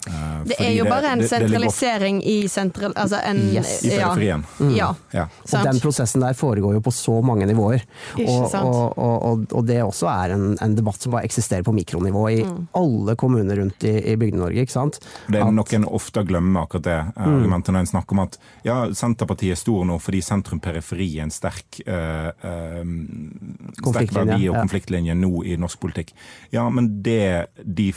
Uh, 0.08 0.43
Det 0.45 0.56
er 0.60 0.72
jo 0.78 0.86
bare 0.86 1.12
en 1.14 1.20
det- 1.20 1.30
det 1.30 1.30
sentralisering 1.30 2.22
i 2.24 2.47
sentral... 2.47 2.93
Altså 2.95 3.20
en 3.26 3.38
Yes. 3.56 3.84
I 3.86 3.89
ja. 3.95 4.10
periferien. 4.14 4.43
Ja. 4.76 4.95
Ja. 5.12 5.28
Og 5.53 5.64
den 5.66 5.80
prosessen 5.80 6.22
der 6.22 6.34
foregår 6.34 6.74
jo 6.74 6.82
på 6.82 6.91
så 6.93 7.22
mange 7.24 7.45
nivåer. 7.45 7.82
Og, 8.20 8.53
og, 8.56 8.97
og, 8.97 9.45
og, 9.53 9.66
det 9.66 9.82
også 9.84 10.08
er 10.12 10.34
en, 10.36 10.58
en 10.62 10.76
debatt 10.76 11.01
som 11.01 11.12
bare 11.16 11.24
eksisterer 11.26 11.64
på 11.64 11.74
mikronivå 11.74 12.30
i 12.32 12.43
Mm. 12.45 12.68
alle 12.78 13.16
kommuner 13.16 13.56
rundt 13.58 13.84
i, 13.84 13.95
i 14.12 14.16
Bygde-Norge. 14.16 14.62
ikke 14.62 14.72
sant? 14.72 14.99
Det 15.28 15.39
er 15.39 15.51
nok 15.51 15.72
noen 15.72 15.86
ofte 15.89 16.24
glemmer 16.28 16.64
akkurat 16.66 16.84
det 16.84 16.97
eh, 16.99 17.26
Mm. 17.26 17.36
argumentet 17.39 17.74
når 17.74 17.80
en 17.80 17.88
snakker 17.93 18.12
om 18.18 18.20
at 18.26 18.38
ja, 18.64 18.76
Senterpartiet 18.93 19.51
er 19.51 19.56
stor 19.60 19.86
nå 19.86 19.97
fordi 19.99 20.22
sentrum-periferi 20.22 21.08
er 21.20 21.24
en 21.24 21.32
sterk, 21.32 21.80
eh, 21.88 22.28
eh, 22.28 22.84
sterk 22.84 23.82
Konfliktlinje, 23.84 24.26
verdi 24.32 24.49
og 24.49 24.56
ja. 24.56 24.62
konfliktlinje 24.62 25.16
nå 25.18 25.32
i 25.45 25.56
norsk 25.58 25.80
politikk. 25.80 26.14
Ja, 26.51 26.68
men 26.70 27.01
det 27.03 27.47
de 27.64 27.89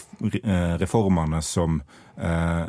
eh, 0.44 0.76
reformene 0.80 1.42
som 1.42 1.80
eh, 1.80 1.97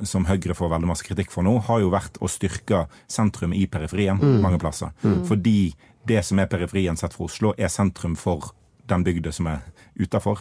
som 0.05 0.25
Høyre 0.29 0.53
får 0.53 0.69
veldig 0.69 0.87
masse 0.91 1.03
kritikk 1.07 1.31
for 1.33 1.41
nå, 1.43 1.55
har 1.65 1.79
jo 1.81 1.89
vært 1.89 2.19
å 2.21 2.27
styrke 2.29 2.83
sentrum 3.09 3.53
i 3.53 3.65
periferien 3.65 4.19
Mm. 4.21 4.41
mange 4.41 4.59
plasser. 4.59 4.91
Fordi 5.25 5.73
det 6.05 6.23
som 6.25 6.39
er 6.39 6.45
periferien 6.45 6.97
sett 6.97 7.13
fra 7.13 7.25
Oslo, 7.25 7.53
er 7.57 7.67
sentrum 7.67 8.15
for 8.15 8.51
den 8.87 9.03
bygda 9.03 9.31
som 9.33 9.47
er 9.47 9.59
utafor. 9.99 10.39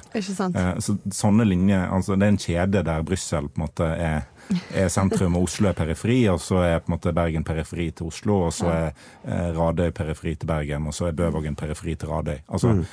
Eh, 0.57 0.77
så 0.81 0.99
sånne 1.11 1.45
linjer, 1.49 1.89
altså 1.91 2.17
Det 2.19 2.23
er 2.23 2.29
en 2.29 2.39
kjede 2.39 2.85
der 2.85 3.03
Brussel 3.03 3.49
på 3.49 3.59
en 3.61 3.67
måte 3.67 3.85
er, 3.99 4.23
er 4.75 4.89
sentrum, 4.89 5.37
og 5.37 5.43
Oslo 5.49 5.69
er 5.69 5.75
periferi, 5.75 6.29
og 6.29 6.39
så 6.41 6.63
er 6.65 6.79
på 6.81 6.89
en 6.93 6.99
måte 6.99 7.13
Bergen 7.15 7.45
periferi 7.45 7.91
til 7.91 8.07
Oslo, 8.07 8.47
og 8.47 8.53
så 8.53 8.71
er 8.71 8.93
eh, 9.27 9.53
Radøy 9.57 9.91
periferi 9.91 10.35
til 10.37 10.47
Bergen, 10.49 10.87
og 10.87 10.95
så 10.95 11.09
er 11.09 11.13
Bøvågen 11.13 11.57
periferi 11.57 11.95
til 11.97 12.09
Radøy. 12.09 12.39
Altså, 12.49 12.69
det, 12.79 12.87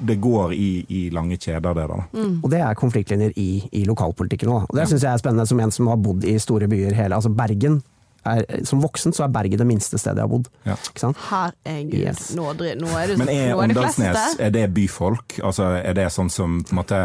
det 0.00 0.16
går 0.22 0.52
i, 0.54 0.68
i 0.88 1.02
lange 1.10 1.36
kjeder, 1.36 1.74
det 1.76 1.86
da. 1.90 1.98
Og 2.42 2.48
det 2.52 2.60
er 2.64 2.74
konfliktlinjer 2.78 3.32
i, 3.36 3.50
i 3.72 3.84
lokalpolitikken 3.88 4.48
òg. 4.54 4.66
Og 4.70 4.76
det 4.78 4.88
syns 4.88 5.04
jeg 5.04 5.12
er 5.12 5.20
spennende 5.20 5.46
som 5.50 5.60
en 5.60 5.72
som 5.74 5.90
har 5.92 5.96
bodd 6.00 6.24
i 6.24 6.38
store 6.40 6.68
byer 6.70 6.94
hele 6.96 7.18
Altså 7.18 7.30
Bergen. 7.34 7.80
Er, 8.28 8.42
som 8.66 8.80
voksen 8.82 9.14
så 9.14 9.24
er 9.24 9.30
Bergen 9.32 9.60
det 9.60 9.66
minste 9.68 9.96
stedet 10.00 10.18
jeg 10.18 10.26
har 10.26 10.30
bodd. 10.32 10.48
Ja. 10.66 10.74
Ikke 10.90 11.00
sant? 11.00 11.20
Herregud, 11.30 11.94
Yes. 12.00 12.24
nå, 12.36 12.48
nå 12.52 12.88
er 12.98 13.12
du 13.12 13.16
Men 13.20 13.28
er 13.30 13.52
nå 13.54 13.62
er 13.62 13.70
det 13.70 13.76
Åndalsnes 13.78 14.16
Men 14.38 14.46
er 14.46 14.50
det 14.56 14.64
byfolk? 14.74 15.38
Altså, 15.42 15.68
er 15.78 15.94
det 15.96 16.08
sånn 16.12 16.28
som 16.32 16.58
på 16.66 16.74
en 16.74 16.80
måte 16.82 16.98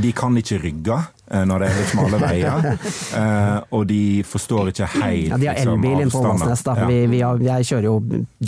De 0.00 0.12
kan 0.16 0.36
ikke 0.40 0.60
rygge 0.62 1.00
når 1.46 1.62
det 1.62 1.66
er 1.70 1.76
litt 1.78 1.90
smale 1.92 2.18
veier, 2.20 2.64
eh, 3.20 3.58
og 3.76 3.84
de 3.86 4.00
forstår 4.26 4.70
ikke 4.72 4.88
helt 4.96 5.28
Ja, 5.30 5.38
de 5.38 5.46
har 5.50 5.58
liksom, 5.60 5.76
elbil 5.76 5.96
liksom, 6.00 6.00
innenfor. 6.00 6.30
Åndalsnes. 6.34 6.64
Ja. 6.66 6.86
Vi, 6.90 6.98
vi 7.12 7.20
har, 7.22 7.38
jeg 7.46 7.68
kjører 7.70 7.86
jo 7.86 7.94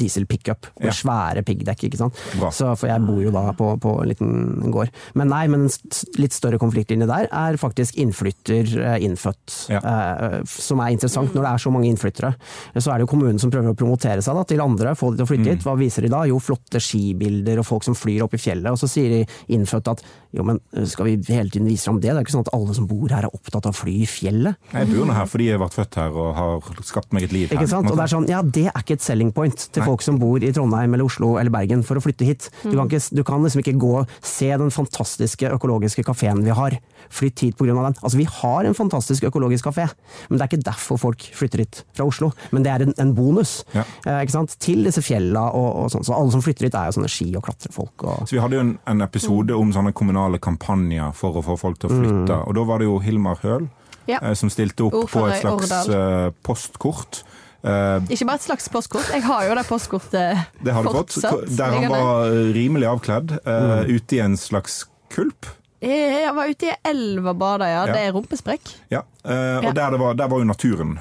diesel-pickup 0.03 0.67
med 0.81 0.89
Ja. 0.91 0.95
svære 0.97 1.45
piggdekk, 1.47 1.85
ikke 1.89 2.01
sant. 2.01 2.19
Bra. 2.41 2.51
Så, 2.55 2.73
for 2.79 2.91
jeg 2.91 3.05
bor 3.07 3.21
jo 3.23 3.31
da 3.35 3.45
på, 3.59 3.69
på 3.83 3.95
en 4.03 4.09
liten 4.11 4.73
gård. 4.75 4.91
Men 5.15 5.31
nei, 5.33 5.45
men 5.53 5.69
en 5.69 5.71
litt 6.19 6.35
større 6.35 6.59
konfliktlinje 6.63 7.07
der 7.11 7.29
er 7.31 7.59
faktisk 7.61 7.97
innflytter, 8.03 8.73
eh, 8.83 8.99
innfødt. 9.07 9.59
Ja. 9.73 9.81
eh, 9.83 10.39
som 10.49 10.81
er 10.83 10.93
interessant 10.97 11.35
når 11.37 11.47
det 11.47 11.53
er 11.55 11.63
så 11.67 11.71
mange 11.75 11.89
innflyttere. 11.91 12.33
Så 12.77 12.91
er 12.91 12.99
det 12.99 13.07
jo 13.07 13.13
kommunen 13.15 13.39
som 13.43 13.51
prøver 13.53 13.73
å 13.75 13.79
promotere 13.79 14.23
seg 14.25 14.35
da, 14.39 14.43
til 14.49 14.61
andre, 14.65 14.97
få 14.99 15.13
de 15.13 15.21
til 15.23 15.27
å 15.27 15.31
flytte 15.31 15.43
Mm. 15.43 15.53
hit. 15.57 15.65
Hva 15.67 15.77
viser 15.79 16.03
de 16.07 16.09
da? 16.13 16.25
Jo, 16.29 16.37
flotte 16.43 16.79
skibilder 16.83 17.59
og 17.63 17.67
folk 17.67 17.85
som 17.87 17.95
flyr 17.99 18.23
opp 18.27 18.35
i 18.35 18.39
fjellet. 18.43 18.71
Og 18.71 18.79
så 18.79 18.89
sier 18.91 19.09
de 19.11 19.23
innfødte 19.57 19.91
at 19.97 20.03
jo, 20.33 20.45
men 20.49 20.61
eh, 20.73 20.87
skal 20.89 21.09
vi 21.09 21.17
hele 21.29 21.53
tiden 21.53 21.69
vise 21.69 21.89
fram 21.89 22.01
det? 22.01 22.09
Det 22.09 22.17
er 22.17 22.25
ikke 22.25 22.35
sånn 22.35 22.47
at 22.47 22.53
alle 22.57 22.77
som 22.77 22.87
bor 22.89 23.13
her 23.13 23.27
er 23.27 23.37
opptatt 23.37 23.69
av 23.69 23.75
å 23.75 23.77
fly 23.77 23.95
i 24.05 24.09
fjellet. 24.09 24.59
Jeg 24.73 24.89
bor 24.89 25.09
nå 25.09 25.17
her 25.17 25.29
fordi 25.29 25.49
jeg 25.51 25.61
ble 25.61 25.69
født 25.75 25.99
her 26.01 26.17
og 26.23 26.31
har 26.39 26.85
skapt 26.89 27.13
meg 27.17 27.27
et 27.29 27.35
liv 27.37 27.51
her. 27.51 27.61
Ikke 27.61 27.71
sant? 27.71 27.91
Og 27.91 27.99
det 27.99 28.07
er 28.07 28.13
sånn, 28.15 28.29
ja, 28.33 28.41
det 28.43 28.67
er 28.71 28.79
ikke 28.81 28.97
et 28.97 29.05
selling 29.05 29.33
point 29.37 29.67
til 29.69 29.83
Nei. 29.83 29.89
folk 29.91 30.05
som 30.05 30.21
bor 30.23 30.43
i 30.43 30.53
Trondheim 30.57 30.97
eller 30.97 31.09
Oslo 31.09 31.35
eller 31.41 31.53
Bergen 31.53 31.85
for 31.87 32.01
å 32.01 32.05
flytte 32.05 32.29
hit. 32.29 32.49
Du 32.65 32.73
kan, 32.73 32.89
ikke, 32.89 33.03
du 33.13 33.23
kan 33.29 33.45
liksom 33.45 33.65
ikke 33.65 33.77
gå 33.83 33.93
og 34.03 34.17
se 34.25 34.49
den 34.49 34.73
fantastiske 34.75 35.53
økologiske 35.59 36.07
kafeen 36.09 36.41
vi 36.47 36.57
har. 36.57 36.79
Flytt 37.13 37.43
hit 37.45 37.57
pga. 37.59 37.75
den. 37.77 37.95
Altså, 38.01 38.17
vi 38.17 38.25
har 38.25 38.65
en 38.65 38.75
fantastisk 38.75 39.27
økologisk 39.29 39.67
kafé, 39.69 39.85
men 40.31 40.39
det 40.39 40.45
er 40.47 40.49
ikke 40.57 40.65
derfor 40.71 40.99
folk 40.99 41.27
flytter 41.37 41.61
hit 41.65 41.83
fra 41.93 42.07
Oslo. 42.09 42.31
Men 42.53 42.65
det 42.65 42.73
er 42.73 42.87
en, 42.87 42.95
en 43.05 43.13
bonus 43.15 43.65
Ja. 43.77 43.85
eh, 44.07 44.23
ikke 44.25 44.33
sant? 44.39 44.57
til 44.59 44.85
disse 44.87 45.03
fjella 45.05 45.43
og, 45.53 45.69
og 45.85 45.91
sånn. 45.93 46.05
Så 46.09 46.15
alle 46.17 46.33
som 46.33 46.41
flytter 46.45 46.67
hit 46.71 46.75
er 46.79 46.89
jo 46.89 46.97
sånne 46.99 47.11
ski- 47.13 47.37
og 47.37 47.45
klatrefolk. 47.45 48.07
Og, 48.09 48.25
Så 48.29 48.37
Vi 48.39 48.41
hadde 48.41 48.57
jo 48.59 48.65
en, 48.65 48.73
en 48.89 49.03
episode 49.05 49.53
om 49.55 49.73
sånne 49.77 49.93
kommunale 49.93 50.41
kampanjer 50.43 51.13
for 51.15 51.37
å 51.37 51.45
få 51.45 51.59
folk 51.61 51.79
til 51.79 51.91
å 51.93 52.01
flytte. 52.01 52.41
Og 52.49 52.55
Da 52.57 52.65
var 52.65 52.79
det 52.83 52.89
jo 52.89 52.99
Hilmar 53.05 53.39
Høl 53.45 53.69
Ja. 54.09 54.19
eh, 54.23 54.33
som 54.35 54.49
stilte 54.51 54.89
opp 54.89 55.11
på 55.13 55.27
et 55.29 55.43
slags 55.45 55.89
eh, 55.93 56.31
postkort. 56.43 57.23
Uh, 57.63 58.01
Ikke 58.11 58.27
bare 58.27 58.41
et 58.41 58.43
slags 58.43 58.65
postkort, 58.75 59.07
jeg 59.15 59.23
har 59.23 59.45
jo 59.47 59.55
det 59.55 59.63
postkortet 59.69 60.41
det 60.67 60.73
har 60.75 60.83
du 60.83 60.89
fått. 60.97 61.15
Der 61.55 61.71
han 61.77 61.93
var 61.93 62.33
rimelig 62.57 62.89
avkledd, 62.91 63.37
eh, 63.47 63.85
ute 63.87 64.17
i 64.17 64.19
en 64.25 64.35
slags 64.37 64.81
kulp. 65.15 65.47
Jeg 65.83 66.35
var 66.37 66.51
ute 66.53 66.69
i 66.71 66.75
elva 66.93 67.33
og 67.35 67.39
bada, 67.41 67.67
ja. 67.67 67.81
Ja. 67.89 67.95
Det 67.97 68.05
er 68.07 68.13
rumpesprekk. 68.15 68.75
Ja. 68.93 69.03
eh, 69.25 69.59
og 69.59 69.65
Ja. 69.71 69.73
Der, 69.73 69.91
det 69.97 70.01
var, 70.01 70.15
der 70.15 70.29
var 70.31 70.39
jo 70.39 70.45
naturen 70.49 70.99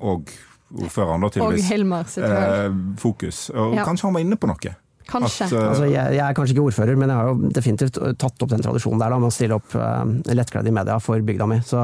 og 0.00 0.28
ordføreren, 0.74 1.20
da, 1.22 1.26
Og 1.30 1.32
tydeligvis, 1.32 1.70
Hilmar 1.72 2.04
sitt 2.12 2.24
eh, 2.28 2.68
fokus. 3.00 3.48
Og 3.54 3.74
Ja. 3.78 3.84
kanskje 3.88 4.04
han 4.08 4.14
var 4.18 4.20
inne 4.26 4.36
på 4.36 4.50
noe. 4.50 4.74
Kanskje. 5.08 5.46
At, 5.46 5.52
uh, 5.56 5.68
Altså, 5.70 5.86
jeg, 5.88 6.18
jeg 6.18 6.20
er 6.20 6.34
kanskje 6.36 6.52
ikke 6.52 6.66
ordfører, 6.68 6.98
men 7.00 7.08
jeg 7.08 7.16
har 7.16 7.30
jo 7.30 7.48
definitivt 7.56 7.96
tatt 8.20 8.42
opp 8.44 8.50
den 8.52 8.60
tradisjonen 8.60 9.00
der 9.00 9.14
da, 9.14 9.18
med 9.18 9.30
å 9.30 9.32
stille 9.32 9.56
opp 9.56 9.72
uh, 9.80 10.04
lettkledd 10.28 10.68
i 10.68 10.74
media 10.76 10.98
for 11.00 11.24
bygda 11.24 11.46
mi. 11.48 11.62
Så, 11.64 11.80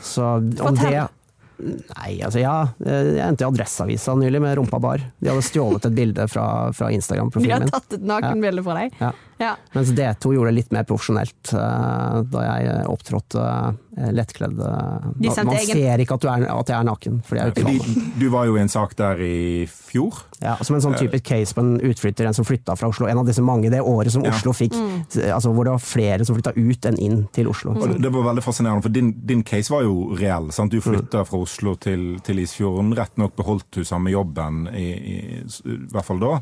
så 0.00 0.38
om 0.40 0.80
det 0.80 1.08
Nei, 1.56 2.18
altså 2.20 2.40
ja. 2.42 2.68
Jeg 2.84 3.22
endte 3.24 3.46
i 3.46 3.48
Adresseavisa 3.48 4.12
nylig 4.20 4.42
med 4.44 4.58
rumpa 4.58 4.76
bar. 4.82 5.00
De 5.24 5.30
hadde 5.30 5.44
stjålet 5.46 5.86
et 5.88 5.94
bilde 5.96 6.26
fra, 6.28 6.44
fra 6.76 6.90
De 6.90 6.92
har 6.92 6.98
Instagram-profilen 6.98 7.64
min. 7.64 7.70
tatt 7.72 7.96
et 7.96 8.04
nakenbilde 8.04 8.64
fra 8.66 8.74
deg. 8.76 8.98
Ja. 9.00 9.12
Ja. 9.38 9.54
Mens 9.74 9.90
D2 9.92 10.30
gjorde 10.32 10.48
det 10.48 10.56
litt 10.56 10.70
mer 10.72 10.84
profesjonelt 10.88 11.50
eh, 11.52 12.20
da 12.32 12.44
jeg 12.46 12.86
opptrådte 12.88 13.42
uh, 13.42 14.06
lettkledd. 14.16 14.56
eh, 14.64 15.08
man 15.44 15.50
egen- 15.58 15.76
ser 15.76 16.00
ikke 16.00 16.14
at, 16.16 16.22
du 16.24 16.28
er, 16.32 16.46
at 16.54 16.70
jeg 16.72 16.76
er 16.78 16.86
naken, 16.88 17.18
fordi 17.26 17.40
jeg 17.42 17.46
er 17.46 17.52
ute 17.52 17.64
fordi 17.66 18.04
du 18.20 18.30
var 18.32 18.46
jo 18.48 18.56
i 18.56 18.60
en 18.62 18.68
sak 18.72 18.94
der 18.96 19.20
i 19.20 19.66
fjor. 19.68 20.22
Ja, 20.40 20.54
som 20.64 20.76
en 20.78 20.82
sånn 20.84 20.96
typisk 20.96 21.24
case 21.28 21.52
på 21.56 21.60
en 21.64 21.74
utflytter, 21.84 22.26
en 22.28 22.36
som 22.36 22.44
flytta 22.48 22.76
fra 22.80 22.88
Oslo. 22.88 23.08
En 23.08 23.20
av 23.20 23.28
disse 23.28 23.44
mange 23.44 23.68
det 23.72 23.80
året 23.84 24.12
som 24.12 24.24
Ja. 24.24 24.30
Oslo 24.32 24.52
fikk, 24.56 24.72
Mm. 24.76 25.04
altså 25.32 25.52
hvor 25.52 25.64
det 25.68 25.72
var 25.76 25.84
flere 25.84 26.24
som 26.24 26.36
flytta 26.36 26.52
ut 26.56 26.86
enn 26.88 26.98
inn 26.98 27.18
til 27.32 27.48
Oslo. 27.48 27.72
Og 27.76 27.88
det, 27.92 28.00
det 28.02 28.12
var 28.12 28.24
veldig 28.32 28.42
fascinerende, 28.44 28.82
for 28.82 28.88
din, 28.92 29.12
din 29.26 29.42
case 29.44 29.68
var 29.72 29.82
jo 29.84 30.14
reell. 30.16 30.48
Sant? 30.52 30.72
Du 30.72 30.80
flytta 30.80 31.24
fra 31.28 31.38
Oslo 31.44 31.74
til, 31.76 32.16
til 32.24 32.38
Isfjorden. 32.40 32.94
Rett 32.96 33.16
nok 33.20 33.36
beholdt 33.36 33.68
du 33.72 33.84
samme 33.84 34.10
jobben, 34.12 34.66
i, 34.72 34.88
i, 34.96 35.18
i 35.44 35.76
hvert 35.92 36.04
fall 36.08 36.20
da. 36.24 36.40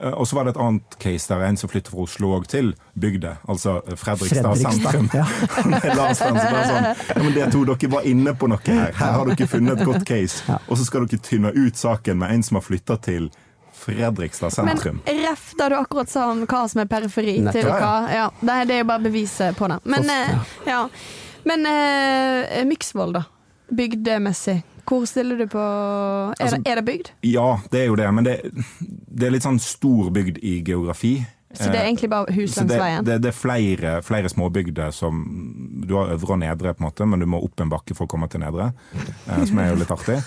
Eh, 0.00 0.12
Og 0.14 0.26
så 0.30 0.36
var 0.36 0.44
det 0.44 0.54
et 0.56 0.60
annet 0.62 0.96
case 1.02 1.26
der 1.28 1.42
en 1.48 1.56
som 1.56 1.68
flyttet 1.70 1.90
fra 1.90 2.04
Oslo 2.04 2.28
òg 2.38 2.46
til 2.46 2.74
bygda, 2.98 3.36
altså 3.48 3.80
Fredrikstad, 3.96 4.42
Fredrikstad, 4.44 4.92
sentrum. 4.92 5.10
ja. 5.14 5.24
Med 5.66 5.82
det 5.82 5.96
var 5.98 6.12
sånn, 6.14 6.36
ja, 6.38 6.94
men 7.18 7.32
det 7.34 7.48
to, 7.52 7.64
dere 7.64 7.90
var 7.90 8.06
inne 8.06 8.34
på 8.38 8.46
noe 8.48 8.60
her. 8.64 8.92
Her 8.94 9.12
har 9.18 9.26
dere 9.32 9.48
funnet 9.50 9.80
et 9.80 9.86
godt 9.88 10.06
case. 10.06 10.42
Og 10.68 10.78
så 10.78 10.84
skal 10.86 11.06
dere 11.06 11.18
tynne 11.18 11.50
ut 11.56 11.74
saken 11.76 12.18
med 12.22 12.30
en 12.36 12.42
som 12.46 12.60
har 12.60 12.62
flytta 12.68 12.96
til 13.02 13.30
Fredrikstad 13.78 14.50
Men 14.64 14.76
sentrum. 14.76 15.00
ref 15.06 15.52
da 15.58 15.68
du 15.68 15.74
akkurat 15.78 16.08
sa 16.10 16.30
om 16.30 16.40
hva 16.46 16.64
som 16.68 16.80
er 16.82 16.86
periferi 16.90 17.38
Nettopp. 17.40 17.52
til 17.60 17.70
hva 17.70 17.92
ja, 18.10 18.30
det, 18.42 18.56
er- 18.70 18.78
jo 18.78 18.84
bare 18.84 19.02
beviset 19.04 19.56
på 19.56 19.68
det. 19.70 19.78
Men, 19.84 20.10
eh, 20.10 20.38
ja. 20.66 20.88
Men 21.44 21.66
eh, 21.66 22.64
Myksvold, 22.66 23.14
da. 23.14 23.22
Bygdemessig. 23.70 24.62
Hvor 24.88 25.04
stiller 25.06 25.36
du 25.36 25.46
på 25.52 25.62
Er, 25.62 26.34
Altså- 26.40 26.56
det, 26.62 26.66
er 26.72 26.80
det 26.80 26.84
bygd? 26.88 27.10
Ja, 27.28 27.48
det 27.70 27.80
er 27.84 27.86
jo 27.90 27.96
det, 28.00 28.10
men 28.14 28.24
det, 28.24 28.38
det 29.08 29.26
er 29.28 29.34
litt 29.34 29.44
sånn 29.46 29.60
stor 29.60 30.10
bygd 30.14 30.38
i 30.42 30.62
geografi. 30.64 31.18
Så 31.48 31.70
det 31.72 31.78
er 31.80 31.86
egentlig 31.88 32.10
bare 32.12 32.32
hus 32.36 32.58
langs 32.58 32.68
det, 32.68 32.76
veien? 32.78 33.04
det, 33.06 33.14
det 33.24 33.30
er 33.30 33.36
flere, 33.36 33.92
flere 34.04 34.28
småbygder 34.28 34.90
som 34.92 35.22
Du 35.88 35.94
har 35.96 36.10
øvre 36.12 36.34
og 36.34 36.40
nedre, 36.42 36.74
på 36.76 36.82
en 36.82 36.86
måte, 36.90 37.06
men 37.08 37.22
du 37.22 37.26
må 37.26 37.40
opp 37.40 37.62
en 37.64 37.70
bakke 37.72 37.96
for 37.96 38.04
å 38.04 38.10
komme 38.12 38.28
til 38.28 38.42
nedre. 38.42 38.66
Eh, 38.92 39.44
som 39.48 39.58
er 39.62 39.70
jo 39.70 39.78
litt 39.80 39.90
artig. 39.94 40.18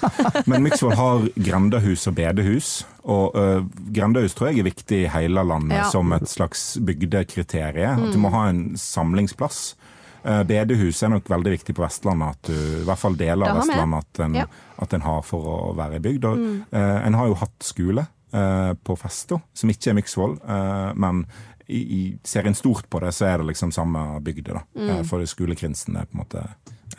Men 0.49 0.66
Myksvold 0.66 0.97
har 0.97 1.28
grendehus 1.38 2.07
og 2.09 2.16
bedehus. 2.18 2.72
Og 3.05 3.38
uh, 3.38 3.62
grendehus 3.93 4.34
tror 4.34 4.49
jeg 4.49 4.64
er 4.64 4.70
viktig 4.72 5.03
i 5.03 5.12
hele 5.14 5.45
landet 5.45 5.78
Ja. 5.78 5.86
som 5.93 6.09
et 6.18 6.26
slags 6.30 6.66
bygdekriterium. 6.82 8.07
At 8.07 8.18
du 8.18 8.20
må 8.22 8.34
ha 8.34 8.47
en 8.49 8.72
samlingsplass. 8.78 9.76
Eh, 10.24 10.42
bedehus 10.48 11.02
er 11.04 11.14
nok 11.14 11.30
veldig 11.32 11.56
viktig 11.58 11.76
på 11.78 11.84
Vestlandet, 11.84 12.42
du, 12.50 12.56
i 12.82 12.88
hvert 12.88 13.02
fall 13.02 13.18
deler 13.20 13.50
av. 13.50 13.62
Vestlandet 13.62 14.06
at 14.06 14.26
en, 14.28 14.40
Ja. 14.42 14.48
at 14.78 14.94
en 14.94 15.06
har 15.06 15.22
for 15.26 15.54
å 15.54 15.76
være 15.78 15.98
i 15.98 16.04
bygd. 16.04 16.28
Og, 16.30 16.38
mm. 16.38 16.66
en 16.74 17.18
har 17.18 17.32
jo 17.32 17.40
hatt 17.42 17.66
skole 17.66 18.06
eh, 18.34 18.74
på 18.74 18.98
Festo, 19.00 19.42
som 19.54 19.72
ikke 19.74 19.92
er 19.92 19.98
Myksvold, 19.98 20.38
eh, 20.46 20.92
men 20.96 21.26
i, 21.72 21.82
i, 21.82 22.02
ser 22.24 22.48
en 22.48 22.58
stort 22.58 22.90
på 22.92 23.00
det, 23.00 23.14
så 23.16 23.30
er 23.30 23.40
det 23.40 23.52
liksom 23.52 23.72
samme 23.72 24.20
bygde, 24.24 24.58
da. 24.58 24.64
Mm. 24.76 25.04
for 25.08 25.24
skolekrinsen 25.26 25.96
er 25.96 26.10
på 26.10 26.18
en 26.18 26.24
måte 26.26 26.46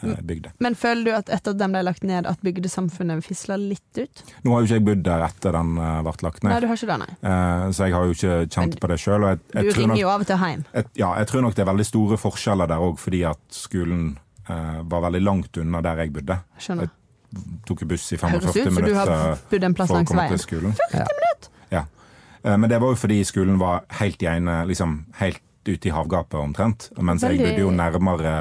eh, 0.03 0.21
bygde. 0.23 0.53
Men 0.65 0.75
føler 0.79 1.05
du 1.05 1.11
at 1.17 1.29
etter 1.29 1.53
at 1.55 1.59
den 1.61 1.73
ble 1.75 1.83
lagt 1.85 2.03
ned, 2.09 2.27
at 2.27 2.41
bygdesamfunnet 2.43 3.25
fisla 3.27 3.57
litt 3.61 3.99
ut? 4.01 4.23
Nå 4.45 4.53
har 4.55 4.61
jo 4.63 4.69
ikke 4.71 4.79
jeg 4.81 4.85
bodd 4.87 5.03
der 5.05 5.25
etter 5.27 5.53
den 5.59 5.75
eh, 5.79 6.01
ble 6.07 6.15
lagt 6.29 6.43
ned, 6.43 6.53
Nei, 6.53 6.61
du 6.61 6.67
har 6.71 6.77
ikke 6.81 6.91
det, 6.93 6.99
nei. 7.05 7.13
eh, 7.33 7.67
så 7.77 7.87
jeg 7.89 7.97
har 7.99 8.05
jo 8.09 8.17
ikke 8.17 8.39
kjent 8.57 8.79
på 8.81 8.89
det 8.93 8.99
sjøl. 9.03 9.29
Du 9.53 9.61
ringer 9.61 9.93
nok- 9.95 10.01
jo 10.03 10.09
av 10.15 10.21
og 10.25 10.27
til 10.33 10.37
hjem. 10.43 10.65
Et, 10.75 10.89
ja, 11.03 11.13
jeg 11.21 11.27
tror 11.33 11.43
nok 11.47 11.55
det 11.55 11.65
er 11.67 11.71
veldig 11.73 11.87
store 11.91 12.17
forskjeller 12.23 12.73
der 12.73 12.87
òg, 12.89 12.99
fordi 12.99 13.23
at 13.29 13.43
skolen 13.51 14.19
eh, 14.49 14.81
var 14.83 15.05
veldig 15.11 15.23
langt 15.23 15.57
unna 15.63 15.81
der 15.85 16.03
jeg 16.05 16.13
bodde. 16.17 16.41
Skjønner. 16.59 16.89
Jeg 16.91 16.99
Tok 17.65 17.81
buss 17.89 18.11
i 18.13 18.17
Høres 18.21 18.45
45 18.45 18.51
ut 18.51 18.65
som 18.67 18.75
du 18.75 18.81
minutter. 18.83 19.09
har 19.17 19.39
bodd 19.51 19.65
en 19.65 19.75
plass 19.75 19.91
langs 19.95 20.11
veien. 20.13 20.29
til 20.35 20.39
skolen. 20.43 20.75
40 20.93 21.15
minutter! 21.17 21.49
Ja. 21.73 21.85
Men 22.45 22.69
det 22.69 22.81
var 22.83 22.91
jo 22.93 22.99
fordi 22.99 23.21
skolen 23.25 23.57
var 23.61 23.85
helt 24.03 24.21
i 24.23 24.27
ene, 24.27 24.67
liksom 24.69 24.99
helt 25.21 25.41
ute 25.69 25.89
i 25.89 25.93
havgapet 25.93 26.35
omtrent. 26.41 26.89
Mens 26.99 27.23
jeg 27.23 27.39
bodde 27.39 27.61
jo 27.61 27.71
nærmere 27.71 28.33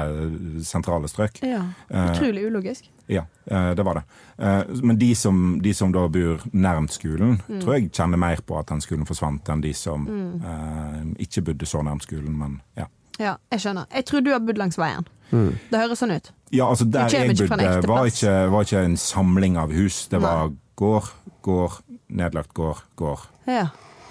sentrale 0.64 1.08
strøk. 1.08 1.38
Ja. 1.42 1.62
Eh, 1.90 2.10
Utrolig 2.12 2.46
ulogisk. 2.48 2.88
Ja, 3.08 3.24
eh, 3.50 3.74
det 3.74 3.84
var 3.84 3.94
det. 3.94 4.02
Eh, 4.38 4.62
Men 4.82 4.96
de 4.98 5.14
som, 5.14 5.60
de 5.62 5.72
som 5.74 5.92
da 5.92 6.06
bor 6.08 6.40
nærmt 6.52 6.90
skolen, 6.92 7.40
Mm. 7.48 7.60
tror 7.60 7.74
jeg 7.74 7.92
kjenner 7.92 8.18
mer 8.18 8.36
på 8.46 8.58
at 8.58 8.66
den 8.66 8.80
skolen 8.80 9.06
forsvant, 9.06 9.48
enn 9.48 9.60
de 9.62 9.72
som 9.72 10.06
eh, 10.08 11.22
ikke 11.22 11.42
bodde 11.44 11.66
så 11.66 11.82
nærmt 11.82 12.02
skolen, 12.02 12.36
men 12.38 12.60
ja. 12.76 12.86
Ja, 13.20 13.36
jeg 13.52 13.60
skjønner. 13.60 13.86
Jeg 13.94 14.04
tror 14.06 14.20
du 14.24 14.30
har 14.32 14.40
bodd 14.40 14.58
langs 14.58 14.76
veien. 14.78 15.04
Det 15.30 15.78
høres 15.78 15.98
sånn 16.00 16.12
ut. 16.16 16.30
Ja, 16.52 16.66
altså 16.68 16.84
Der 16.90 17.08
jeg 17.08 17.36
bodde, 17.38 17.86
var 17.88 18.04
ikke, 18.06 18.50
var 18.50 18.62
ikke 18.64 18.84
en 18.84 18.96
samling 18.96 19.56
av 19.56 19.70
hus. 19.72 20.06
Det 20.08 20.20
var 20.20 20.50
gård, 20.76 21.04
gård, 21.42 21.72
nedlagt 22.08 22.52
gård, 22.54 22.82
gård. 22.96 23.20
Ja, 23.46 23.68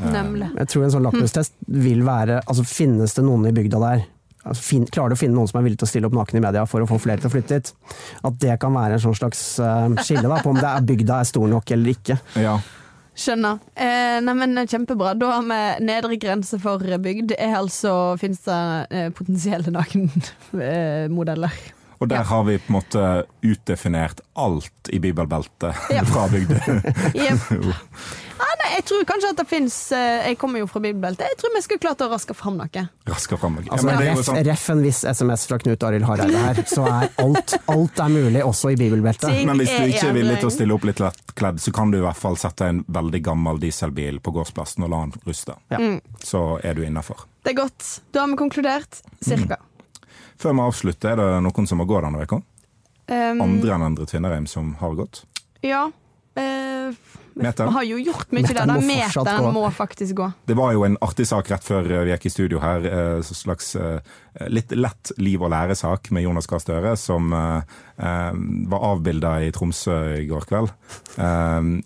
nemlig. 0.09 0.49
Jeg 0.57 0.67
tror 0.73 0.83
en 0.87 0.91
sånn 0.95 1.05
lakmustest 1.05 1.53
vil 1.67 2.01
være 2.07 2.41
altså 2.47 2.63
Finnes 2.67 3.13
det 3.17 3.23
noen 3.27 3.45
i 3.49 3.53
bygda 3.55 3.79
der? 3.83 4.03
Altså, 4.41 4.63
fin, 4.65 4.85
klarer 4.89 5.13
du 5.13 5.13
å 5.13 5.21
finne 5.21 5.37
noen 5.37 5.47
som 5.51 5.59
er 5.59 5.67
villig 5.67 5.77
til 5.77 5.85
å 5.85 5.91
stille 5.91 6.09
opp 6.09 6.15
naken 6.17 6.39
i 6.39 6.41
media 6.41 6.63
for 6.65 6.81
å 6.81 6.87
få 6.89 6.97
flere 7.03 7.21
til 7.21 7.29
å 7.29 7.33
flytte 7.35 7.59
dit? 7.59 7.73
At 8.25 8.39
det 8.41 8.55
kan 8.63 8.73
være 8.73 8.97
en 8.97 9.03
sånn 9.03 9.17
slags 9.19 9.41
uh, 9.61 9.85
skille 10.01 10.25
da, 10.25 10.39
på 10.41 10.49
om 10.49 10.57
det 10.57 10.65
er 10.71 10.87
bygda 10.89 11.19
er 11.21 11.29
stor 11.29 11.45
nok 11.51 11.71
eller 11.75 11.93
ikke. 11.93 12.17
Ja. 12.41 12.55
Skjønner. 13.21 13.59
Eh, 13.75 14.17
neimen, 14.23 14.55
Kjempebra. 14.71 15.11
Da 15.19 15.33
har 15.35 15.43
vi 15.45 15.59
nedre 15.85 16.17
grense 16.17 16.57
for 16.63 16.79
bygd. 16.79 17.35
Er 17.37 17.57
altså, 17.59 18.15
Fins 18.17 18.39
det 18.47 18.57
eh, 18.89 19.09
potensielle 19.13 19.69
nakenmodeller? 19.75 21.59
Og 22.01 22.09
der 22.09 22.15
Ja. 22.15 22.23
har 22.23 22.43
vi 22.43 22.57
på 22.57 22.71
en 22.71 22.79
måte 22.79 23.25
utdefinert 23.45 24.21
alt 24.35 24.89
i 24.89 24.97
bibelbeltet 24.97 25.75
Ja. 25.93 26.03
fra 26.09 26.27
bygda. 26.31 26.81
Yep. 27.13 27.75
Nei, 28.61 28.69
jeg 28.77 28.85
tror 28.89 29.05
kanskje 29.09 29.29
at 29.33 29.39
det 29.41 29.45
fins 29.49 29.75
Jeg 29.91 30.37
kommer 30.41 30.61
jo 30.61 30.67
fra 30.69 30.81
bibelbeltet. 30.83 31.25
Jeg 31.33 31.39
tror 31.41 31.53
vi 31.55 31.61
skulle 31.65 31.81
klart 31.83 32.03
å 32.05 32.07
raske 32.11 32.35
fram 32.37 32.59
noe. 32.59 32.83
Raskere 33.09 33.39
fram. 33.41 33.57
noe. 33.57 33.65
Altså, 33.67 33.87
men 33.87 33.99
det 33.99 34.07
jo 34.07 34.13
ref, 34.15 34.25
sånn, 34.27 34.39
ref 34.47 34.65
en 34.73 34.83
viss 34.85 35.01
SMS 35.07 35.45
fra 35.49 35.59
Knut 35.63 35.85
Arild 35.87 36.07
Hareide 36.07 36.43
her, 36.45 36.61
så 36.69 36.85
er 36.89 37.09
alt, 37.23 37.55
alt 37.71 38.03
er 38.05 38.13
mulig, 38.13 38.43
også 38.45 38.73
i 38.73 38.77
bibelbeltet. 38.79 39.41
Men 39.47 39.61
hvis 39.61 39.73
du 39.73 39.91
ikke 39.91 40.11
er 40.11 40.17
villig 40.19 40.37
til 40.43 40.51
å 40.51 40.53
stille 40.53 40.77
opp 40.77 40.87
litt 40.89 41.01
lettkledd, 41.03 41.61
så 41.63 41.73
kan 41.75 41.91
du 41.93 41.99
i 41.99 42.05
hvert 42.05 42.21
fall 42.21 42.37
sette 42.39 42.69
en 42.71 42.83
veldig 42.87 43.23
gammel 43.25 43.61
dieselbil 43.61 44.21
på 44.23 44.35
gårdsplassen 44.37 44.87
og 44.87 44.93
la 44.93 45.03
den 45.07 45.27
ruste. 45.27 45.57
Ja. 45.73 45.81
Så 46.23 46.45
er 46.63 46.77
du 46.77 46.85
innafor. 46.85 47.25
Det 47.43 47.55
er 47.55 47.59
godt. 47.63 47.89
Da 48.13 48.23
har 48.23 48.31
vi 48.31 48.39
konkludert. 48.39 49.01
Cirka. 49.25 49.57
Før 50.41 50.55
vi 50.57 50.63
avslutter, 50.65 51.13
er 51.13 51.35
det 51.37 51.43
noen 51.45 51.67
som 51.69 51.81
må 51.81 51.85
gå 51.89 51.99
denne 52.01 52.23
uka? 52.25 52.41
Um, 53.11 53.41
Andre 53.43 53.75
enn 53.75 53.83
Endre 53.89 54.07
Tvinnereim 54.09 54.47
som 54.49 54.75
har 54.79 54.95
gått? 54.97 55.23
Ja. 55.65 55.89
Eh, 56.35 56.93
Meter? 57.33 57.65
vi 57.65 57.71
har 57.71 57.83
jo 57.87 57.97
gjort 58.03 58.31
mye 58.35 58.43
der. 58.43 58.53
Meteren 58.53 58.73
må 58.75 58.81
meteren 58.87 59.53
må 59.55 59.61
faktisk 59.71 60.15
gå. 60.15 60.25
Det 60.47 60.55
var 60.55 60.73
jo 60.75 60.83
en 60.83 60.97
artig 61.01 61.25
sak 61.27 61.47
rett 61.51 61.63
før 61.63 61.87
vi 61.87 62.11
gikk 62.11 62.25
i 62.27 62.29
studio 62.33 62.59
her. 62.59 62.85
eh, 62.85 63.21
så 63.23 63.33
slags 63.35 63.75
eh, 63.75 63.99
litt 64.51 64.71
lett 64.75 65.11
liv- 65.17 65.41
og 65.41 65.49
lære-sak 65.51 66.11
med 66.11 66.23
Jonas 66.23 66.47
Gahr 66.47 66.59
Støre, 66.59 66.93
som 66.99 67.31
eh, 67.33 67.61
eh, 67.97 68.31
var 68.67 68.83
avbilda 68.91 69.31
i 69.47 69.51
Tromsø 69.55 69.95
i 70.19 70.25
går 70.27 70.45
kveld. 70.51 70.71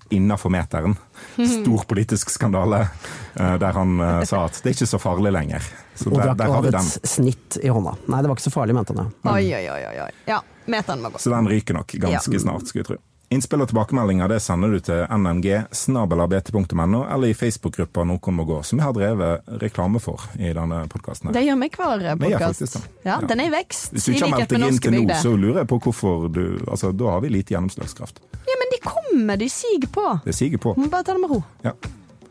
Innafor 0.10 0.50
meteren. 0.54 0.96
Stor 1.64 1.86
politisk 1.89 2.30
skandale. 2.30 2.88
eh, 3.36 3.56
der 3.62 3.72
han 3.78 4.00
eh, 4.00 4.24
sa 4.26 4.46
at 4.46 4.62
det 4.64 4.72
er 4.74 4.78
ikke 4.78 4.89
så 4.93 5.00
farlig 5.02 5.32
lenger. 5.36 5.62
Så 5.96 6.10
Og 6.10 6.18
der, 6.18 6.34
drakk 6.34 6.38
der 6.41 6.54
har 6.54 6.62
vi 6.66 6.72
den. 6.76 6.86
et 7.02 7.10
snitt 7.10 7.58
i 7.64 7.70
hånda. 7.72 7.96
Nei, 8.10 8.22
det 8.22 8.30
var 8.30 8.36
ikke 8.38 8.50
så 8.50 8.54
farlig, 8.58 8.76
mente 8.78 8.96
han. 8.98 9.12
ja. 9.14 9.32
Oi, 9.32 9.46
oi, 9.56 9.66
oi. 9.70 9.82
oi, 9.89 9.98
oi. 10.06 10.12
Ja, 10.28 10.41
meteren 10.68 11.02
må 11.06 11.14
gå. 11.14 11.22
Så 11.22 11.30
den 11.34 11.48
ryker 11.48 11.78
nok 11.78 11.88
ganske 12.02 12.34
Ja. 12.34 12.39
snart, 12.39 12.68
skulle 12.68 12.84
jeg 12.84 12.96
tro. 12.96 13.04
Innspill 13.34 13.63
og 13.63 13.69
tilbakemeldinger 13.71 14.30
det 14.30 14.38
sender 14.45 14.69
du 14.76 14.80
til 14.86 15.01
nmg 15.09 15.45
snabelabt.no 15.73 16.99
eller 17.09 17.32
i 17.32 17.34
Facebook-gruppa 17.34 18.03
Noen 18.05 18.36
må 18.38 18.45
gå, 18.45 18.59
som 18.67 18.80
jeg 18.80 18.86
har 18.86 18.93
drevet 18.93 19.49
reklame 19.63 19.99
for 20.03 20.21
i 20.38 20.51
denne 20.53 20.84
podkasten. 20.91 21.34
Det 21.34 21.41
gjør 21.45 21.57
vi 21.63 21.69
hver 21.73 22.03
Vi 22.21 22.30
podkast. 22.30 22.78
Ja, 23.03 23.17
Ja. 23.21 23.28
den 23.28 23.39
er 23.39 23.49
i 23.49 23.53
vekst, 23.55 23.91
Hvis 23.93 24.05
du 24.05 24.11
ikke 24.13 24.30
har 24.30 24.38
meldt 24.38 24.49
deg 24.49 24.61
inn 24.67 24.80
til 24.80 24.93
nå, 25.07 25.13
så 25.21 25.36
lurer 25.36 25.57
jeg 25.63 25.67
på 25.67 25.80
hvorfor 25.82 26.28
du 26.32 26.43
Altså, 26.67 26.91
da 26.95 27.05
har 27.15 27.21
vi 27.21 27.30
lite 27.30 27.53
gjennomslagskraft. 27.55 28.19
Ja, 28.45 28.55
men 28.61 28.71
de 28.71 28.80
kommer, 28.86 29.38
de 29.38 29.49
siger 29.49 29.88
på. 29.91 30.19
Det 30.26 30.36
siger 30.36 30.57
på. 30.57 30.76
Må 30.78 30.89
bare 30.89 31.03
ta 31.03 31.13
det 31.13 31.21
med 31.21 31.30
ro. 31.32 31.43
Ja. 31.63 31.71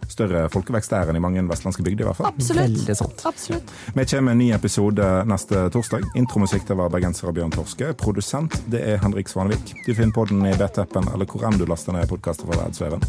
Større 0.09 0.45
folkevekst 0.53 0.93
der 0.93 1.11
enn 1.11 1.19
i 1.19 1.23
mange 1.23 1.43
vestlandske 1.49 1.85
bygder, 1.87 2.05
i 2.05 2.09
hvert 2.11 2.21
fall. 2.21 2.31
Absolutt. 2.33 3.27
Absolutt. 3.27 3.75
Vi 3.95 4.05
kommer 4.05 4.29
med 4.29 4.37
en 4.37 4.43
ny 4.43 4.51
episode 4.57 5.09
neste 5.31 5.67
torsdag. 5.75 6.07
Intromusikk 6.19 6.67
det 6.69 6.79
var 6.79 6.93
bergenser 6.93 7.31
av 7.31 7.37
Bjørn 7.39 7.55
Torske. 7.55 7.93
Produsent 7.99 8.59
det 8.73 8.85
er 8.95 9.03
Henrik 9.05 9.33
Svanevik. 9.33 9.75
Du 9.87 9.95
finner 9.95 10.15
podden 10.15 10.45
i 10.49 10.55
BT-appen 10.59 11.11
eller 11.15 11.29
hvor 11.29 11.47
enn 11.49 11.59
du 11.61 11.67
laster 11.71 11.97
ned 11.97 12.09
podkaster 12.11 12.49
fra 12.51 12.61
Verdensveven. 12.63 13.05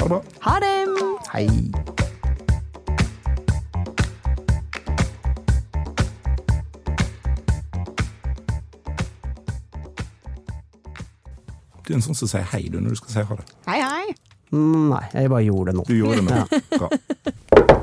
Ha 0.00 0.06
det 0.06 0.12
bra. 0.14 0.22
Ha 0.48 0.60
det! 0.64 0.76
Hei. 1.30 1.46
Du 11.90 11.94
er 11.94 11.98
en 11.98 12.04
sånn 12.06 12.14
som 12.14 12.28
sier 12.30 12.44
hei 12.52 12.68
du 12.70 12.76
når 12.78 12.94
du 12.94 12.98
skal 13.00 13.10
si 13.10 13.22
ha 13.26 13.36
det. 13.40 13.46
Hei, 13.66 13.80
hei. 13.82 14.39
Nei, 14.50 15.04
jeg 15.14 15.30
bare 15.30 15.44
gjorde 15.46 15.70
det 15.70 15.76
nå. 15.78 15.84
Du 15.86 15.94
gjorde 15.94 16.18
det 16.18 16.26
nå. 16.26 16.34
Ja. 16.80 17.76